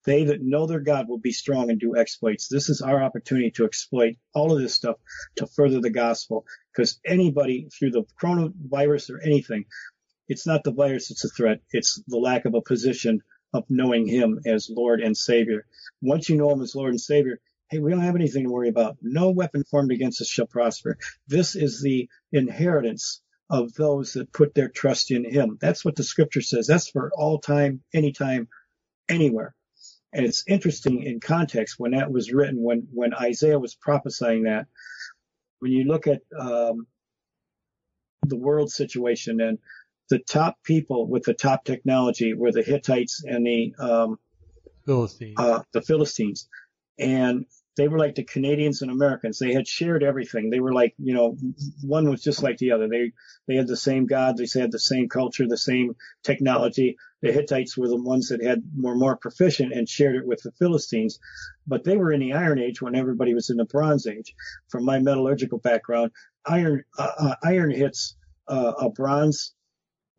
[0.05, 2.47] They that know their God will be strong and do exploits.
[2.47, 4.95] This is our opportunity to exploit all of this stuff
[5.35, 9.65] to further the gospel because anybody through the coronavirus or anything,
[10.29, 11.59] it's not the virus that's a threat.
[11.71, 13.21] It's the lack of a position
[13.53, 15.65] of knowing him as Lord and Savior.
[16.01, 17.41] Once you know him as Lord and Savior,
[17.73, 18.97] hey, we don't have anything to worry about.
[19.01, 20.97] No weapon formed against us shall prosper.
[21.27, 25.57] This is the inheritance of those that put their trust in him.
[25.59, 26.67] That's what the scripture says.
[26.67, 28.47] That's for all time, anytime,
[29.09, 29.55] anywhere.
[30.13, 34.67] And it's interesting in context when that was written, when, when Isaiah was prophesying that,
[35.59, 36.85] when you look at um,
[38.21, 39.57] the world situation and
[40.09, 44.19] the top people with the top technology were the Hittites and the um,
[44.85, 45.35] Philistines.
[45.37, 46.47] Uh, the Philistines.
[46.99, 49.39] And they were like the Canadians and Americans.
[49.39, 50.49] They had shared everything.
[50.49, 51.37] They were like, you know,
[51.81, 52.87] one was just like the other.
[52.87, 53.11] They
[53.47, 54.39] they had the same gods.
[54.39, 56.97] They had the same culture, the same technology.
[57.21, 60.51] The Hittites were the ones that had were more proficient and shared it with the
[60.51, 61.19] Philistines,
[61.65, 64.35] but they were in the Iron Age when everybody was in the Bronze Age.
[64.69, 66.11] From my metallurgical background,
[66.45, 68.15] iron uh, uh, iron hits
[68.47, 69.53] uh, a bronze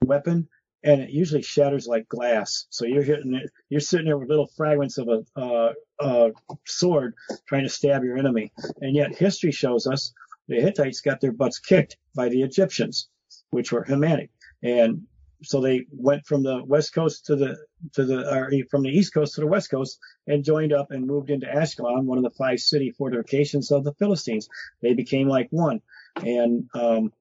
[0.04, 0.48] weapon
[0.84, 2.66] and it usually shatters like glass.
[2.70, 6.30] So you're hitting it, you're sitting there with little fragments of a, uh, uh,
[6.66, 7.14] sword
[7.48, 8.52] trying to stab your enemy.
[8.80, 10.12] And yet history shows us
[10.46, 13.08] the Hittites got their butts kicked by the Egyptians,
[13.50, 14.28] which were Hamitic.
[14.62, 15.06] And
[15.42, 17.56] so they went from the west coast to the
[17.92, 21.06] to the or from the east coast to the west coast and joined up and
[21.06, 24.48] moved into Ashkelon, one of the five city fortifications of the Philistines.
[24.80, 25.80] They became like one,
[26.16, 27.12] and um,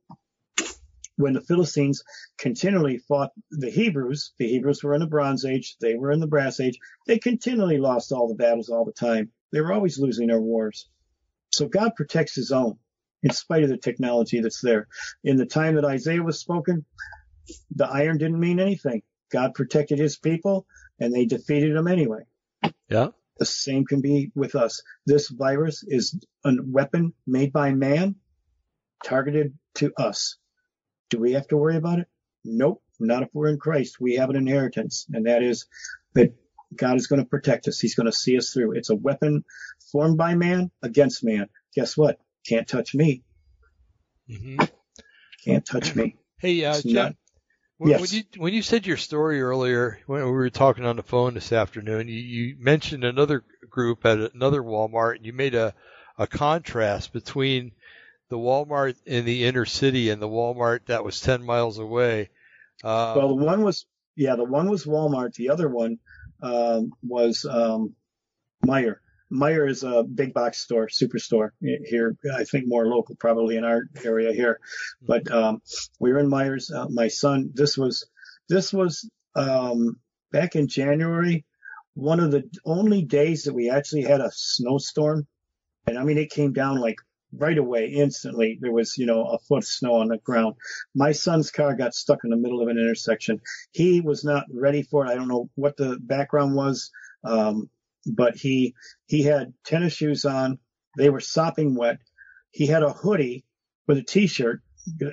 [1.18, 2.04] when the Philistines
[2.38, 6.28] continually fought the Hebrews, the Hebrews were in the Bronze Age, they were in the
[6.28, 6.78] Brass Age,
[7.08, 9.32] they continually lost all the battles all the time.
[9.52, 10.90] They were always losing their wars.
[11.52, 12.80] So God protects his own
[13.22, 14.88] in spite of the technology that's there.
[15.24, 16.86] In the time that Isaiah was spoken,
[17.76, 19.04] the iron didn't mean anything.
[19.32, 20.66] God protected his people
[21.00, 22.22] and they defeated them anyway.
[22.90, 23.10] Yeah.
[23.38, 24.82] The same can be with us.
[25.06, 28.16] This virus is a weapon made by man
[29.04, 30.38] targeted to us.
[31.10, 32.08] Do we have to worry about it?
[32.44, 34.00] Nope, not if we're in Christ.
[34.00, 35.66] We have an inheritance, and that is
[36.14, 36.34] that
[36.76, 37.80] God is going to protect us.
[37.80, 38.74] He's going to see us through.
[38.74, 39.44] It's a weapon
[39.92, 41.48] formed by man against man.
[41.76, 42.20] Guess what?
[42.48, 43.24] Can't touch me.
[44.30, 44.64] Mm-hmm.
[45.46, 46.16] Can't touch me.
[46.40, 47.16] Hey, uh, not-
[47.78, 48.02] when, Yes.
[48.02, 51.34] when you when you said your story earlier when we were talking on the phone
[51.34, 55.74] this afternoon, you, you mentioned another group at another Walmart, and you made a
[56.18, 57.72] a contrast between
[58.34, 62.32] the Walmart in the inner city and the Walmart that was ten miles away.
[62.84, 63.86] Uh, Well, the one was
[64.16, 65.36] yeah, the one was Walmart.
[65.36, 66.00] The other one
[66.42, 67.94] um, was um,
[68.66, 68.96] Meijer.
[69.32, 72.18] Meijer is a big box store, superstore here.
[72.36, 74.60] I think more local, probably in our area here.
[75.00, 75.62] But um,
[76.00, 76.72] we were in Meijer's.
[76.72, 77.52] Uh, my son.
[77.54, 78.10] This was
[78.50, 80.00] this was um,
[80.32, 81.46] back in January.
[81.94, 85.28] One of the only days that we actually had a snowstorm,
[85.86, 86.98] and I mean it came down like
[87.38, 88.58] right away, instantly.
[88.62, 90.56] There was you know a foot of snow on the ground.
[90.96, 93.42] My son's car got stuck in the middle of an intersection.
[93.72, 95.10] He was not ready for it.
[95.10, 96.92] I don't know what the background was.
[97.24, 97.70] Um,
[98.06, 98.76] but he
[99.08, 100.60] he had tennis shoes on.
[100.98, 102.00] They were sopping wet.
[102.52, 103.46] He had a hoodie
[103.88, 104.62] with a t-shirt.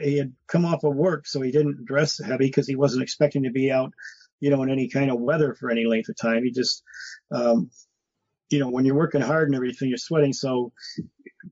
[0.03, 3.45] He had come off of work, so he didn't dress heavy because he wasn't expecting
[3.45, 3.93] to be out,
[4.41, 6.45] you know, in any kind of weather for any length of time.
[6.45, 6.83] He just,
[7.31, 7.71] um,
[8.51, 10.33] you know, when you're working hard and everything, you're sweating.
[10.33, 10.73] So,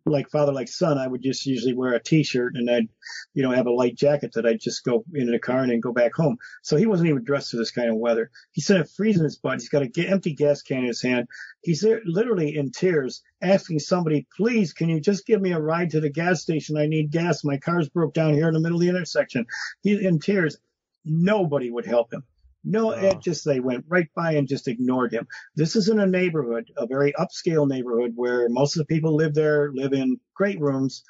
[0.05, 2.89] like father, like son, I would just usually wear a t-shirt and I'd,
[3.35, 5.81] you know, have a light jacket that I'd just go into the car and then
[5.81, 6.37] go back home.
[6.63, 8.31] So he wasn't even dressed for this kind of weather.
[8.53, 9.61] He said it freezing his butt.
[9.61, 11.29] He's got an empty gas can in his hand.
[11.63, 15.91] He's there literally in tears asking somebody, please, can you just give me a ride
[15.91, 16.77] to the gas station?
[16.77, 17.45] I need gas.
[17.45, 19.47] My car's broke down here in the middle of the intersection.
[19.83, 20.59] He's in tears.
[21.05, 22.25] Nobody would help him.
[22.65, 25.27] No, it just they went right by and just ignored him.
[25.57, 29.35] This is in a neighborhood, a very upscale neighborhood where most of the people live
[29.35, 31.05] there, live in great rooms.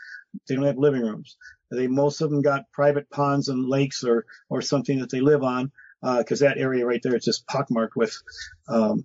[0.47, 1.37] They don't have living rooms.
[1.71, 5.43] They most of them got private ponds and lakes or or something that they live
[5.43, 5.73] on
[6.03, 8.15] because uh, that area right there is just pockmarked with
[8.69, 9.05] um,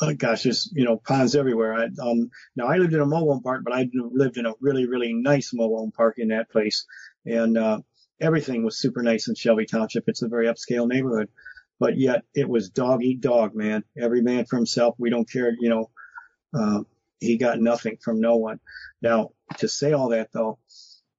[0.00, 1.74] oh gosh, there's you know ponds everywhere.
[1.74, 4.54] I, um, now I lived in a mobile home park, but I lived in a
[4.60, 6.86] really really nice mobile home park in that place,
[7.24, 7.80] and uh,
[8.20, 10.04] everything was super nice in Shelby Township.
[10.06, 11.28] It's a very upscale neighborhood,
[11.78, 13.84] but yet it was dog eat dog, man.
[13.98, 14.94] Every man for himself.
[14.98, 15.90] We don't care, you know.
[16.54, 16.82] Uh,
[17.18, 18.60] he got nothing from no one.
[19.02, 20.58] Now to say all that though,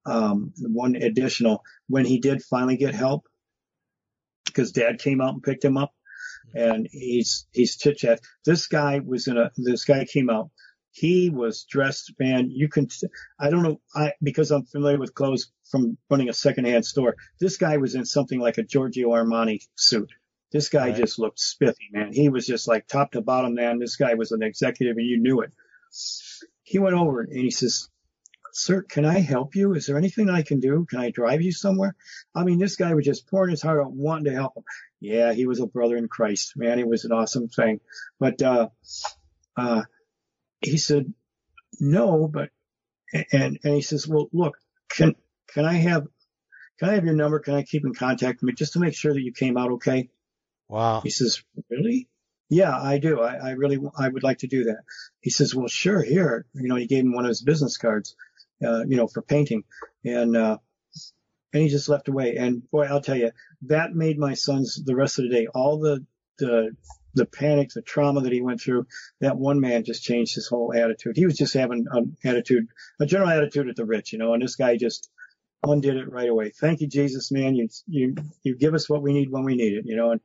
[0.06, 3.28] um, one additional when he did finally get help,
[4.46, 5.94] because Dad came out and picked him up
[6.56, 8.20] and he's he's chit chat.
[8.46, 10.50] This guy was in a this guy came out.
[10.92, 12.50] He was dressed, man.
[12.50, 12.88] You can
[13.40, 17.16] I don't know I because I'm familiar with clothes from running a secondhand store.
[17.40, 20.10] This guy was in something like a Giorgio Armani suit.
[20.52, 20.96] This guy right.
[20.96, 22.14] just looked spiffy, man.
[22.14, 23.80] He was just like top to bottom, man.
[23.80, 25.52] This guy was an executive and you knew it.
[26.64, 27.90] He went over and he says,
[28.54, 29.74] Sir, can I help you?
[29.74, 30.86] Is there anything I can do?
[30.90, 31.96] Can I drive you somewhere?
[32.34, 34.64] I mean, this guy was just pouring his heart out, wanting to help him.
[35.00, 36.54] Yeah, he was a brother in Christ.
[36.56, 37.82] Man, it was an awesome thing.
[38.20, 38.70] But, uh,
[39.56, 39.84] uh,
[40.62, 41.14] he said,
[41.80, 42.50] no, but,
[43.32, 44.58] and, and he says, well, look,
[44.90, 45.16] can,
[45.54, 46.08] can I have,
[46.80, 47.40] can I have your number?
[47.40, 49.74] Can I keep in contact with me just to make sure that you came out
[49.74, 50.10] okay?
[50.70, 51.02] Wow.
[51.02, 52.08] He says, really?
[52.50, 53.22] Yeah, I do.
[53.22, 54.84] I, I really, I would like to do that.
[55.22, 56.46] He says, well, sure, here.
[56.54, 58.16] You know, he gave him one of his business cards
[58.64, 59.64] uh, you know, for painting.
[60.04, 60.58] And, uh,
[61.54, 62.36] and he just left away.
[62.38, 63.32] And boy, I'll tell you,
[63.64, 65.48] that made my sons the rest of the day.
[65.48, 66.06] All the,
[66.40, 66.76] the,
[67.14, 68.88] the panic, the trauma that he went through,
[69.22, 71.18] that one man just changed his whole attitude.
[71.18, 72.68] He was just having an attitude,
[73.00, 75.10] a general attitude at the rich, you know, and this guy just
[75.64, 76.52] undid it right away.
[76.52, 77.56] Thank you, Jesus, man.
[77.56, 80.22] You, you, you give us what we need when we need it, you know, and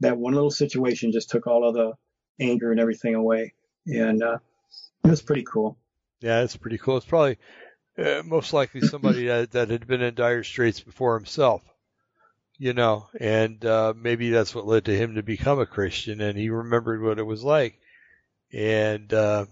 [0.00, 1.92] that one little situation just took all of the
[2.40, 3.54] anger and everything away.
[3.86, 4.38] And, uh,
[5.04, 5.78] it was pretty cool.
[6.20, 6.96] Yeah, it's pretty cool.
[6.96, 7.38] It's probably
[7.96, 11.62] uh, most likely somebody that, that had been in dire straits before himself,
[12.58, 16.36] you know, and uh, maybe that's what led to him to become a Christian, and
[16.36, 17.78] he remembered what it was like,
[18.52, 19.46] and uh,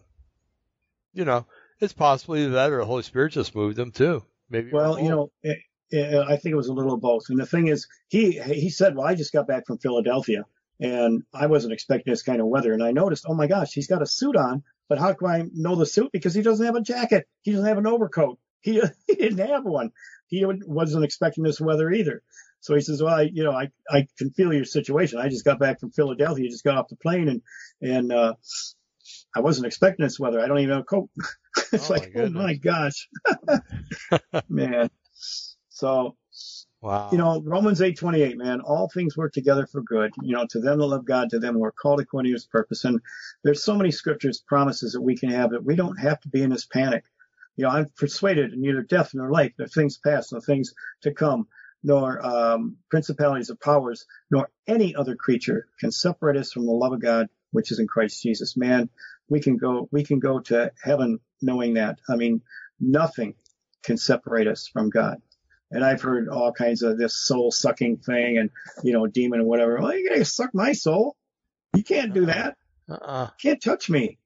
[1.14, 1.46] you know,
[1.80, 4.24] it's possibly that or the Holy Spirit just moved him too.
[4.50, 4.70] Maybe.
[4.72, 5.58] Well, you know, it,
[5.90, 7.24] it, I think it was a little of both.
[7.28, 10.44] And the thing is, he he said, "Well, I just got back from Philadelphia."
[10.78, 12.74] And I wasn't expecting this kind of weather.
[12.74, 15.44] And I noticed, oh my gosh, he's got a suit on but how can I
[15.52, 16.12] know the suit?
[16.12, 17.26] Because he doesn't have a jacket.
[17.42, 18.38] He doesn't have an overcoat.
[18.60, 19.90] He, he didn't have one.
[20.28, 22.22] He wasn't expecting this weather either.
[22.60, 25.18] So he says, well, I, you know, I, I can feel your situation.
[25.18, 27.42] I just got back from Philadelphia, just got off the plane and,
[27.80, 28.34] and, uh,
[29.34, 30.40] I wasn't expecting this weather.
[30.40, 31.10] I don't even have a coat.
[31.72, 33.08] it's oh like, my oh my gosh,
[34.48, 34.90] man.
[35.68, 36.16] So
[36.86, 37.10] Wow.
[37.10, 40.12] You know, Romans 8:28, man, all things work together for good.
[40.22, 42.46] You know, to them that love God, to them who are called according to his
[42.46, 42.84] purpose.
[42.84, 43.00] And
[43.42, 46.42] there's so many scriptures, promises that we can have that we don't have to be
[46.42, 47.04] in this panic.
[47.56, 51.48] You know, I'm persuaded neither death nor life, nor things past, nor things to come,
[51.82, 56.92] nor um, principalities or powers, nor any other creature can separate us from the love
[56.92, 58.56] of God, which is in Christ Jesus.
[58.56, 58.88] Man,
[59.28, 61.98] we can go, we can go to heaven knowing that.
[62.08, 62.42] I mean,
[62.80, 63.34] nothing
[63.82, 65.20] can separate us from God.
[65.70, 68.50] And I've heard all kinds of this soul sucking thing and,
[68.84, 69.78] you know, demon and whatever.
[69.80, 71.16] Well, you're going to suck my soul.
[71.74, 72.56] You can't do that.
[72.88, 73.30] Uh-uh.
[73.42, 74.18] Can't touch me.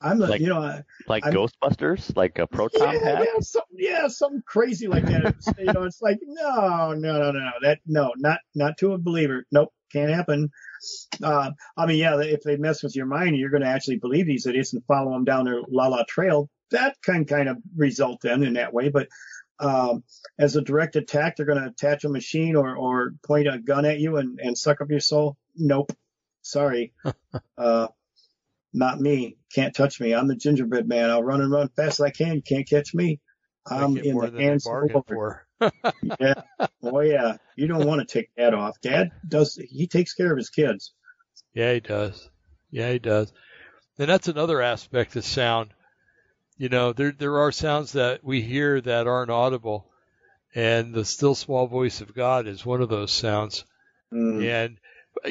[0.00, 3.24] I'm the, like, you know, I, like I'm, Ghostbusters, like a proton yeah, pack.
[3.24, 5.24] Yeah, something, yeah, something crazy like that.
[5.24, 8.98] It's, you know, it's like, no, no, no, no, that, no, not, not to a
[8.98, 9.46] believer.
[9.50, 10.50] Nope, can't happen.
[11.22, 14.26] Uh, I mean, yeah, if they mess with your mind, you're going to actually believe
[14.26, 16.50] these idiots and follow them down their la la trail.
[16.70, 19.08] That can kind of result then in that way, but
[19.60, 20.02] um,
[20.38, 23.84] as a direct attack, they're going to attach a machine or, or point a gun
[23.84, 25.36] at you and, and suck up your soul.
[25.54, 25.92] Nope.
[26.42, 26.92] Sorry.
[27.58, 27.88] uh,
[28.72, 29.36] not me.
[29.54, 30.14] Can't touch me.
[30.14, 31.10] I'm the gingerbread man.
[31.10, 32.34] I'll run and run fast as I can.
[32.34, 33.20] You can't catch me.
[33.66, 35.38] I'm in the hands of the Lord.
[36.20, 36.42] Yeah.
[36.82, 37.36] Oh yeah.
[37.56, 38.80] You don't want to take that off.
[38.80, 39.56] Dad does.
[39.70, 40.92] He takes care of his kids.
[41.54, 42.28] Yeah, he does.
[42.70, 43.32] Yeah, he does.
[43.98, 45.70] And that's another aspect of sound
[46.56, 49.90] you know, there there are sounds that we hear that aren't audible,
[50.54, 53.64] and the still small voice of God is one of those sounds.
[54.12, 54.44] Mm.
[54.44, 54.78] And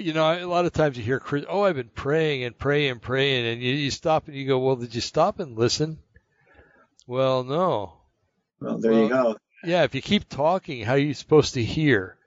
[0.03, 3.01] you know, a lot of times you hear, "Oh, I've been praying and praying and
[3.01, 5.99] praying," and you, you stop and you go, "Well, did you stop and listen?"
[7.07, 7.93] Well, no.
[8.60, 9.38] Well, there well, you go.
[9.64, 12.18] Yeah, if you keep talking, how are you supposed to hear?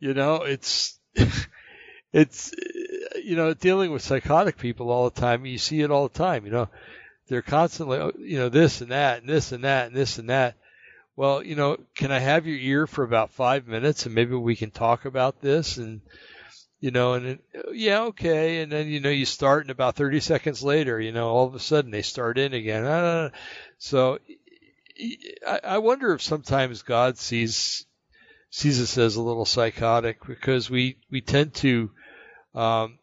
[0.00, 0.98] You know, it's
[2.12, 2.52] it's
[3.22, 5.44] you know dealing with psychotic people all the time.
[5.46, 6.46] You see it all the time.
[6.46, 6.68] You know,
[7.28, 10.30] they're constantly, oh, you know, this and that and this and that and this and
[10.30, 10.56] that.
[11.16, 14.56] well, you know, can I have your ear for about five minutes and maybe we
[14.56, 16.00] can talk about this and
[16.80, 17.40] you know, and it,
[17.72, 21.28] yeah, okay, and then you know you start, and about 30 seconds later, you know,
[21.28, 23.30] all of a sudden they start in again.
[23.78, 24.18] So
[25.46, 27.84] I, wonder if sometimes God sees
[28.50, 31.90] sees us as a little psychotic because we we tend to
[32.54, 32.98] um,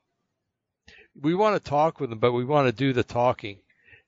[1.19, 3.59] we want to talk with them, but we want to do the talking.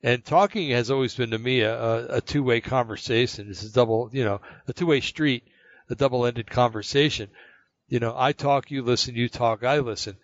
[0.01, 3.49] And talking has always been to me a, a two-way conversation.
[3.49, 5.43] It's a double, you know, a two-way street,
[5.89, 7.30] a double-ended conversation.
[7.88, 10.18] You know, I talk, you listen, you talk, I listen.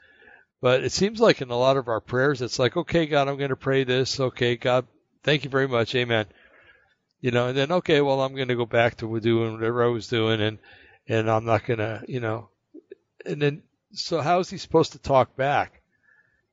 [0.61, 3.37] But it seems like in a lot of our prayers, it's like, okay, God, I'm
[3.37, 4.19] going to pray this.
[4.19, 4.85] Okay, God,
[5.23, 5.95] thank you very much.
[5.95, 6.25] Amen.
[7.21, 9.87] You know, and then, okay, well, I'm going to go back to doing whatever I
[9.87, 10.57] was doing and,
[11.07, 12.49] and I'm not going to, you know,
[13.25, 15.81] and then, so how is he supposed to talk back?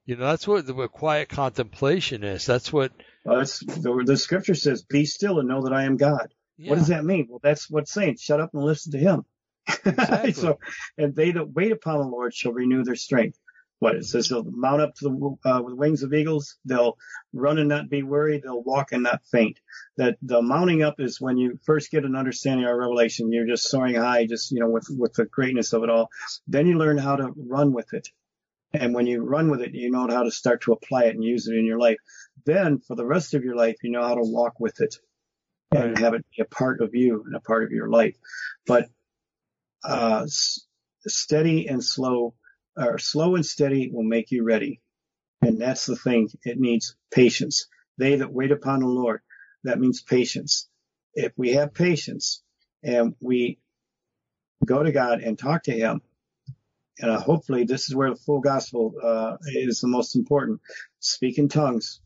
[0.07, 2.47] You know, that's what the what quiet contemplation is.
[2.47, 2.93] That's what
[3.25, 6.71] well, that's the, the scripture says, "Be still and know that I am God." Yeah.
[6.71, 7.27] What does that mean?
[7.29, 8.19] Well, that's what's saying.
[8.21, 9.25] Shut up and listen to Him.
[9.85, 10.33] Exactly.
[10.33, 10.61] so,
[10.97, 13.37] and they that wait upon the Lord shall renew their strength.
[13.79, 16.57] What it says, they'll mount up to the uh, with wings of eagles.
[16.65, 16.97] They'll
[17.35, 18.41] run and not be weary.
[18.43, 19.61] They'll walk and not faint.
[19.99, 23.33] That the mounting up is when you first get an understanding of revelation.
[23.33, 26.09] You're just soaring high, just you know, with with the greatness of it all.
[26.49, 28.09] Then you learn how to run with it.
[28.73, 31.23] And when you run with it, you know how to start to apply it and
[31.23, 31.99] use it in your life.
[32.45, 34.97] Then for the rest of your life, you know how to walk with it
[35.73, 35.99] and right.
[35.99, 38.17] have it be a part of you and a part of your life.
[38.67, 38.89] But
[39.85, 42.35] uh, steady and slow,
[42.77, 44.81] or slow and steady will make you ready.
[45.43, 46.31] And that's the thing.
[46.45, 47.69] It needs patience.
[47.99, 49.21] They that wait upon the Lord,
[49.65, 50.69] that means patience.
[51.15, 52.43] If we have patience
[52.83, 53.59] and we
[54.65, 56.03] go to God and talk to Him,
[56.99, 60.61] and uh, hopefully this is where the full gospel uh, is the most important.
[61.01, 62.01] Speak in tongues,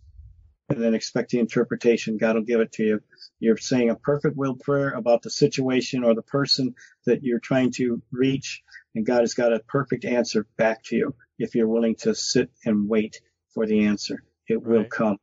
[0.69, 2.17] and then expect the interpretation.
[2.17, 3.03] God will give it to you.
[3.41, 6.75] You're saying a perfect will prayer about the situation or the person
[7.07, 8.63] that you're trying to reach,
[8.95, 12.51] and God has got a perfect answer back to you if you're willing to sit
[12.65, 13.21] and wait
[13.55, 14.23] for the answer.
[14.49, 14.67] It right.
[14.67, 15.19] will come.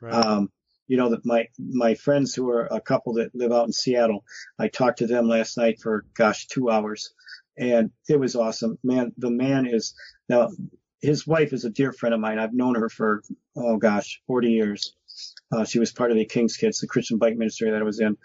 [0.00, 0.14] Right.
[0.14, 0.50] Um,
[0.88, 4.24] you know that my my friends who are a couple that live out in Seattle,
[4.58, 7.14] I talked to them last night for gosh two hours,
[7.56, 8.78] and it was awesome.
[8.82, 9.94] Man, the man is
[10.28, 10.50] now
[11.00, 12.38] his wife is a dear friend of mine.
[12.38, 13.22] I've known her for
[13.56, 14.94] oh gosh, 40 years.
[15.50, 18.00] Uh, she was part of the King's Kids, the Christian bike ministry that I was
[18.00, 18.16] in.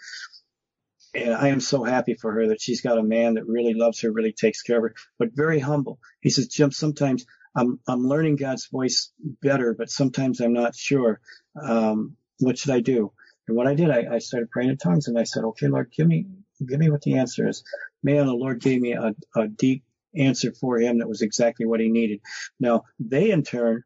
[1.14, 4.00] And I am so happy for her that she's got a man that really loves
[4.02, 5.98] her, really takes care of her, but very humble.
[6.20, 7.26] He says, Jim, sometimes
[7.56, 9.12] I'm, I'm learning God's voice
[9.42, 11.20] better, but sometimes I'm not sure.
[11.60, 13.12] Um, what should I do?
[13.48, 15.90] And what I did, I, I started praying in tongues and I said, okay, Lord,
[15.90, 16.26] give me,
[16.64, 17.62] give me what the answer is
[18.02, 19.84] man, the Lord gave me a, a deep
[20.16, 22.20] answer for him that was exactly what he needed.
[22.58, 23.84] Now, they in turn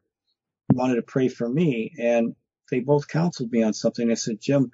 [0.73, 2.35] wanted to pray for me, and
[2.71, 4.11] they both counseled me on something.
[4.11, 4.71] I said, Jim,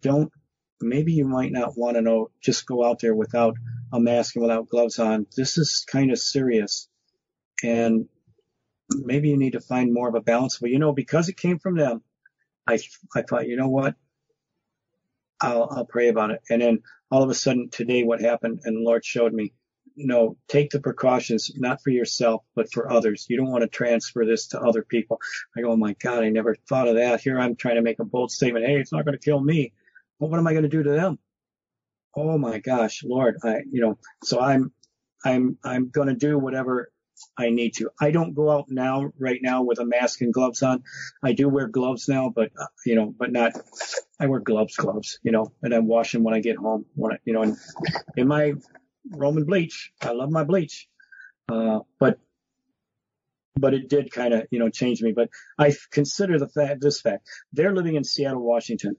[0.00, 0.32] don't,
[0.80, 3.56] maybe you might not want to know, just go out there without
[3.92, 5.26] a mask and without gloves on.
[5.36, 6.88] This is kind of serious.
[7.62, 8.08] And
[8.90, 10.58] maybe you need to find more of a balance.
[10.58, 12.02] But you know, because it came from them,
[12.66, 12.78] I,
[13.14, 13.94] I thought, you know what?
[15.40, 16.42] I'll, I'll pray about it.
[16.50, 19.52] And then all of a sudden today, what happened, and the Lord showed me,
[19.96, 23.26] no, take the precautions, not for yourself, but for others.
[23.28, 25.18] You don't want to transfer this to other people.
[25.56, 27.20] I go, oh my God, I never thought of that.
[27.20, 28.64] Here I'm trying to make a bold statement.
[28.64, 29.72] Hey, it's not going to kill me.
[30.18, 31.18] Well, what am I going to do to them?
[32.16, 34.72] Oh my gosh, Lord, I, you know, so I'm,
[35.24, 36.90] I'm, I'm going to do whatever
[37.38, 37.90] I need to.
[38.00, 40.84] I don't go out now, right now, with a mask and gloves on.
[41.22, 43.52] I do wear gloves now, but uh, you know, but not.
[44.20, 46.86] I wear gloves, gloves, you know, and I wash them when I get home.
[46.94, 47.56] When I, you know, and
[48.16, 48.54] in my
[49.10, 50.88] Roman bleach, I love my bleach,
[51.50, 52.18] uh, but
[53.58, 55.12] but it did kind of you know change me.
[55.12, 58.96] But I consider the fact this fact they're living in Seattle, Washington.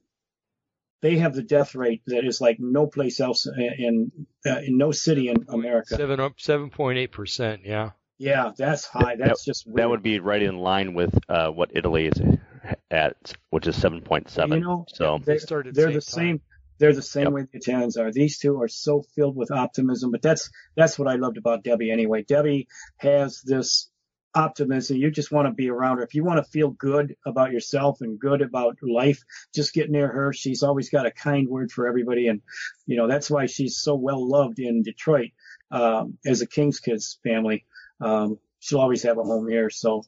[1.01, 4.11] They have the death rate that is like no place else in
[4.45, 5.95] uh, in no city in America.
[5.95, 7.91] Seven seven point eight percent, yeah.
[8.17, 9.15] Yeah, that's high.
[9.15, 9.77] That's that, just weird.
[9.77, 12.21] that would be right in line with uh, what Italy is
[12.91, 14.59] at, which is seven point seven.
[14.59, 15.73] You know, so they, started.
[15.73, 16.41] They're the same.
[16.80, 17.34] They're the same yep.
[17.34, 18.11] way the Italians are.
[18.11, 21.91] These two are so filled with optimism, but that's that's what I loved about Debbie
[21.91, 22.23] anyway.
[22.23, 22.67] Debbie
[22.97, 23.88] has this
[24.35, 24.97] optimism.
[24.97, 26.03] You just want to be around her.
[26.03, 29.23] If you want to feel good about yourself and good about life,
[29.53, 30.34] just get near her.
[30.34, 32.41] She's always got a kind word for everybody, and
[32.85, 35.31] you know that's why she's so well loved in Detroit
[35.72, 37.65] um, as a King's Kids family.
[38.01, 39.69] Um, she'll always have a home here.
[39.69, 40.03] So,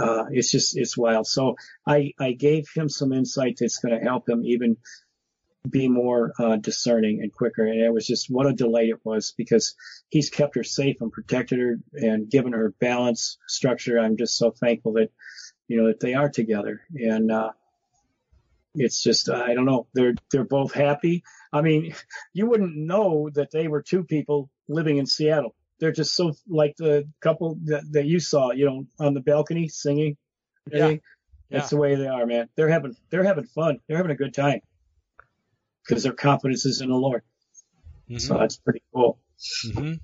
[0.00, 1.26] uh, it's just, it's wild.
[1.26, 1.56] So
[1.86, 4.76] I, I gave him some insight that's going to help him even
[5.70, 7.66] be more, uh, discerning and quicker.
[7.66, 9.74] And it was just what a delight it was because
[10.08, 13.98] he's kept her safe and protected her and given her balance structure.
[13.98, 15.10] I'm just so thankful that,
[15.68, 17.52] you know, that they are together and, uh,
[18.78, 19.86] it's just I don't know.
[19.94, 21.24] They're they're both happy.
[21.50, 21.94] I mean,
[22.34, 25.54] you wouldn't know that they were two people living in Seattle.
[25.80, 29.68] They're just so like the couple that, that you saw, you know, on the balcony
[29.68, 30.16] singing.
[30.70, 30.96] Yeah.
[31.50, 32.48] That's the way they are, man.
[32.56, 33.78] They're having they're having fun.
[33.86, 34.60] They're having a good time
[35.86, 37.22] because their confidence is in the Lord.
[38.10, 38.18] Mm-hmm.
[38.18, 39.18] So that's pretty cool.
[39.74, 39.94] hmm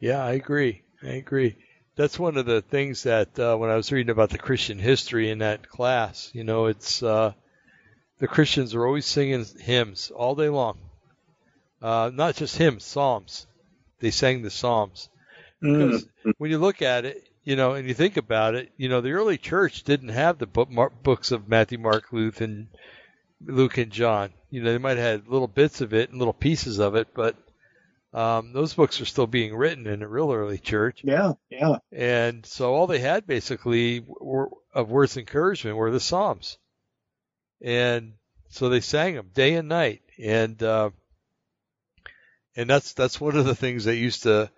[0.00, 0.82] Yeah, I agree.
[1.02, 1.56] I agree.
[1.96, 5.30] That's one of the things that uh, when I was reading about the Christian history
[5.30, 7.32] in that class, you know, it's uh,
[8.18, 10.78] the Christians are always singing hymns all day long.
[11.82, 13.46] Uh, not just hymns, psalms.
[14.00, 15.08] They sang the psalms.
[15.60, 16.32] Because Mm.
[16.38, 19.12] when you look at it, you know, and you think about it, you know, the
[19.12, 20.70] early church didn't have the book,
[21.02, 22.68] books of Matthew, Mark, Luke, and
[23.44, 24.32] Luke and John.
[24.52, 27.08] You know, they might have had little bits of it and little pieces of it,
[27.14, 27.36] but
[28.12, 31.00] um, those books are still being written in the real early church.
[31.02, 31.76] Yeah, yeah.
[31.90, 36.58] And so all they had basically were, of words of encouragement were the Psalms.
[37.62, 38.12] And
[38.50, 40.02] so they sang them day and night.
[40.22, 40.90] And, uh,
[42.54, 44.50] and that's, that's one of the things that used to,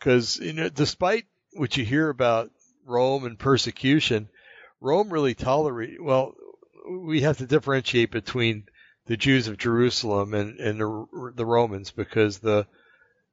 [0.00, 2.50] cause, you know, despite what you hear about
[2.84, 4.28] Rome and persecution,
[4.82, 6.34] Rome really tolerated, well,
[6.90, 8.64] we have to differentiate between
[9.10, 12.64] the Jews of Jerusalem and, and the, the Romans because the,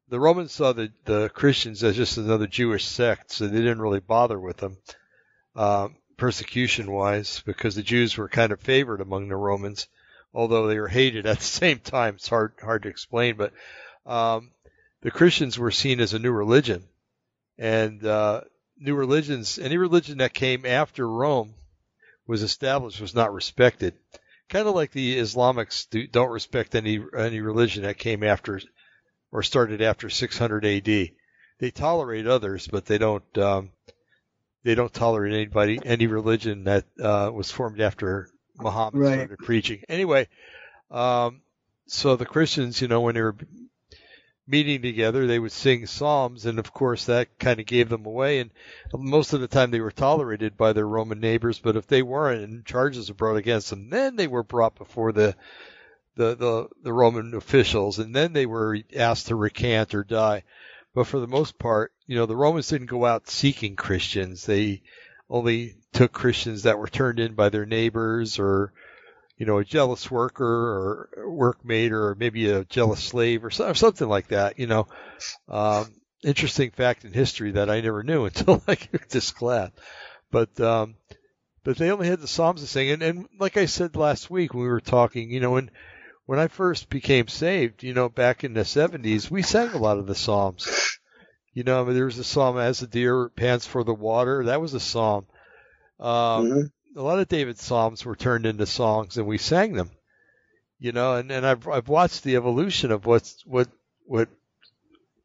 [0.09, 3.99] the Romans saw the, the Christians as just another Jewish sect, so they didn't really
[3.99, 4.77] bother with them,
[5.55, 9.87] um, persecution wise, because the Jews were kind of favored among the Romans,
[10.33, 12.15] although they were hated at the same time.
[12.15, 13.53] It's hard, hard to explain, but,
[14.07, 14.49] um,
[15.01, 16.87] the Christians were seen as a new religion
[17.59, 18.41] and, uh,
[18.79, 21.53] new religions, any religion that came after Rome
[22.25, 23.93] was established was not respected.
[24.49, 28.61] Kind of like the Islamics do, don't respect any, any religion that came after
[29.31, 31.09] or started after 600 AD.
[31.59, 33.71] They tolerate others, but they don't um,
[34.63, 39.13] they don't tolerate anybody any religion that uh, was formed after Muhammad Right.
[39.13, 39.81] started preaching.
[39.89, 40.27] Anyway,
[40.91, 41.41] um,
[41.87, 43.35] so the Christians, you know, when they were
[44.47, 48.39] meeting together, they would sing psalms, and of course that kind of gave them away.
[48.39, 48.51] And
[48.93, 51.59] most of the time, they were tolerated by their Roman neighbors.
[51.59, 55.11] But if they weren't, and charges were brought against them, then they were brought before
[55.11, 55.35] the
[56.15, 60.43] the, the, the Roman officials, and then they were asked to recant or die.
[60.95, 64.43] But for the most part, you know, the Romans didn't go out seeking Christians.
[64.43, 64.81] They
[65.29, 68.73] only took Christians that were turned in by their neighbors or,
[69.37, 73.73] you know, a jealous worker or workmate or maybe a jealous slave or, so- or
[73.75, 74.87] something like that, you know.
[75.47, 75.93] Um,
[76.23, 79.71] interesting fact in history that I never knew until I took this class.
[80.31, 80.95] But, um,
[81.63, 82.89] but they only had the Psalms to sing.
[82.91, 85.71] And, and like I said last week when we were talking, you know, when,
[86.25, 89.97] when I first became saved, you know, back in the 70s, we sang a lot
[89.99, 90.67] of the Psalms.
[91.53, 94.45] You know, I mean, there was a psalm, As the Deer Pants for the Water.
[94.45, 95.25] That was a psalm.
[95.99, 96.71] Um, Mhm.
[96.97, 99.91] A lot of David's psalms were turned into songs, and we sang them.
[100.79, 103.67] You know, and, and I've I've watched the evolution of what's what
[104.05, 104.29] what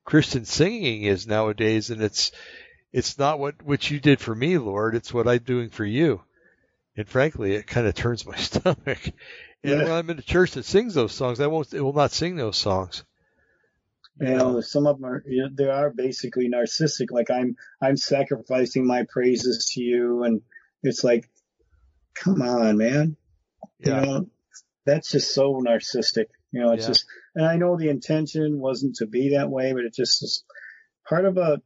[0.05, 2.33] Christian singing is nowadays, and it's
[2.93, 4.95] it's not what what you did for me, Lord.
[4.95, 6.23] It's what I'm doing for you.
[6.97, 9.13] And frankly, it kind of turns my stomach.
[9.65, 9.83] And Yeah.
[9.85, 11.73] when I'm in a church that sings those songs, I won't.
[11.73, 13.05] It will not sing those songs.
[14.21, 17.11] You know, some of them are you know, they are basically narcissistic.
[17.11, 20.43] Like I'm I'm sacrificing my praises to you, and
[20.83, 21.31] it's like,
[22.15, 23.17] come on, man.
[23.79, 24.01] Yeah.
[24.01, 24.31] You know,
[24.85, 26.27] that's just so narcissistic.
[26.51, 26.89] You know, it's Yeah.
[26.89, 30.45] just, and I know the intention wasn't to be that way, but it just is
[31.09, 31.61] part of a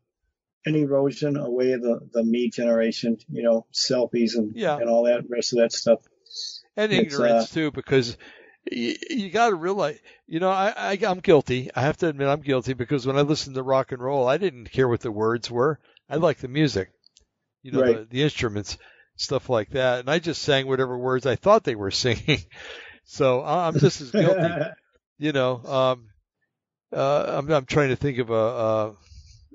[0.65, 3.19] an erosion away of the the me generation.
[3.31, 4.77] You know, selfies and Yeah.
[4.79, 6.01] and all that rest of that stuff.
[6.77, 8.17] and It's, uh, ignorance too, because
[8.71, 11.71] you, you got to realize, you know, I, I I'm guilty.
[11.75, 14.39] I have to admit, I'm guilty because when I listened to rock and roll, I
[14.39, 15.79] didn't care what the words were.
[16.09, 16.91] I liked the music,
[17.63, 17.99] you know, Right.
[18.01, 18.79] the, the instruments,
[19.17, 22.41] stuff like that, and I just sang whatever words I thought they were singing.
[23.05, 24.65] so I'm just as guilty,
[25.19, 25.61] you know.
[25.65, 26.09] Um,
[26.93, 28.35] uh, I'm I'm trying to think of a.
[28.35, 28.93] Uh,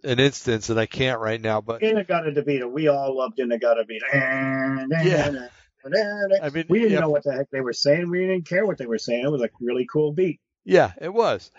[0.03, 4.05] an instance and I can't right now, but In-A-Gadda-Da-Vida, we all loved In-A-Gadda-Da-Vida.
[6.43, 8.09] I mean, we didn't yeah, know what the heck they were saying.
[8.09, 9.25] We didn't care what they were saying.
[9.25, 10.39] It was a really cool beat.
[10.63, 11.51] Yeah, it was.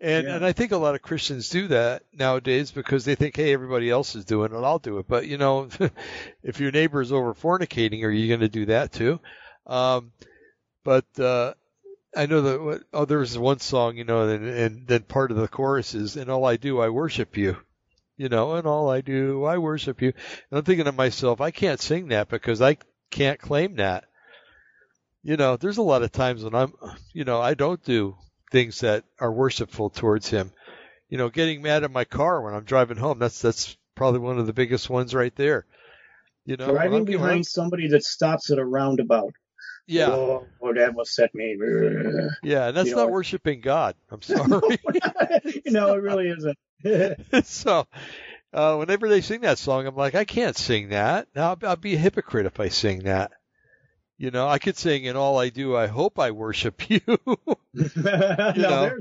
[0.00, 0.36] And Yeah.
[0.36, 3.90] and I think a lot of Christians do that nowadays because they think, hey, everybody
[3.90, 5.06] else is doing it, I'll do it.
[5.08, 5.68] But you know,
[6.42, 9.20] if your neighbor is over fornicating, are you going to do that too?
[9.66, 10.12] Um,
[10.84, 11.52] but uh,
[12.16, 15.30] I know that what- oh, there was one song, you know, and, and then part
[15.30, 17.56] of the chorus is, "And all I do, I worship you."
[18.16, 20.08] You know, and all I do, I worship you.
[20.50, 22.76] And I'm thinking to myself, I can't sing that because I
[23.10, 24.04] can't claim that.
[25.22, 26.72] You know, there's a lot of times when I'm,
[27.12, 28.16] you know, I don't do
[28.50, 30.52] things that are worshipful towards him.
[31.08, 34.38] You know, getting mad at my car when I'm driving home, that's that's probably one
[34.38, 35.66] of the biggest ones right there.
[36.46, 39.32] You know, Driving I'm- I'm- behind somebody that stops at a roundabout.
[39.86, 40.10] Yeah.
[40.10, 41.56] Oh, oh, that will set me.
[42.44, 43.96] Yeah, and that's You not know, worshiping God.
[44.10, 44.78] I'm sorry.
[45.66, 46.58] no, it really isn't.
[47.46, 47.86] so,
[48.52, 51.26] uh, whenever they sing that song, I'm like, I can't sing that.
[51.34, 53.32] Now I'll, I'll be a hypocrite if I sing that.
[54.20, 55.74] You know, I could sing in all I do.
[55.74, 57.00] I hope I worship you.
[57.16, 57.32] no,
[57.74, 58.52] know.
[58.54, 58.98] there,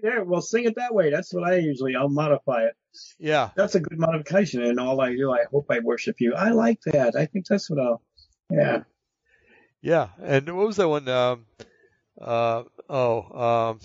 [0.00, 0.24] there.
[0.24, 1.08] Well, sing it that way.
[1.08, 1.94] That's what I usually.
[1.94, 2.74] I'll modify it.
[3.16, 4.64] yeah, That's a good modification.
[4.64, 6.34] And all I do, I hope I worship you.
[6.34, 7.14] I like that.
[7.14, 8.02] I think that's what I'll.
[8.50, 8.82] Yeah.
[9.82, 10.08] yeah.
[10.20, 11.08] And what was that one?
[11.08, 11.46] Um,
[12.20, 13.78] uh, oh, um,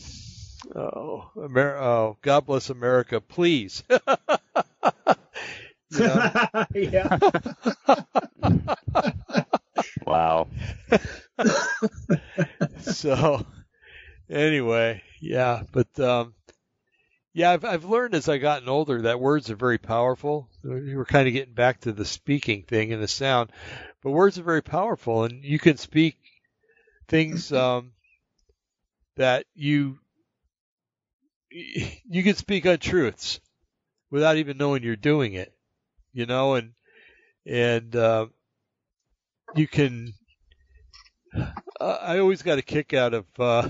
[0.76, 3.84] oh, Amer- oh, God bless America, please.
[5.92, 6.10] you
[6.74, 7.20] yeah.
[10.12, 10.48] Wow.
[12.82, 13.46] so
[14.30, 16.34] anyway, yeah, but um,
[17.34, 20.50] yeah, I've I've learned as I've gotten older that words are very powerful.
[20.64, 23.52] We were kind of getting back to the speaking thing and the sound,
[24.04, 26.18] but words are very powerful, and you can speak
[27.08, 27.94] things um,
[29.16, 29.98] that you
[31.50, 33.40] you can speak untruths
[34.10, 35.54] without even knowing you're doing it,
[36.12, 36.74] you know, and
[37.46, 38.28] and uh,
[39.56, 40.14] you can.
[41.80, 43.26] Uh, I always got a kick out of.
[43.40, 43.68] Uh,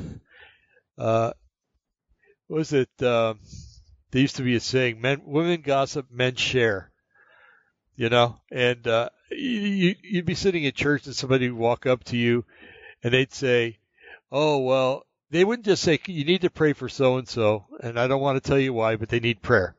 [0.98, 1.34] uh,
[2.48, 2.90] was it?
[3.02, 3.36] Uh,
[4.12, 6.91] there used to be a saying: "Men, women gossip, men share."
[7.95, 12.03] You know, and uh, you, you'd be sitting in church and somebody would walk up
[12.06, 12.45] to you,
[13.03, 13.80] and they'd say,
[14.32, 17.99] "Oh well," they wouldn't just say, "You need to pray for so and so," and
[17.99, 19.76] I don't want to tell you why, but they need prayer.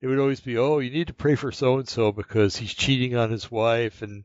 [0.00, 2.72] It would always be, "Oh, you need to pray for so and so because he's
[2.74, 4.24] cheating on his wife," and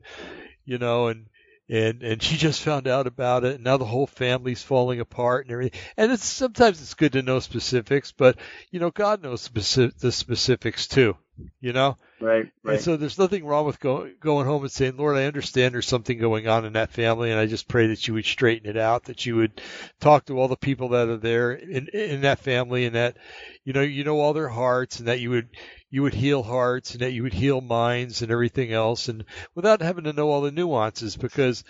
[0.64, 1.26] you know, and
[1.68, 5.46] and and she just found out about it, and now the whole family's falling apart
[5.46, 5.80] and everything.
[5.96, 8.36] And it's sometimes it's good to know specifics, but
[8.70, 11.16] you know, God knows specific, the specifics too.
[11.60, 12.50] You know, Right.
[12.62, 12.74] Right.
[12.74, 15.86] and so there's nothing wrong with go, going home and saying, Lord, I understand there's
[15.86, 18.76] something going on in that family, and I just pray that you would straighten it
[18.76, 19.60] out, that you would
[20.00, 23.16] talk to all the people that are there in, in that family, and that,
[23.64, 25.48] you know, you know all their hearts, and that you would
[25.94, 29.80] you would heal hearts, and that you would heal minds, and everything else, and without
[29.80, 31.62] having to know all the nuances, because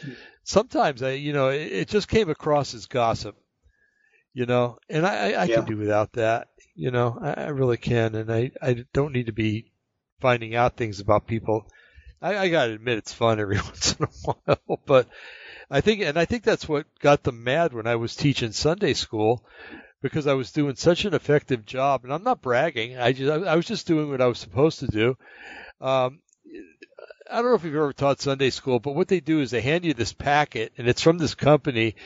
[0.45, 3.37] sometimes I, you know, it, it just came across as gossip,
[4.33, 5.57] you know, and I, I, I Yeah.
[5.57, 9.27] can do without that, you know, I, I really can, and I, I don't need
[9.27, 9.73] to be
[10.21, 11.67] finding out things about people.
[12.23, 15.07] I, I gotta admit it's fun every once in a while, but
[15.71, 18.95] I think, and I think that's what got them mad when I was teaching Sunday
[18.95, 19.45] school,
[20.05, 22.98] because I was doing such an effective job, and I'm not bragging.
[22.98, 25.16] I just, I, I was just doing what I was supposed to do.
[25.81, 26.18] Um,
[27.31, 29.62] I don't know if you've ever taught Sunday school, but what they do is they
[29.62, 31.97] hand you this packet, and it's from this company.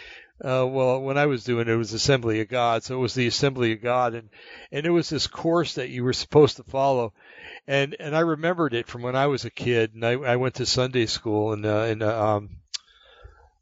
[0.40, 3.14] Uh, well, when I was doing it, it was Assembly of God, so it was
[3.14, 4.28] the Assembly of God, and
[4.70, 7.12] and it was this course that you were supposed to follow,
[7.66, 10.54] and and I remembered it from when I was a kid, and I, I went
[10.54, 12.50] to Sunday school in uh, in uh, um,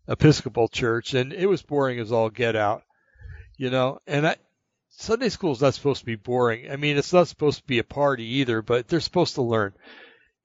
[0.07, 2.83] Episcopal church, and it was boring as all get out,
[3.57, 4.01] you know.
[4.07, 4.37] And I
[4.91, 6.71] Sunday school is not supposed to be boring.
[6.71, 9.75] I mean, it's not supposed to be a party either, but they're supposed to learn.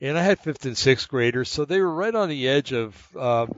[0.01, 3.15] And I had fifth and sixth graders, so they were right on the edge of
[3.15, 3.55] um,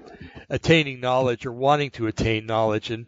[0.50, 3.08] attaining knowledge or wanting to attain knowledge, and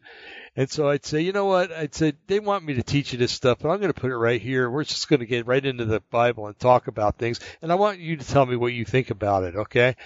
[0.58, 1.74] and so I'd say, you know what?
[1.74, 4.12] I'd say they want me to teach you this stuff, but I'm going to put
[4.12, 4.70] it right here.
[4.70, 7.76] We're just going to get right into the Bible and talk about things, and I
[7.76, 9.98] want you to tell me what you think about it, okay?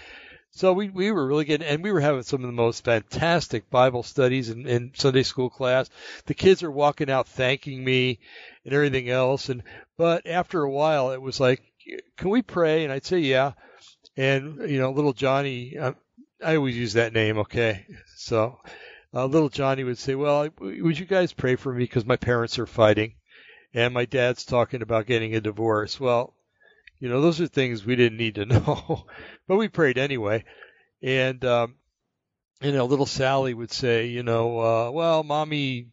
[0.52, 3.70] So we, we were really getting, and we were having some of the most fantastic
[3.70, 5.90] Bible studies in, in Sunday school class.
[6.26, 8.20] The kids are walking out thanking me
[8.66, 9.50] and everything else.
[9.50, 9.64] And,
[9.98, 11.62] but after a while, it was like,
[12.18, 12.84] can we pray?
[12.84, 13.54] And I'd say, yeah.
[14.18, 15.94] And, you know, little Johnny, uh,
[16.44, 17.86] I always use that name, okay?
[18.16, 18.60] So,
[19.14, 22.60] uh, little Johnny would say, well, would you guys pray for me because my parents
[22.60, 23.14] are fighting
[23.74, 26.00] and my dad's talking about getting a divorce?
[26.00, 26.34] Well,
[27.00, 29.06] you know, those are things we didn't need to know,
[29.48, 30.44] but we prayed anyway.
[31.02, 31.76] And, um,
[32.62, 35.88] you know, little Sally would say, you know, uh, well, mommy,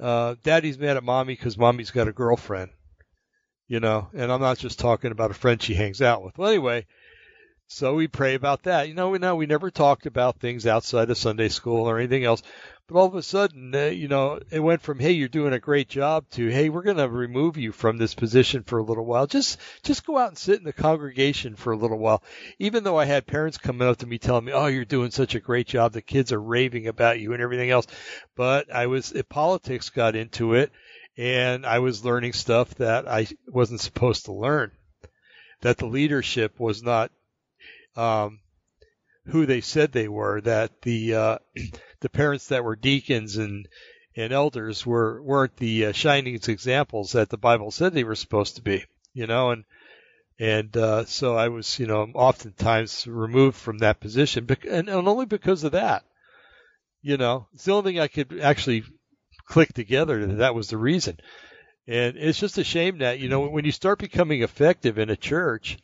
[0.00, 2.70] uh, daddy's mad at mommy because mommy's got a girlfriend,
[3.68, 6.38] you know, and I'm not just talking about a friend she hangs out with.
[6.38, 6.86] Well, anyway,
[7.72, 8.88] so we pray about that.
[8.88, 12.24] You know, we know we never talked about things outside of Sunday school or anything
[12.24, 12.42] else.
[12.88, 15.60] But all of a sudden, uh, you know, it went from "Hey, you're doing a
[15.60, 19.06] great job" to "Hey, we're going to remove you from this position for a little
[19.06, 19.28] while.
[19.28, 22.24] Just, just go out and sit in the congregation for a little while."
[22.58, 25.36] Even though I had parents coming up to me telling me, "Oh, you're doing such
[25.36, 25.92] a great job.
[25.92, 27.86] The kids are raving about you and everything else,"
[28.34, 30.72] but I was, it, politics got into it,
[31.16, 34.72] and I was learning stuff that I wasn't supposed to learn.
[35.60, 37.12] That the leadership was not
[37.96, 38.40] um,
[39.26, 40.40] who they said they were.
[40.40, 41.38] That the uh,
[42.00, 43.68] the parents that were deacons and
[44.16, 48.56] and elders were weren't the uh, shining examples that the Bible said they were supposed
[48.56, 48.84] to be.
[49.12, 49.64] You know, and
[50.40, 55.26] and uh, so I was, you know, oftentimes removed from that position, and, and only
[55.26, 56.02] because of that.
[57.02, 58.84] You know, it's the only thing I could actually
[59.44, 61.18] click together that that was the reason.
[61.86, 65.16] And it's just a shame that, you know, when you start becoming effective in a
[65.16, 65.76] church,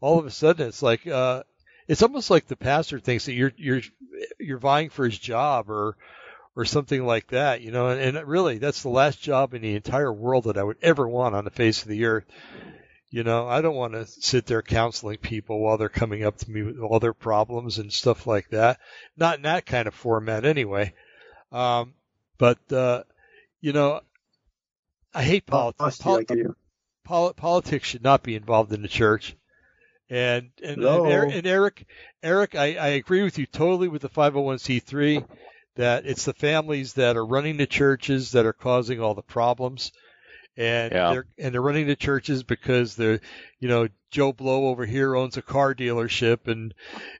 [0.00, 1.42] all of a sudden it's like, uh,
[1.88, 3.80] it's almost like the pastor thinks that you're, you're,
[4.38, 5.96] you're vying for his job or,
[6.56, 9.74] or something like that, you know, and, and really that's the last job in the
[9.74, 12.24] entire world that I would ever want on the face of the earth.
[13.12, 16.50] You know, I don't want to sit there counseling people while they're coming up to
[16.50, 18.78] me with all their problems and stuff like that.
[19.16, 20.94] Not in that kind of format anyway.
[21.50, 21.94] Um,
[22.38, 23.02] but, uh,
[23.60, 24.00] you know,
[25.12, 25.98] I hate politics.
[25.98, 26.24] Poli-
[27.02, 29.34] poli- politics should not be involved in the church.
[30.10, 31.04] And and, no.
[31.04, 31.86] and, and Eric,
[32.22, 35.24] Eric, I, I agree with you totally with the 501c3
[35.76, 39.92] that it's the families that are running the churches that are causing all the problems.
[40.56, 41.12] And Yeah.
[41.12, 43.20] they're and they're running the churches because they're,
[43.60, 46.74] you know, Joe Blow over here owns a car dealership, and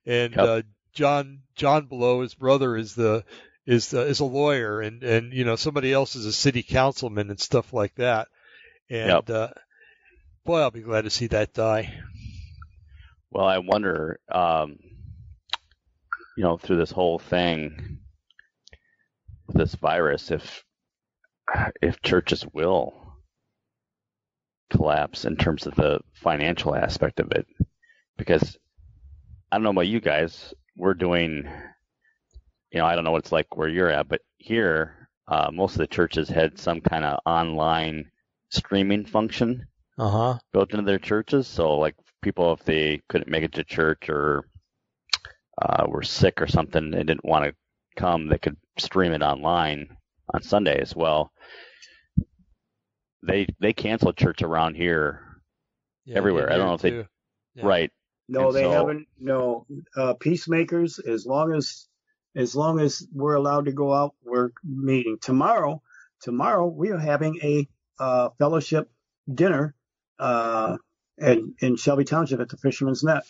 [0.04, 0.44] and Yep.
[0.44, 0.62] uh,
[0.92, 3.24] John John Blow, his brother, is the
[3.66, 7.30] is the, is a lawyer, and and you know somebody else is a city councilman
[7.30, 8.26] and stuff like that.
[8.90, 9.30] And Yep.
[9.30, 9.48] uh,
[10.44, 11.94] boy, I'll be glad to see that die.
[13.30, 14.78] Well, I wonder, um,
[16.36, 17.98] you know, through this whole thing
[19.48, 20.64] this virus, if
[21.82, 22.94] if churches will
[24.70, 27.46] collapse in terms of the financial aspect of it,
[28.16, 28.58] because
[29.52, 31.48] I don't know about you guys, we're doing,
[32.72, 35.72] you know, I don't know what it's like where you're at, but here, uh, most
[35.74, 38.10] of the churches had some kind of online
[38.50, 39.66] streaming function
[39.98, 40.38] Uh huh.
[40.52, 41.46] built into their churches.
[41.48, 44.44] So like people, if they couldn't make it to church or
[45.60, 47.54] uh, were sick or something, they didn't want to
[47.96, 49.88] come, they could stream it online
[50.32, 51.32] on Sunday as well.
[53.22, 55.20] They they canceled church around here,
[56.06, 56.48] Yeah, Everywhere.
[56.48, 57.66] yeah, I don't know here if they- Yeah.
[57.66, 57.92] right?
[58.28, 59.08] No, And they so- haven't.
[59.18, 59.66] No,
[59.96, 60.98] uh, peacemakers.
[61.00, 61.88] As long as,
[62.36, 65.82] as long as we're allowed to go out, we're meeting tomorrow.
[66.22, 67.68] Tomorrow we are having a
[67.98, 68.90] uh, fellowship
[69.32, 69.74] dinner
[70.18, 70.76] uh,
[71.20, 73.22] in, in Shelby Township at the Fisherman's Net.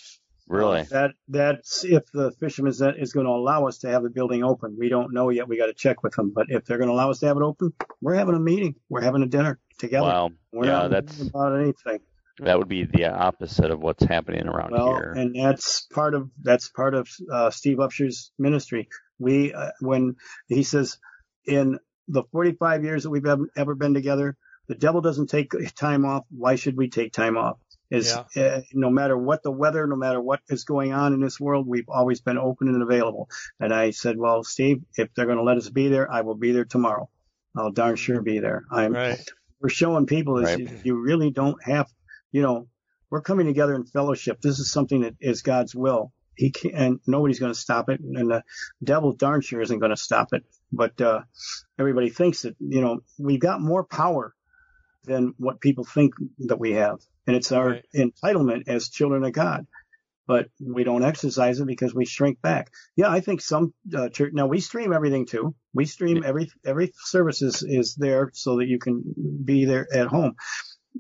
[0.49, 0.83] Really?
[0.85, 4.43] That that's if the Fisherman's Net is going to allow us to have the building
[4.43, 4.77] open.
[4.79, 5.47] We don't know yet.
[5.49, 6.33] We got to check with them.
[6.35, 8.75] But if they're going to allow us to have it open, we're having a meeting.
[8.89, 10.07] We're having a dinner together.
[10.07, 10.31] Wow.
[10.53, 12.01] We're Yeah, not that's about anything.
[12.41, 15.13] that would be the opposite of what's happening around Well, here.
[15.17, 18.89] and that's part of that's part of uh, Steve Upshaw's ministry.
[19.21, 20.17] We uh, when
[20.49, 20.99] he says
[21.47, 23.27] in the 45 years that we've
[23.57, 24.37] ever been together,
[24.67, 26.25] the devil doesn't take time off.
[26.31, 27.59] Why should we take time off?
[27.91, 31.41] Is uh, no matter what the weather, no matter what is going on in this
[31.41, 33.29] world, we've always been open and available.
[33.59, 36.37] And I said, well, Steve, if they're going to let us be there, I will
[36.37, 37.11] be there tomorrow.
[37.57, 38.63] I'll darn sure be there.
[38.71, 39.19] I'm Right.
[39.61, 40.61] we're showing people is Right.
[40.61, 41.89] you, you really don't have,
[42.31, 42.69] you know,
[43.11, 44.41] we're coming together in fellowship.
[44.41, 46.13] This is something that is God's will.
[46.37, 48.45] He can and nobody's going to stop it, and the
[48.83, 50.45] devil darn sure isn't going to stop it.
[50.73, 51.23] But uh,
[51.79, 54.33] everybody thinks that you know we've got more power
[55.05, 57.85] than what people think that we have, and it's our Right.
[57.95, 59.67] entitlement as children of God.
[60.27, 62.71] But we don't exercise it because we shrink back.
[62.95, 64.33] Yeah, I think some uh, church.
[64.33, 65.57] Now we stream everything too.
[65.75, 69.03] We stream every every service is, is there so that you can
[69.45, 70.37] be there at home.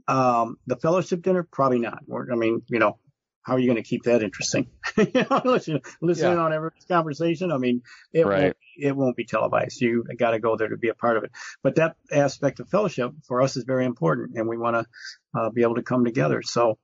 [0.09, 2.01] Um, the fellowship dinner, probably not.
[2.07, 2.99] We're, I mean, you know,
[3.43, 4.69] how are you going to keep that interesting?
[4.97, 6.43] you know, listen, listen Yeah.
[6.45, 7.51] on every conversation.
[7.53, 8.43] I mean, it Right.
[8.43, 9.81] won't, it won't be televised.
[9.81, 11.31] You got to go there to be a part of it.
[11.63, 15.51] But that aspect of fellowship for us is very important, and we want to uh,
[15.51, 16.43] be able to come together.
[16.43, 16.79] So,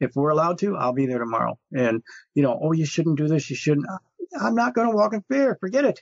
[0.00, 1.58] if we're allowed to, I'll be there tomorrow.
[1.74, 2.02] And
[2.34, 3.48] you know, oh, you shouldn't do this.
[3.50, 3.86] You shouldn't.
[4.40, 5.56] I'm not going to walk in fear.
[5.60, 6.00] Forget it.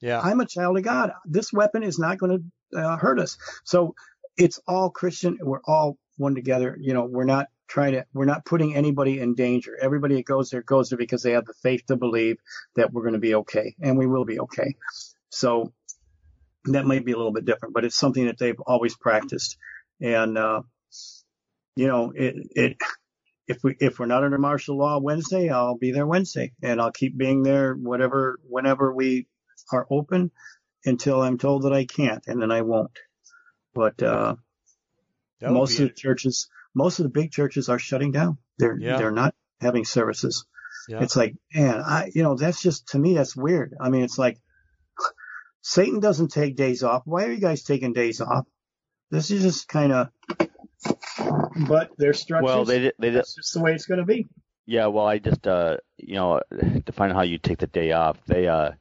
[0.00, 0.20] Yeah.
[0.20, 1.12] I'm a child of God.
[1.26, 3.36] This weapon is not going to uh, hurt us.
[3.64, 3.94] So
[4.36, 5.38] it's all Christian.
[5.42, 6.76] We're all one together.
[6.80, 9.78] You know, we're not trying to, we're not putting anybody in danger.
[9.80, 12.36] Everybody that goes there goes there because they have the faith to believe
[12.76, 14.74] that we're going to be okay and we will be okay.
[15.30, 15.72] So
[16.64, 19.56] that might be a little bit different, but it's something that they've always practiced.
[20.00, 20.62] And, uh,
[21.76, 22.76] you know, it, it,
[23.46, 26.92] if we if we're not under martial law Wednesday, I'll be there Wednesday, and I'll
[26.92, 29.26] keep being there whatever whenever we
[29.72, 30.30] are open
[30.84, 32.96] until I'm told that I can't, and then I won't.
[33.74, 34.36] But uh,
[35.42, 38.38] most of the churches, most of the big churches are shutting down.
[38.58, 38.98] They're Yeah.
[38.98, 40.46] they're not having services.
[40.88, 41.02] Yeah.
[41.02, 43.74] It's like, man, I you know that's just to me that's weird.
[43.80, 44.38] I mean, it's like
[45.62, 47.02] Satan doesn't take days off.
[47.04, 48.46] Why are you guys taking days off?
[49.10, 50.08] This is just kind of.
[51.68, 52.44] But their structures.
[52.46, 54.28] well, they did, they did, that's just the way it's going to be.
[54.66, 56.40] Yeah, well, I just uh, you know,
[56.86, 58.72] to find out how you take the day off, they uh,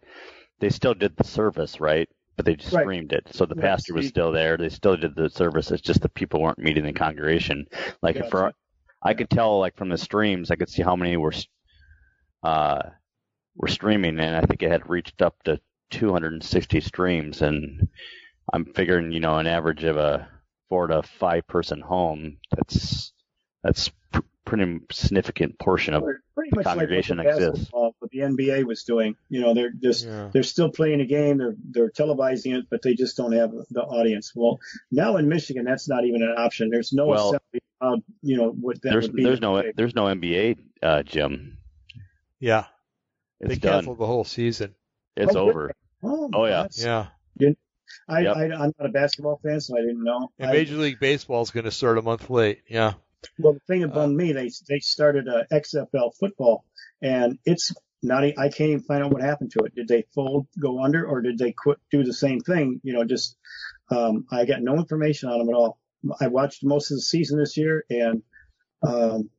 [0.59, 2.07] they still did the service, right?
[2.39, 2.83] But they just Right.
[2.83, 4.55] streamed it, so the Right, pastor was still there.
[4.55, 5.71] They still did the service.
[5.71, 7.65] It's just the people weren't meeting the congregation.
[8.01, 8.55] Like if for, Gotcha.
[9.03, 11.33] I could tell, like from the streams, I could see how many were,
[12.43, 12.81] uh,
[13.57, 15.59] were streaming, and I think it had reached up to
[15.89, 17.89] 260 streams, and
[18.53, 20.29] I'm figuring, you know, an average of a
[20.69, 22.37] four to five person home.
[22.55, 23.11] That's
[23.63, 23.91] that's
[24.49, 26.03] pretty significant portion of
[26.35, 27.59] pretty the much congregation like what the exists.
[27.65, 29.15] basketball, what the NBA was doing.
[29.29, 30.29] You know, they're just Yeah.
[30.33, 31.37] they're still playing a game.
[31.37, 34.33] They're they're televising it, but they just don't have the audience.
[34.35, 34.59] Well,
[34.91, 36.69] now in Michigan, that's not even an option.
[36.69, 37.61] There's no Well- assembly.
[37.81, 39.23] allowed, you know what that There's would be.
[39.23, 41.57] there's no there's no NBA, uh, Jim.
[42.39, 42.65] Yeah.
[43.39, 43.73] It's they done.
[43.75, 44.75] canceled the whole season.
[45.15, 45.71] It's Oh, over.
[46.03, 46.63] Oh, Oh, yeah.
[46.63, 47.07] that's- Yeah.
[48.07, 48.35] I, Yep.
[48.37, 50.29] I I'm not a basketball fan, so I didn't know.
[50.37, 52.61] And I- Major League Baseball is going to start a month late.
[52.67, 52.93] Yeah.
[53.37, 56.65] Well, the thing Uh, about me, they they started uh, XFL football,
[57.01, 58.23] and it's not.
[58.23, 59.75] I can't even find out what happened to it.
[59.75, 62.79] Did they fold, go under, or did they quit, do the same thing?
[62.83, 63.35] You know, just
[63.91, 65.79] um, I got no information on them at all.
[66.21, 68.23] I watched most of the season this year, and
[68.83, 69.29] um,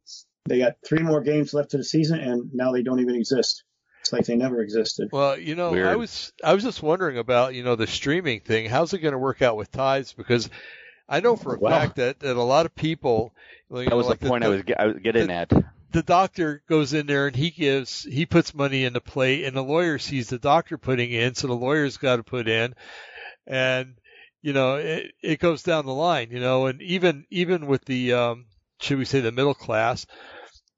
[0.46, 3.64] they got three more games left to the season, and now they don't even exist.
[4.00, 5.08] It's like they never existed.
[5.12, 8.68] Well, you know, I was I was just wondering about you know the streaming thing.
[8.68, 10.12] How's it going to work out with ties?
[10.12, 10.48] Because
[11.08, 13.32] I know for a Well- fact that, that a lot of people.
[13.70, 15.50] You That was like the point I was get, I was getting the- at.
[15.92, 19.56] the doctor goes in there and he gives he puts money in the plate and
[19.56, 22.74] the lawyer sees the doctor putting in so the lawyer's got to put in
[23.46, 23.94] and
[24.42, 28.12] you know it, it goes down the line you know and even even with the
[28.12, 28.46] um
[28.80, 30.06] should we say the middle class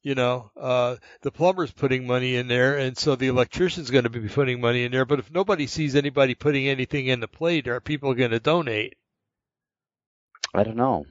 [0.02, 4.10] you know uh the plumber's putting money in there and so the electrician's going to
[4.10, 7.68] be putting money in there but if nobody sees anybody putting anything in the plate
[7.68, 8.96] are people going to donate
[10.54, 11.06] I don't know.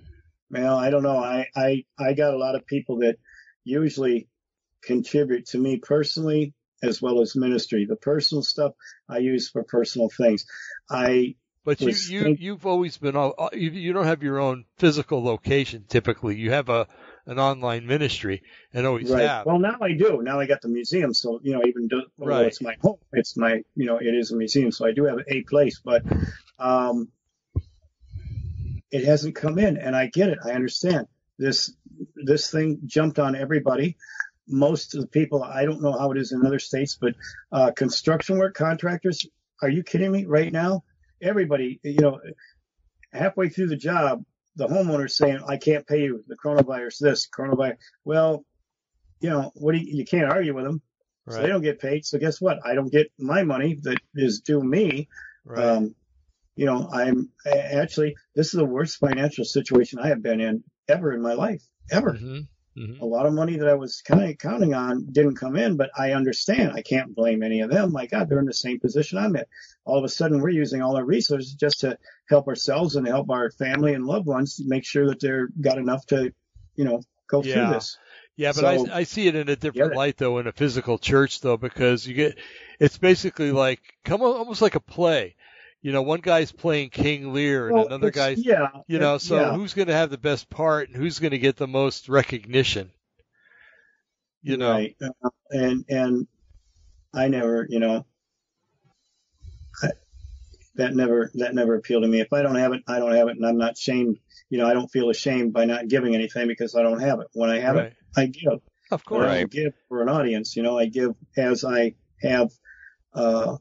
[0.52, 1.18] Well, I don't know.
[1.18, 3.16] I, I, I got a lot of people that
[3.64, 4.28] usually
[4.84, 6.54] contribute to me personally
[6.84, 7.86] as well as ministry.
[7.86, 8.74] The personal stuff
[9.08, 10.46] I use for personal things.
[10.90, 15.24] I, But you, you, you've always been, all- you, you don't have your own physical
[15.24, 16.36] location typically.
[16.36, 16.88] You have a,
[17.28, 18.42] an online ministry
[18.74, 19.22] and always right.
[19.22, 19.46] have.
[19.46, 20.22] Well, now I do.
[20.22, 21.14] Now I got the museum.
[21.14, 22.48] So, you know, even though Right.
[22.48, 24.72] it's my home, it's my, you know, it is a museum.
[24.72, 26.04] So I do have a place, but,
[26.60, 27.10] um,
[28.92, 30.40] it hasn't come in and I get it.
[30.44, 31.08] I understand
[31.38, 31.74] this,
[32.16, 33.98] this thing jumped on everybody.
[34.48, 37.16] Most of the people, I don't know how it is in other states, but,
[37.52, 39.26] uh, construction work contractors,
[39.62, 40.84] are you kidding me right now?
[41.22, 42.20] Everybody, you know,
[43.14, 47.78] halfway through the job, the homeowner's saying, I can't pay you the coronavirus, this coronavirus.
[48.04, 48.44] Well,
[49.22, 50.82] you know, what do you, you can't argue with them.
[51.28, 52.06] So they don't get paid.
[52.06, 52.60] So guess what?
[52.66, 55.08] I don't get my money that is due me.
[55.46, 55.64] right.
[55.64, 55.96] Um,
[56.62, 61.12] you know, I'm actually, this is the worst financial situation I have been in ever
[61.12, 62.14] in my life, ever.
[62.14, 62.42] hmm
[62.76, 65.76] hmm A lot of money that I was kind of counting on didn't come in,
[65.76, 66.72] but I understand.
[66.74, 67.92] I can't blame any of them.
[67.92, 69.44] My God, they're in the same position I'm in.
[69.86, 71.98] All of a sudden, we're using all our resources just to
[72.30, 75.80] help ourselves and help our family and loved ones to make sure that they're got
[75.80, 76.32] enough to,
[76.76, 77.54] you know, go Yeah.
[77.54, 77.98] through this.
[78.38, 79.98] Yeah, but So- I, I see it in a different Yeah.
[79.98, 82.38] light though in a physical church though because you get
[82.80, 85.36] it's basically like come almost like a play.
[85.82, 89.36] You know, one guy's playing King Lear and Well, another guy's yeah, you know, so
[89.36, 89.54] yeah.
[89.54, 92.92] who's going to have the best part and who's going to get the most recognition?
[94.44, 94.96] You know, Right.
[95.02, 96.28] Uh, and and
[97.14, 98.06] I never, you know,
[99.82, 99.90] I,
[100.76, 102.22] that never that never appealed to me.
[102.22, 104.20] If I don't have it, I don't have it, and I'm not shamed.
[104.50, 107.28] You know, I don't feel ashamed by not giving anything because I don't have it.
[107.34, 107.86] When I have right?
[107.88, 108.62] it, I give.
[108.92, 109.26] Of course.
[109.26, 109.50] I Right.
[109.50, 110.56] give for an audience.
[110.56, 112.52] You know, I give as I have
[113.14, 113.58] uh,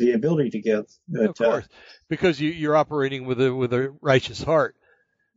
[0.00, 0.86] the ability to give.
[1.08, 1.68] But, of course,
[2.08, 4.74] because you, you're operating with a with a righteous heart.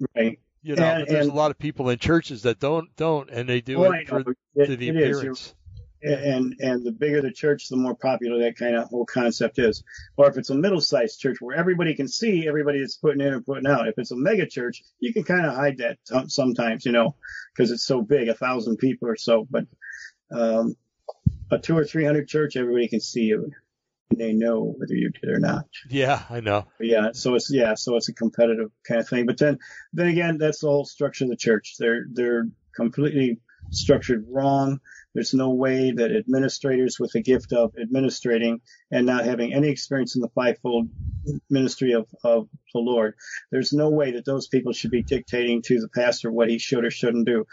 [0.01, 0.39] Uh, right.
[0.63, 3.47] You know, And- there's and- a lot of people in churches that don't don't, and
[3.47, 4.21] they do Well, it for
[4.55, 5.53] it- to the it appearance.
[6.01, 9.83] and and the bigger the church, the more popular that kind of whole concept is.
[10.17, 13.45] Or if it's a middle-sized church where everybody can see everybody that's putting in and
[13.45, 13.87] putting out.
[13.87, 15.97] If it's a mega church, you can kind of hide that
[16.29, 17.15] sometimes, you know,
[17.55, 19.47] because it's so big, a thousand people or so.
[19.49, 19.65] But
[20.31, 20.75] um,
[21.51, 23.51] a two or three hundred church, everybody can see you,
[24.17, 25.65] they know whether you did or not.
[25.89, 26.65] Yeah, I know.
[26.77, 29.25] But yeah, so it's yeah, so it's a competitive kind of thing.
[29.25, 29.59] But then
[29.93, 31.75] then again, that's the whole structure of the church.
[31.77, 33.39] They're they're completely
[33.71, 34.79] structured wrong.
[35.13, 38.61] There's no way that administrators with the gift of administrating
[38.91, 40.89] and not having any experience in the fivefold
[41.49, 43.15] ministry of, of the Lord,
[43.51, 46.83] there's no way that those people should be dictating to the pastor what he should
[46.83, 47.45] or shouldn't do.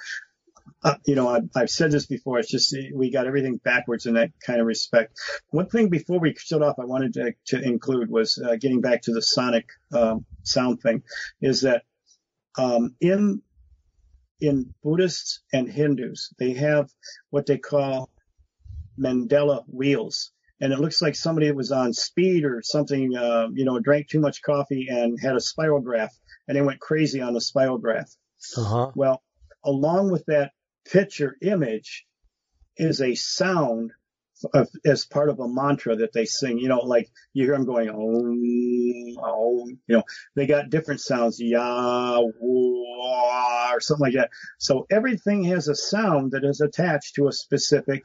[0.83, 2.39] Uh, you know, I've, I've said this before.
[2.39, 5.19] It's just we got everything backwards in that kind of respect.
[5.51, 9.03] One thing before we shut off, I wanted to, to include was uh, getting back
[9.03, 11.03] to the sonic um, sound thing,
[11.41, 11.83] is that
[12.59, 13.43] um, in
[14.41, 16.91] in Buddhists and Hindus, they have
[17.31, 18.11] what they call
[18.99, 20.33] mandala wheels.
[20.63, 24.21] And it looks like somebody was on speed or something, uh, you know, drank too
[24.21, 26.11] much coffee and had a Spirograph,
[26.47, 28.15] and they went crazy on the spirograph.
[28.57, 28.91] Uh huh.
[28.95, 29.23] Well,
[29.65, 30.53] along with that
[30.85, 32.07] picture image
[32.77, 33.93] is a sound
[34.55, 36.59] uh, as part of a mantra that they sing.
[36.59, 40.03] You know, like you hear them going, oh, oh, you know,
[40.35, 44.31] they got different sounds, Yah, or something like that.
[44.59, 48.05] So everything has a sound that is attached to a specific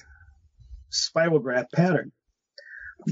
[0.91, 2.11] spirograph pattern.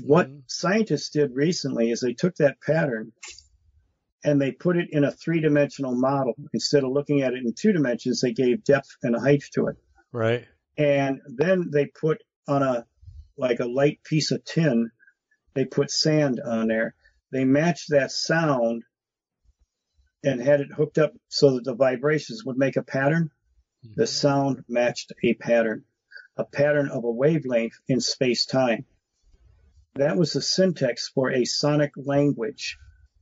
[0.03, 0.43] What Mhm.
[0.47, 3.13] scientists did recently is they took that pattern
[4.23, 6.33] and they put it in a three dimensional model.
[6.53, 9.75] Instead of looking at it in two dimensions, they gave depth and height to it.
[10.11, 10.45] Right.
[10.77, 12.85] And then they put on a,
[13.37, 14.91] like a light piece of tin,
[15.53, 16.95] they put sand on there.
[17.31, 18.83] They matched that sound
[20.23, 23.29] and had it hooked up so that the vibrations would make a pattern.
[23.85, 23.99] Mm-hmm.
[23.99, 25.83] The sound matched a pattern,
[26.37, 28.85] a pattern of a wavelength in space time.
[29.95, 32.77] That was the syntax for a sonic language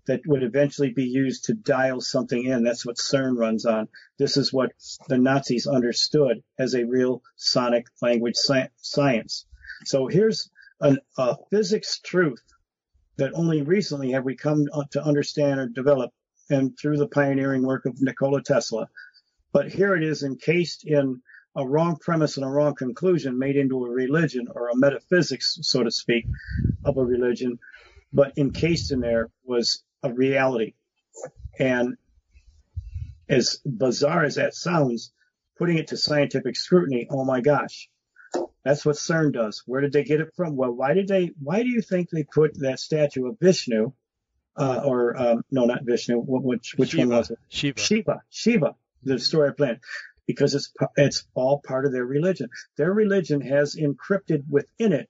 [0.07, 2.63] that would eventually be used to dial something in.
[2.63, 3.87] That's what CERN runs on.
[4.17, 4.71] This is what
[5.07, 9.45] the Nazis understood as a real sonic language sci- science.
[9.85, 10.49] So here's
[10.79, 12.41] an, a physics truth
[13.17, 16.11] that only recently have we come to understand or develop,
[16.49, 18.87] and through the pioneering work of Nikola Tesla.
[19.53, 21.21] But here it is encased in
[21.55, 25.83] a wrong premise and a wrong conclusion made into a religion or a metaphysics, so
[25.83, 26.25] to speak,
[26.83, 27.59] of a religion.
[28.13, 30.73] But encased in there was a reality.
[31.59, 31.97] And
[33.29, 35.11] as bizarre as that sounds,
[35.57, 37.89] putting it to scientific scrutiny, oh my gosh,
[38.63, 39.63] that's what CERN does.
[39.65, 40.55] Where did they get it from?
[40.55, 41.31] Well, why did they?
[41.41, 43.91] Why do you think they put that statue of Vishnu,
[44.55, 46.17] uh, or um, no, not Vishnu?
[46.17, 47.07] Which which Shiva.
[47.07, 47.39] one was it?
[47.49, 47.79] Shiva.
[47.79, 49.79] Shiva, Shiva, the story of planet,
[50.27, 52.49] because it's it's all part of their religion.
[52.77, 55.09] Their religion has encrypted within it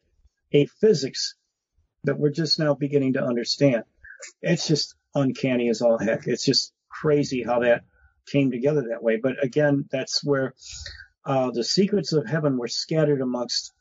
[0.54, 1.36] a physics
[2.04, 3.84] that we're just now beginning to understand.
[4.42, 6.28] It's just uncanny as all heck.
[6.28, 7.84] It's just crazy how that
[8.28, 9.18] came together that way.
[9.18, 10.54] But again, that's where
[11.26, 13.74] uh, the secrets of heaven were scattered amongst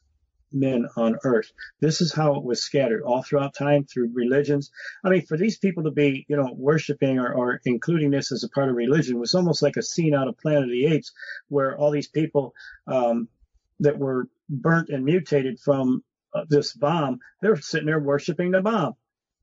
[0.52, 1.52] men on earth.
[1.80, 4.70] This is how it was scattered all throughout time through religions.
[5.04, 8.44] I mean, for these people to be, you know, worshiping or, or including this as
[8.44, 11.12] a part of religion was almost like a scene out of Planet of the Apes,
[11.48, 12.52] where all these people
[12.86, 13.28] um,
[13.80, 16.02] that were burnt and mutated from
[16.34, 18.94] uh, this bomb, they're sitting there worshiping the bomb.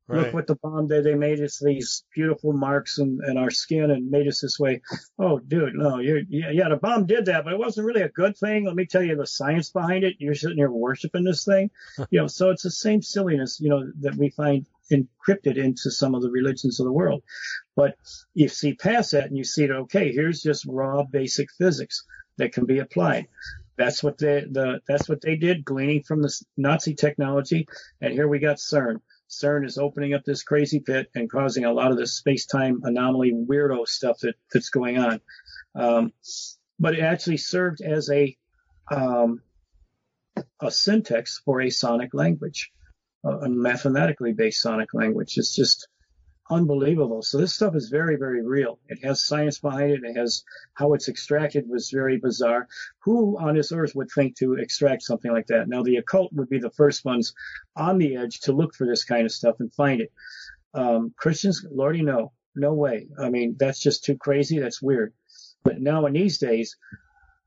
[0.09, 0.23] Right.
[0.23, 1.03] Look what the bomb did.
[1.03, 4.81] They made us these beautiful marks in, in our skin and made us this way.
[5.19, 8.09] Oh, dude, no, you're, yeah, yeah, the bomb did that, but it wasn't really a
[8.09, 8.65] good thing.
[8.65, 10.15] Let me tell you the science behind it.
[10.19, 11.71] You're sitting here worshiping this thing.
[12.09, 16.15] you know, so it's the same silliness, you know, that we find encrypted into some
[16.15, 17.21] of the religions of the world.
[17.75, 17.95] But
[18.33, 22.05] you see past that and you see that, okay, here's just raw basic physics
[22.37, 23.27] that can be applied.
[23.77, 27.67] That's what they, the, that's what they did, gleaning from the Nazi technology.
[28.01, 29.01] And here we got CERN.
[29.29, 33.33] CERN is opening up this crazy pit and causing a lot of this space-time anomaly
[33.33, 35.21] weirdo stuff that, that's going on.
[35.75, 36.13] Um,
[36.79, 38.37] but it actually served as a
[38.89, 39.41] um,
[40.61, 42.71] a syntax for a sonic language,
[43.25, 45.37] a, a mathematically based sonic language.
[45.37, 45.87] It's just
[46.49, 47.21] unbelievable.
[47.21, 48.79] So this stuff is very, very real.
[48.87, 50.03] It has science behind it.
[50.03, 50.43] It has
[50.73, 52.67] how it's extracted was very bizarre.
[52.99, 55.67] Who on this earth would think to extract something like that?
[55.67, 57.33] Now the occult would be the first ones
[57.75, 60.11] on the edge to look for this kind of stuff and find it.
[60.73, 63.07] Um, Christians, Lordy, no, no way.
[63.19, 64.59] I mean, that's just too crazy.
[64.59, 65.13] That's weird.
[65.63, 66.77] But now in these days,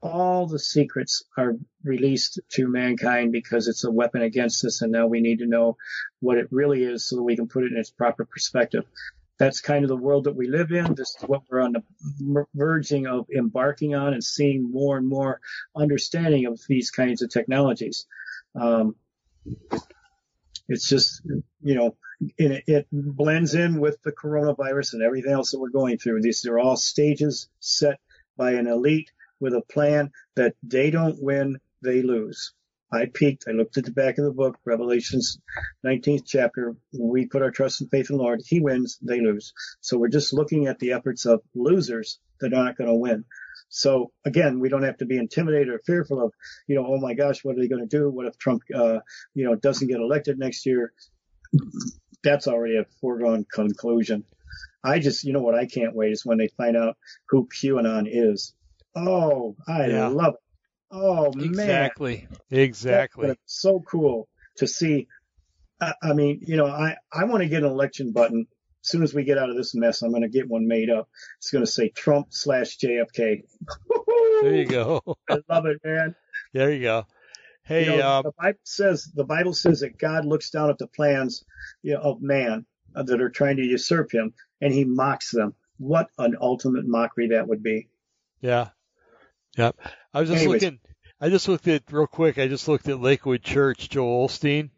[0.03, 5.07] all the secrets are released to mankind because it's a weapon against us, and now
[5.07, 5.77] we need to know
[6.21, 8.85] what it really is so that we can put it in its proper perspective.
[9.39, 10.95] That's kind of the world that we live in.
[10.95, 15.41] This is what we're on the verging of embarking on and seeing more and more
[15.75, 18.07] understanding of these kinds of technologies.
[18.55, 18.97] Um,
[20.69, 21.23] it's just,
[21.63, 21.97] you know,
[22.37, 26.21] it, it blends in with the coronavirus and everything else that we're going through.
[26.21, 27.99] These are all stages set
[28.37, 29.11] by an elite
[29.41, 32.53] with a plan that they don't win, they lose.
[32.93, 33.45] I peeked.
[33.49, 35.39] I looked at the back of the book, Revelations
[35.87, 36.75] 19th chapter.
[36.93, 38.41] We put our trust and faith in the Lord.
[38.45, 39.53] He wins, they lose.
[39.81, 43.25] So we're just looking at the efforts of losers that are not going to win.
[43.69, 46.33] So again, we don't have to be intimidated or fearful of,
[46.67, 48.11] you know, oh my gosh, what are they going to do?
[48.11, 48.99] What if Trump, uh,
[49.35, 50.93] you know, doesn't get elected next year?
[52.25, 54.25] That's already a foregone conclusion.
[54.83, 56.97] I just, you know what I can't wait is when they find out
[57.29, 58.55] who QAnon is.
[58.95, 60.09] Oh, I Yeah.
[60.09, 60.41] love it.
[60.93, 62.29] Oh man, Exactly.
[62.51, 63.37] Exactly.
[63.47, 65.07] so cool to see.
[65.81, 68.47] I, I mean, you know, I I want to get an election button.
[68.83, 70.89] As soon as we get out of this mess, I'm going to get one made
[70.91, 71.09] up.
[71.39, 73.43] It's going to say Trump slash JFK.
[74.43, 75.01] There you go.
[75.31, 76.15] I love it, man.
[76.55, 77.07] There you go.
[77.63, 80.79] Hey, you know, um, the Bible says the Bible says that God looks down at
[80.79, 81.45] the plans
[81.83, 85.55] you know, of man uh, that are trying to usurp Him, and He mocks them.
[85.79, 87.89] What an ultimate mockery that would be.
[88.41, 88.71] yeah.
[89.57, 89.77] Yep.
[90.15, 90.63] I was just Anyways.
[90.63, 90.79] looking.
[91.21, 92.39] I just looked at real quick.
[92.39, 94.71] I just looked at Lakewood Church, Joel Osteen.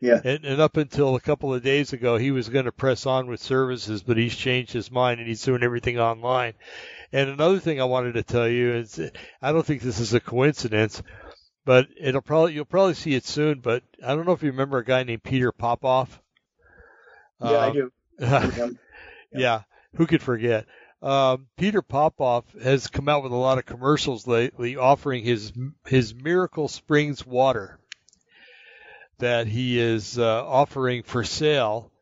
[0.00, 0.20] Yeah.
[0.24, 3.26] And, and up until a couple of days ago, he was going to press on
[3.26, 6.54] with services, but he's changed his mind and he's doing everything online.
[7.12, 9.00] And another thing I wanted to tell you is,
[9.42, 11.02] I don't think this is a coincidence,
[11.64, 13.60] but it'll probably you'll probably see it soon.
[13.60, 16.20] But I don't know if you remember a guy named Peter Popoff.
[17.42, 17.92] Yeah, I Um, do.
[18.20, 18.68] yeah.
[19.32, 19.60] Yeah.
[19.96, 20.66] who could forget?
[21.00, 25.52] Um, Peter Popoff has come out with a lot of commercials lately offering his
[25.86, 27.78] his Miracle Springs water
[29.18, 31.92] that he is uh, offering for sale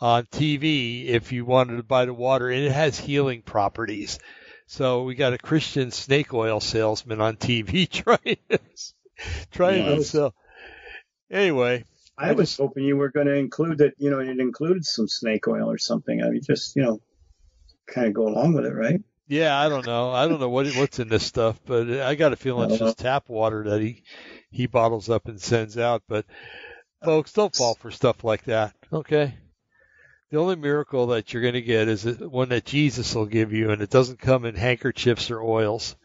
[0.00, 4.18] on TV if you wanted to buy the water, and it has healing properties.
[4.66, 8.58] So we got a Christian snake oil salesman on TV trying to,
[9.50, 10.10] trying to Nice.
[10.10, 10.34] sell.
[11.30, 11.84] Anyway,
[12.16, 14.84] I, I was just- hoping you were going to include that, you know, it included
[14.86, 16.22] some snake oil or something.
[16.22, 17.00] I mean, just, you know,
[17.86, 19.00] kind of go along with it, right?
[19.26, 20.10] Yeah, I don't know.
[20.10, 22.88] I don't know what what's in this stuff, but I got a feeling it's don't
[22.88, 24.02] just tap water that he
[24.50, 26.02] he bottles up and sends out.
[26.06, 26.26] But
[27.02, 28.74] folks, don't fall for stuff like that.
[28.92, 29.34] Okay.
[30.30, 33.70] The only miracle that you're going to get is one that Jesus will give you,
[33.70, 35.96] and it doesn't come in handkerchiefs or oils,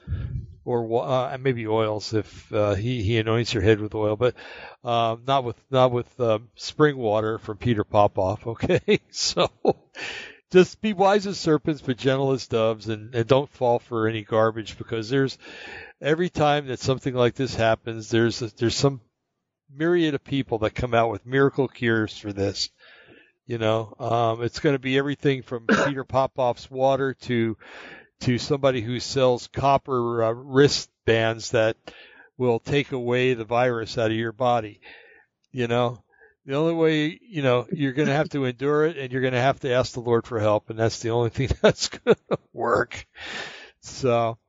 [0.64, 4.36] or uh, maybe oils if uh, he he anoints your head with oil, but
[4.84, 8.46] um, not with not with um, spring water from Peter Popoff.
[8.46, 9.50] Okay, so
[10.52, 14.24] just be wise as serpents, but gentle as doves, and, and don't fall for any
[14.24, 15.38] garbage because there's
[16.02, 19.02] every time that something like this happens, there's there's some
[19.74, 22.70] myriad of people that come out with miracle cures for this.
[23.46, 27.58] You know, um, it's going to be everything from Peter Popoff's water to
[28.22, 31.78] to somebody who sells copper uh, wristbands that
[32.38, 34.82] will take away the virus out of your body.
[35.52, 36.04] You know,
[36.50, 39.36] the only way, you know, you're going to have to endure it and you're going
[39.36, 40.72] to have to ask the Lord for help.
[40.72, 43.06] And that's the only thing that's going to work.
[43.82, 44.40] So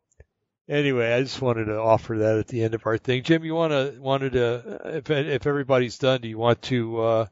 [0.66, 3.22] anyway, I just wanted to offer that at the end of our thing.
[3.22, 7.26] Jim, you want to, wanted to, if, if everybody's done, do you want to, uh,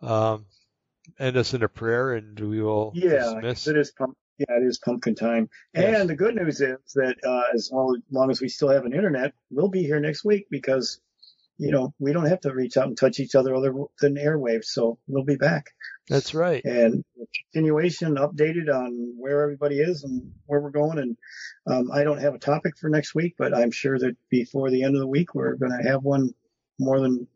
[0.00, 0.46] um,
[1.18, 3.68] end us in a prayer and we will Yeah, dismiss?
[3.68, 4.16] it is pump.
[4.38, 5.50] Yeah, it is pumpkin time.
[5.74, 6.00] Yes.
[6.00, 8.94] And the good news is that uh, as long, long as we still have an
[8.94, 10.98] internet, we'll be here next week because,
[11.62, 14.64] you know, we don't have to reach out and touch each other other than airwaves.
[14.64, 15.66] So we'll be back.
[16.08, 16.62] That's right.
[16.64, 17.04] and
[17.52, 20.98] continuation updated on where everybody is and where we're going.
[20.98, 21.16] And
[21.66, 24.82] um, I don't have a topic for next week, but I'm sure that before the
[24.82, 26.34] end of the week, we're going to have one
[26.80, 27.28] more than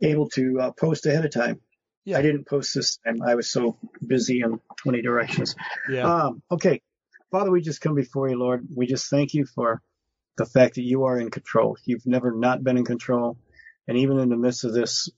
[0.00, 1.60] able to uh, post ahead of time.
[2.04, 2.18] Yeah.
[2.18, 3.22] I didn't post this time.
[3.22, 3.76] I was so
[4.06, 5.56] busy in 20 directions.
[5.90, 6.04] Yeah.
[6.04, 6.80] Um, okay.
[7.32, 8.68] Father, we just come before you, Lord.
[8.72, 9.82] We just thank you for
[10.36, 11.76] the fact that you are in control.
[11.84, 13.36] You've never not been in control.
[13.86, 15.08] And even in the midst of this,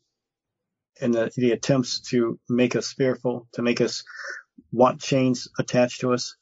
[1.01, 4.05] in the, the attempts to make us fearful, to make us
[4.72, 6.36] want chains attached to us,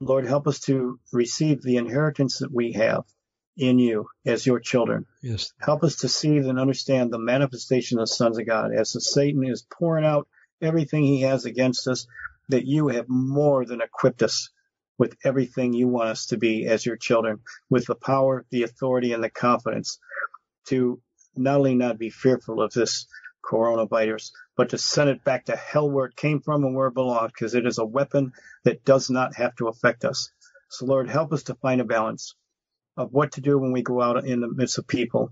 [0.00, 3.04] Lord, help us to receive the inheritance that we have
[3.56, 5.06] in you as your children.
[5.22, 5.52] yes.
[5.58, 9.00] Help us to see and understand the manifestation of the sons of God as the
[9.00, 10.28] Satan is pouring out
[10.60, 12.06] everything he has against us,
[12.50, 14.50] that you have more than equipped us
[14.98, 17.40] with everything you want us to be as your children,
[17.70, 19.98] with the power, the authority, and the confidence
[20.66, 21.00] to
[21.36, 23.06] not only not be fearful of this
[23.44, 26.94] coronavirus, but to send it back to hell where it came from and where it
[26.94, 28.32] belongs, because it is a weapon
[28.64, 30.30] that does not have to affect us.
[30.70, 32.34] So Lord, help us to find a balance
[32.96, 35.30] of what to do when we go out in the midst of people.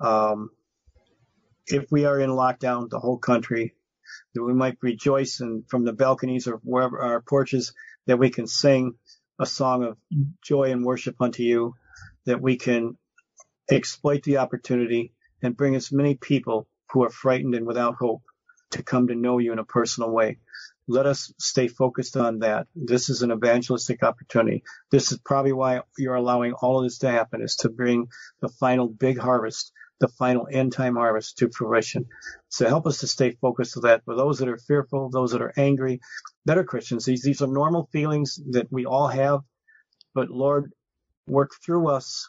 [0.00, 0.50] Um,
[1.66, 3.74] if we are in lockdown, the whole country,
[4.34, 7.72] that we might rejoice and from the balconies or wherever our porches,
[8.06, 8.94] that we can sing
[9.40, 9.96] a song of
[10.42, 11.74] joy and worship unto you,
[12.26, 12.98] that we can
[13.70, 15.13] exploit the opportunity
[15.44, 18.22] and bring as many people who are frightened and without hope
[18.70, 20.38] to come to know you in a personal way.
[20.86, 22.66] Let us stay focused on that.
[22.74, 24.64] This is an evangelistic opportunity.
[24.90, 28.08] This is probably why you're allowing all of this to happen is to bring
[28.40, 32.06] the final big harvest, the final end time harvest to fruition.
[32.48, 34.04] So help us to stay focused on that.
[34.04, 36.00] For those that are fearful, those that are angry,
[36.44, 39.40] that are Christians, these, these are normal feelings that we all have.
[40.14, 40.72] But Lord,
[41.26, 42.28] work through us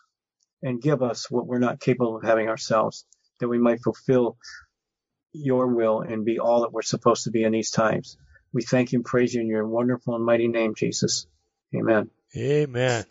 [0.66, 3.06] and give us what we're not capable of having ourselves,
[3.40, 4.36] that we might fulfill
[5.32, 8.18] your will and be all that we're supposed to be in these times.
[8.52, 11.28] We thank you and praise you in your wonderful and mighty name, Jesus.
[11.76, 12.10] Amen.
[12.36, 13.06] Amen.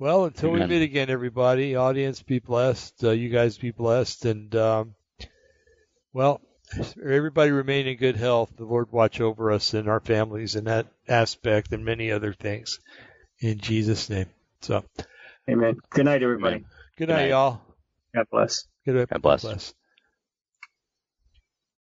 [0.00, 3.04] Well, until we meet again, everybody, audience, be blessed.
[3.04, 4.24] Uh, you guys be blessed.
[4.24, 4.94] And, um,
[6.12, 6.40] well,
[7.00, 8.50] everybody remain in good health.
[8.56, 12.80] The Lord watch over us and our families in that aspect and many other things.
[13.38, 14.26] In Jesus' name.
[14.62, 14.84] So,
[15.48, 15.76] Amen.
[15.90, 16.58] Good night, everybody.
[16.58, 16.66] Amen.
[16.98, 17.28] good Good night, night.
[17.28, 17.60] y'all.
[18.14, 18.66] God bless.
[18.86, 19.10] Good night.
[19.12, 19.42] God bless.
[19.42, 19.74] bless.